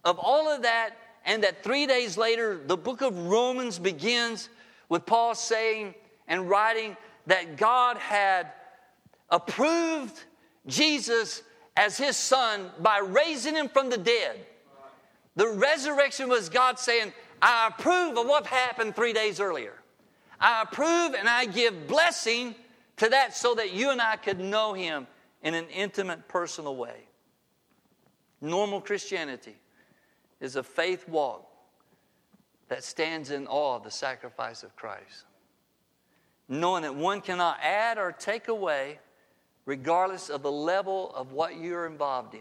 of 0.05 0.17
all 0.21 0.49
of 0.49 0.63
that, 0.63 0.91
and 1.27 1.43
that 1.43 1.65
three 1.65 1.87
days 1.87 2.17
later, 2.17 2.59
the 2.65 2.77
book 2.77 3.03
of 3.03 3.27
Romans 3.27 3.81
begins 3.81 4.49
with 4.89 5.05
Paul 5.05 5.35
saying 5.35 5.95
and 6.29 6.49
writing 6.49 6.97
that 7.27 7.57
God 7.57 7.97
had 7.99 8.53
approved 9.29 10.25
Jesus 10.69 11.43
as 11.77 11.99
his 11.99 12.17
son 12.17 12.71
by 12.81 12.99
raising 12.99 13.57
him 13.57 13.69
from 13.69 13.91
the 13.91 13.99
dead. 13.99 14.39
The 15.35 15.49
resurrection 15.49 16.29
was 16.29 16.49
God 16.49 16.79
saying, 16.79 17.13
I 17.43 17.69
approve 17.69 18.17
of 18.17 18.27
what 18.27 18.47
happened 18.47 18.95
three 18.95 19.13
days 19.13 19.41
earlier. 19.41 19.75
I 20.41 20.63
approve 20.63 21.15
and 21.15 21.29
I 21.29 21.45
give 21.47 21.89
blessing 21.89 22.55
to 22.99 23.09
that 23.09 23.35
so 23.35 23.55
that 23.57 23.75
you 23.75 23.91
and 23.91 24.01
I 24.01 24.17
could 24.17 24.39
know 24.39 24.75
Him 24.75 25.09
in 25.43 25.55
an 25.55 25.67
intimate, 25.75 26.29
personal 26.29 26.77
way. 26.77 27.09
Normal 28.41 28.81
Christianity 28.81 29.57
is 30.41 30.57
a 30.57 30.63
faith 30.63 31.09
walk 31.09 31.47
that 32.69 32.85
stands 32.85 33.31
in 33.31 33.47
awe 33.47 33.77
of 33.77 33.85
the 33.85 33.91
sacrifice 33.91 34.63
of 34.63 34.75
Christ. 34.77 35.25
Knowing 36.49 36.83
that 36.83 36.95
one 36.95 37.21
cannot 37.21 37.59
add 37.63 37.99
or 37.99 38.13
take 38.13 38.49
away, 38.49 38.99
regardless 39.65 40.29
of 40.29 40.43
the 40.43 40.51
level 40.51 41.13
of 41.15 41.33
what 41.33 41.57
you're 41.57 41.87
involved 41.87 42.35
in. 42.35 42.41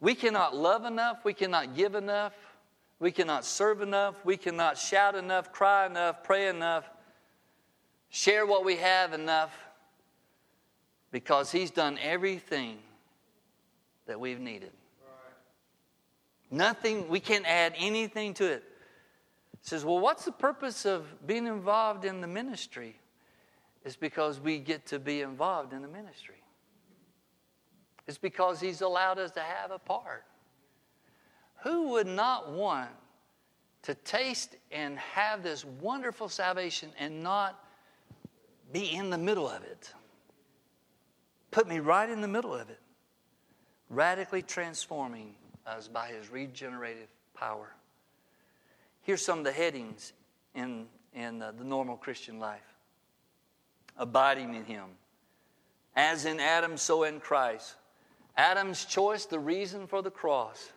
We 0.00 0.14
cannot 0.14 0.56
love 0.56 0.86
enough, 0.86 1.24
we 1.24 1.34
cannot 1.34 1.76
give 1.76 1.94
enough, 1.94 2.32
we 2.98 3.10
cannot 3.10 3.44
serve 3.44 3.82
enough, 3.82 4.14
we 4.24 4.36
cannot 4.38 4.78
shout 4.78 5.14
enough, 5.14 5.52
cry 5.52 5.86
enough, 5.86 6.22
pray 6.22 6.48
enough, 6.48 6.88
share 8.08 8.46
what 8.46 8.64
we 8.64 8.76
have 8.76 9.12
enough, 9.12 9.52
because 11.10 11.52
He's 11.52 11.70
done 11.70 11.98
everything 12.00 12.78
that 14.06 14.18
we've 14.18 14.40
needed. 14.40 14.72
Nothing, 16.50 17.08
we 17.08 17.20
can't 17.20 17.46
add 17.46 17.74
anything 17.76 18.34
to 18.34 18.44
it. 18.44 18.64
Says, 19.62 19.84
well, 19.84 19.98
what's 20.00 20.24
the 20.24 20.32
purpose 20.32 20.84
of 20.84 21.26
being 21.26 21.46
involved 21.46 22.04
in 22.04 22.20
the 22.20 22.26
ministry? 22.26 22.96
It's 23.84 23.96
because 23.96 24.40
we 24.40 24.58
get 24.58 24.86
to 24.86 24.98
be 24.98 25.20
involved 25.20 25.72
in 25.72 25.82
the 25.82 25.88
ministry. 25.88 26.42
It's 28.06 28.18
because 28.18 28.60
He's 28.60 28.80
allowed 28.80 29.18
us 29.18 29.30
to 29.32 29.40
have 29.40 29.70
a 29.70 29.78
part. 29.78 30.24
Who 31.62 31.90
would 31.90 32.06
not 32.06 32.50
want 32.50 32.90
to 33.82 33.94
taste 33.94 34.56
and 34.72 34.98
have 34.98 35.42
this 35.42 35.64
wonderful 35.64 36.28
salvation 36.28 36.90
and 36.98 37.22
not 37.22 37.62
be 38.72 38.94
in 38.94 39.10
the 39.10 39.18
middle 39.18 39.48
of 39.48 39.62
it? 39.62 39.92
Put 41.50 41.68
me 41.68 41.80
right 41.80 42.08
in 42.08 42.20
the 42.20 42.28
middle 42.28 42.54
of 42.54 42.70
it, 42.70 42.80
radically 43.88 44.42
transforming 44.42 45.34
us 45.66 45.88
by 45.88 46.08
His 46.08 46.30
regenerative 46.30 47.08
power. 47.34 47.68
Here's 49.02 49.24
some 49.24 49.38
of 49.38 49.44
the 49.44 49.52
headings 49.52 50.12
in, 50.54 50.86
in 51.14 51.42
uh, 51.42 51.52
the 51.56 51.64
normal 51.64 51.96
Christian 51.96 52.38
life 52.38 52.60
abiding 53.96 54.54
in 54.54 54.64
Him. 54.64 54.86
As 55.96 56.24
in 56.24 56.40
Adam, 56.40 56.76
so 56.76 57.02
in 57.02 57.20
Christ. 57.20 57.74
Adam's 58.36 58.84
choice, 58.84 59.26
the 59.26 59.38
reason 59.38 59.86
for 59.86 60.02
the 60.02 60.10
cross. 60.10 60.72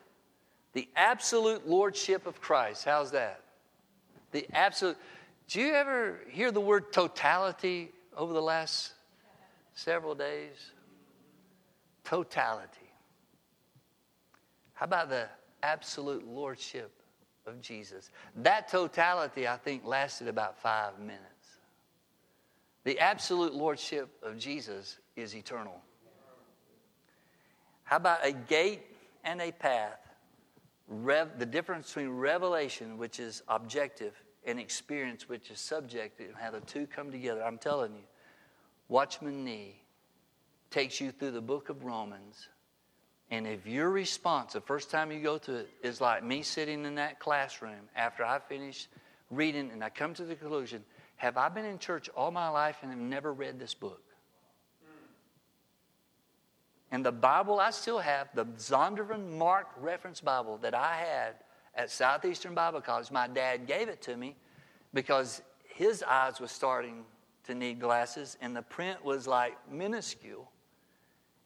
The 0.74 0.88
absolute 0.96 1.68
lordship 1.68 2.26
of 2.26 2.42
Christ. 2.42 2.86
How's 2.86 3.12
that? 3.12 3.42
The 4.32 4.48
absolute. 4.54 4.98
Do 5.48 5.62
you 5.62 5.74
ever 5.74 6.20
hear 6.30 6.52
the 6.52 6.60
word 6.60 6.92
totality 6.92 7.92
over 8.18 8.34
the 8.34 8.42
last 8.42 8.94
several 9.76 10.16
days? 10.16 10.72
Totality. 12.04 12.83
How 14.84 14.86
about 14.86 15.10
the 15.10 15.30
absolute 15.64 16.28
lordship 16.28 16.92
of 17.48 17.62
Jesus? 17.62 18.10
That 18.36 18.68
totality, 18.68 19.48
I 19.48 19.56
think, 19.56 19.86
lasted 19.86 20.28
about 20.28 20.58
five 20.58 21.00
minutes. 21.00 21.24
The 22.84 23.00
absolute 23.00 23.54
lordship 23.54 24.10
of 24.22 24.38
Jesus 24.38 25.00
is 25.16 25.38
eternal. 25.38 25.80
How 27.86 27.96
about 27.96 28.26
a 28.26 28.34
gate 28.34 28.82
and 29.24 29.42
a 29.42 29.54
path? 29.54 30.02
Rev, 30.90 31.40
the 31.40 31.46
difference 31.46 31.88
between 31.88 32.10
revelation, 32.10 32.98
which 32.98 33.22
is 33.22 33.42
objective, 33.48 34.22
and 34.46 34.60
experience, 34.60 35.30
which 35.30 35.50
is 35.50 35.62
subjective, 35.62 36.28
and 36.28 36.38
how 36.38 36.52
the 36.52 36.60
two 36.60 36.88
come 36.88 37.10
together. 37.10 37.42
I'm 37.42 37.58
telling 37.58 37.94
you, 37.94 38.04
Watchman 38.90 39.46
Nee 39.46 39.82
takes 40.72 41.00
you 41.00 41.12
through 41.12 41.32
the 41.32 41.42
book 41.42 41.70
of 41.70 41.86
Romans. 41.86 42.50
And 43.34 43.48
if 43.48 43.66
your 43.66 43.90
response, 43.90 44.54
the 44.54 44.62
first 44.62 44.92
time 44.92 45.12
you 45.12 45.20
go 45.20 45.40
to 45.40 45.56
it, 45.56 45.70
is 45.82 46.00
like 46.00 46.24
me 46.24 46.44
sitting 46.44 46.86
in 46.86 46.94
that 46.96 47.20
classroom 47.20 47.90
after 47.96 48.24
I 48.24 48.38
finish 48.38 48.88
reading 49.32 49.72
and 49.72 49.84
I 49.84 49.90
come 49.90 50.14
to 50.14 50.24
the 50.24 50.36
conclusion, 50.36 50.84
have 51.16 51.36
I 51.36 51.50
been 51.50 51.66
in 51.66 51.80
church 51.80 52.10
all 52.16 52.30
my 52.30 52.48
life 52.50 52.78
and 52.84 52.92
have 52.92 53.00
never 53.00 53.34
read 53.34 53.58
this 53.58 53.74
book? 53.74 54.04
And 56.92 57.04
the 57.04 57.12
Bible 57.12 57.60
I 57.60 57.72
still 57.72 57.98
have, 57.98 58.28
the 58.36 58.46
Zondervan 58.46 59.32
Mark 59.32 59.66
Reference 59.82 60.22
Bible 60.22 60.60
that 60.62 60.76
I 60.76 60.96
had 60.96 61.34
at 61.74 61.90
Southeastern 61.90 62.54
Bible 62.54 62.82
College, 62.82 63.10
my 63.10 63.28
dad 63.28 63.66
gave 63.66 63.90
it 63.90 64.00
to 64.04 64.16
me 64.16 64.36
because 64.94 65.42
his 65.64 66.04
eyes 66.04 66.40
were 66.40 66.48
starting 66.48 67.04
to 67.46 67.56
need 67.56 67.80
glasses 67.80 68.38
and 68.42 68.56
the 68.56 68.62
print 68.62 69.04
was 69.04 69.26
like 69.26 69.58
minuscule. 69.72 70.52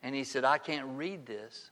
And 0.04 0.14
he 0.14 0.26
said, 0.26 0.44
I 0.44 0.58
can't 0.58 0.86
read 0.98 1.26
this 1.26 1.72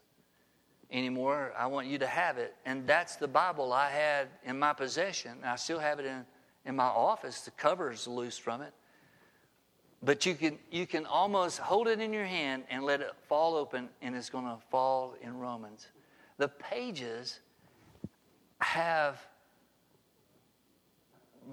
anymore. 0.96 1.52
I 1.58 1.68
want 1.68 1.88
you 1.88 1.98
to 2.00 2.08
have 2.08 2.38
it. 2.38 2.56
And 2.66 2.88
that's 2.88 3.18
the 3.18 3.28
Bible 3.28 3.74
I 3.74 3.90
had 3.90 4.30
in 4.46 4.58
my 4.58 4.74
possession. 4.74 5.38
I 5.46 5.58
still 5.58 5.80
have 5.80 6.00
it 6.00 6.06
in, 6.06 6.26
in 6.66 6.76
my 6.76 6.86
office. 6.86 7.42
The 7.42 7.52
cover's 7.52 8.08
loose 8.08 8.38
from 8.38 8.62
it. 8.62 8.74
But 10.02 10.26
you 10.26 10.36
can, 10.36 10.58
you 10.72 10.88
can 10.88 11.06
almost 11.06 11.58
hold 11.60 11.88
it 11.88 12.00
in 12.00 12.14
your 12.14 12.26
hand 12.26 12.64
and 12.70 12.84
let 12.84 13.02
it 13.02 13.12
fall 13.28 13.56
open, 13.56 13.90
and 14.02 14.16
it's 14.16 14.30
going 14.30 14.46
to 14.46 14.58
fall 14.70 15.16
in 15.22 15.38
Romans. 15.38 15.88
The 16.38 16.48
pages 16.48 17.40
have 18.60 19.20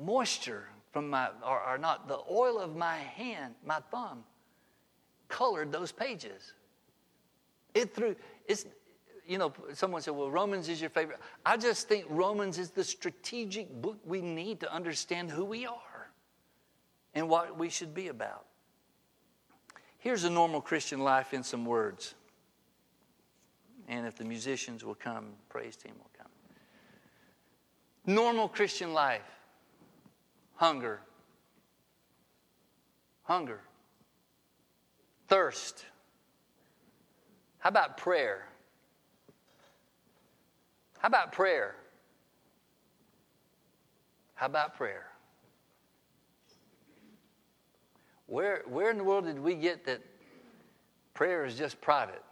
moisture 0.05 0.69
from 0.93 1.09
my, 1.09 1.31
or, 1.47 1.63
or 1.67 1.79
not, 1.79 2.09
the 2.09 2.19
oil 2.31 2.59
of 2.59 2.77
my 2.77 2.97
hand, 2.97 3.55
my 3.65 3.81
thumb, 3.91 4.25
colored 5.29 5.73
those 5.73 5.91
pages. 5.91 6.53
It 7.75 7.95
through, 7.95 8.17
it's, 8.47 8.67
you 9.27 9.39
know, 9.39 9.53
someone 9.75 10.03
said, 10.03 10.15
well, 10.15 10.31
Romans 10.31 10.69
is 10.69 10.81
your 10.81 10.91
favorite. 10.91 11.19
I 11.47 11.57
just 11.57 11.89
think 11.89 12.07
Romans 12.09 12.59
is 12.59 12.71
the 12.71 12.85
strategic 12.85 13.71
book 13.81 13.99
we 14.05 14.21
need 14.21 14.61
to 14.61 14.73
understand 14.73 15.31
who 15.31 15.45
we 15.45 15.67
are 15.67 16.11
and 17.15 17.29
what 17.29 17.59
we 17.59 17.69
should 17.69 17.95
be 17.95 18.09
about. 18.09 18.45
Here's 19.99 20.25
a 20.25 20.31
normal 20.31 20.61
Christian 20.61 21.01
life 21.01 21.33
in 21.33 21.43
some 21.43 21.65
words. 21.65 22.15
And 23.89 24.07
if 24.07 24.17
the 24.17 24.25
musicians 24.25 24.85
will 24.85 24.95
come, 24.95 25.27
praise 25.49 25.77
team 25.77 25.93
will 25.97 26.11
come. 26.19 26.31
Normal 28.07 28.49
Christian 28.49 28.93
life 28.93 29.23
hunger, 30.57 31.01
hunger, 33.25 33.61
thirst. 35.29 35.87
How 37.59 37.69
about 37.69 37.97
prayer? 37.97 38.47
How 41.03 41.09
about 41.09 41.33
prayer? 41.33 41.75
How 44.35 44.47
about 44.47 44.77
prayer? 44.77 45.07
Where, 48.27 48.63
where 48.69 48.89
in 48.89 48.99
the 48.99 49.05
world 49.05 49.25
did 49.25 49.41
we 49.41 49.57
get 49.57 49.85
that 49.87 50.01
prayer 51.13 51.45
is 51.45 51.59
just 51.59 51.81
private? 51.81 52.23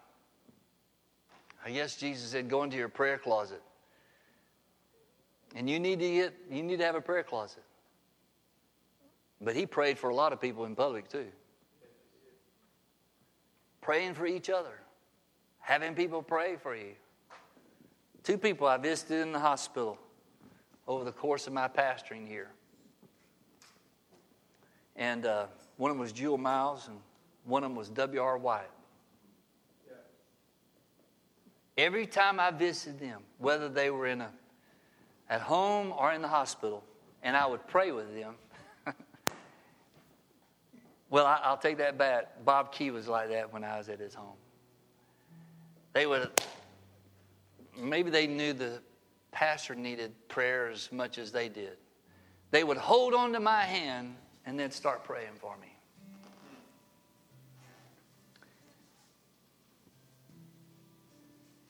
I 1.64 1.72
guess 1.72 1.96
Jesus 1.96 2.30
said, 2.30 2.48
go 2.48 2.62
into 2.62 2.76
your 2.76 2.88
prayer 2.88 3.18
closet. 3.18 3.60
And 5.56 5.68
you 5.68 5.80
need 5.80 5.98
to 5.98 6.08
get, 6.08 6.34
you 6.48 6.62
need 6.62 6.78
to 6.78 6.84
have 6.84 6.94
a 6.94 7.00
prayer 7.00 7.24
closet. 7.24 7.64
But 9.40 9.56
he 9.56 9.66
prayed 9.66 9.98
for 9.98 10.10
a 10.10 10.14
lot 10.14 10.32
of 10.32 10.40
people 10.40 10.64
in 10.64 10.76
public 10.76 11.08
too. 11.08 11.26
Praying 13.80 14.14
for 14.14 14.26
each 14.26 14.48
other, 14.48 14.78
having 15.58 15.96
people 15.96 16.22
pray 16.22 16.54
for 16.54 16.76
you. 16.76 16.92
Two 18.22 18.38
people 18.38 18.66
I 18.66 18.76
visited 18.76 19.22
in 19.22 19.32
the 19.32 19.38
hospital 19.38 19.98
over 20.86 21.04
the 21.04 21.12
course 21.12 21.46
of 21.46 21.52
my 21.52 21.68
pastoring 21.68 22.26
here. 22.26 22.50
And 24.96 25.24
uh, 25.24 25.46
one 25.76 25.90
of 25.90 25.96
them 25.96 26.00
was 26.02 26.12
Jewel 26.12 26.36
Miles, 26.36 26.88
and 26.88 26.98
one 27.44 27.64
of 27.64 27.70
them 27.70 27.76
was 27.76 27.88
W.R. 27.90 28.36
Wyatt. 28.36 28.70
Every 31.78 32.06
time 32.06 32.38
I 32.38 32.50
visited 32.50 33.00
them, 33.00 33.22
whether 33.38 33.70
they 33.70 33.88
were 33.88 34.06
in 34.06 34.20
a, 34.20 34.30
at 35.30 35.40
home 35.40 35.94
or 35.96 36.12
in 36.12 36.20
the 36.20 36.28
hospital, 36.28 36.84
and 37.22 37.34
I 37.34 37.46
would 37.46 37.66
pray 37.68 37.90
with 37.92 38.14
them. 38.14 38.34
well, 41.08 41.24
I, 41.24 41.48
will 41.48 41.56
take 41.56 41.78
that 41.78 41.96
back. 41.96 42.44
Bob 42.44 42.72
Key 42.72 42.90
was 42.90 43.08
like 43.08 43.30
that 43.30 43.50
when 43.50 43.64
I 43.64 43.78
was 43.78 43.88
at 43.88 43.98
his 43.98 44.14
home. 44.14 44.36
They 45.94 46.06
would, 46.06 46.28
maybe 47.80 48.10
they 48.10 48.26
knew 48.26 48.52
the 48.52 48.80
pastor 49.32 49.74
needed 49.74 50.12
prayer 50.28 50.68
as 50.68 50.90
much 50.92 51.18
as 51.18 51.32
they 51.32 51.48
did. 51.48 51.76
They 52.50 52.64
would 52.64 52.76
hold 52.76 53.14
on 53.14 53.32
to 53.32 53.40
my 53.40 53.62
hand 53.62 54.16
and 54.46 54.58
then 54.58 54.70
start 54.70 55.04
praying 55.04 55.34
for 55.36 55.56
me. 55.58 55.68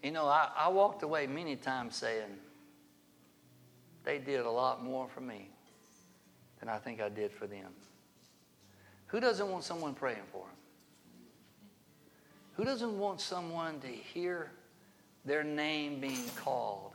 You 0.02 0.12
know, 0.12 0.26
I, 0.26 0.48
I 0.56 0.68
walked 0.68 1.02
away 1.02 1.26
many 1.26 1.56
times 1.56 1.96
saying, 1.96 2.38
they 4.04 4.18
did 4.18 4.40
a 4.40 4.50
lot 4.50 4.82
more 4.82 5.06
for 5.08 5.20
me 5.20 5.50
than 6.58 6.70
I 6.70 6.78
think 6.78 7.02
I 7.02 7.10
did 7.10 7.32
for 7.32 7.46
them. 7.46 7.70
Who 9.08 9.20
doesn't 9.20 9.50
want 9.50 9.64
someone 9.64 9.92
praying 9.94 10.22
for 10.32 10.46
them? 10.46 10.56
Who 12.54 12.64
doesn't 12.64 12.98
want 12.98 13.20
someone 13.20 13.80
to 13.80 13.88
hear 13.88 14.52
their 15.24 15.44
name 15.44 16.00
being 16.00 16.28
called? 16.36 16.92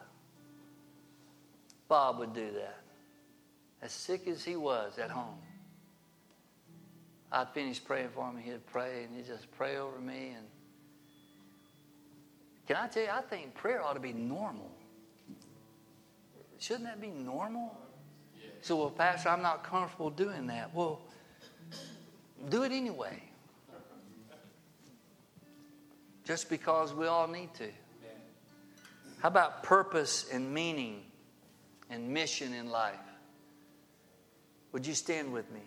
Bob 1.88 2.20
would 2.20 2.34
do 2.34 2.52
that. 2.54 2.80
As 3.82 3.92
sick 3.92 4.28
as 4.28 4.44
he 4.44 4.56
was 4.56 4.98
at 4.98 5.12
home, 5.12 5.38
I'd 7.32 7.50
finish 7.50 7.84
praying 7.84 8.10
for 8.10 8.28
him, 8.30 8.38
and 8.38 8.46
he'd 8.46 8.66
pray, 8.66 9.04
and 9.04 9.16
he'd 9.16 9.28
just 9.28 9.52
pray 9.52 9.78
over 9.78 10.00
me, 10.00 10.34
and 10.36 10.46
can 12.68 12.78
I 12.78 12.88
tell 12.88 13.04
you, 13.04 13.10
I 13.10 13.22
think 13.22 13.54
prayer 13.54 13.84
ought 13.84 13.94
to 13.94 14.00
be 14.00 14.14
normal. 14.14 14.72
Shouldn't 16.58 16.86
that 16.86 17.00
be 17.00 17.10
normal? 17.10 17.78
So, 18.62 18.78
well, 18.78 18.90
Pastor, 18.90 19.30
I'm 19.30 19.44
not 19.44 19.64
comfortable 19.64 20.10
doing 20.10 20.48
that. 20.48 20.74
Well, 20.74 21.02
do 22.50 22.64
it 22.64 22.72
anyway. 22.72 23.22
Just 26.24 26.50
because 26.50 26.92
we 26.92 27.06
all 27.06 27.28
need 27.28 27.54
to. 27.56 27.70
How 29.26 29.30
about 29.30 29.64
purpose 29.64 30.28
and 30.32 30.54
meaning 30.54 31.02
and 31.90 32.10
mission 32.10 32.54
in 32.54 32.70
life? 32.70 33.00
Would 34.72 34.86
you 34.86 34.94
stand 34.94 35.34
with 35.34 35.52
me? 35.52 35.62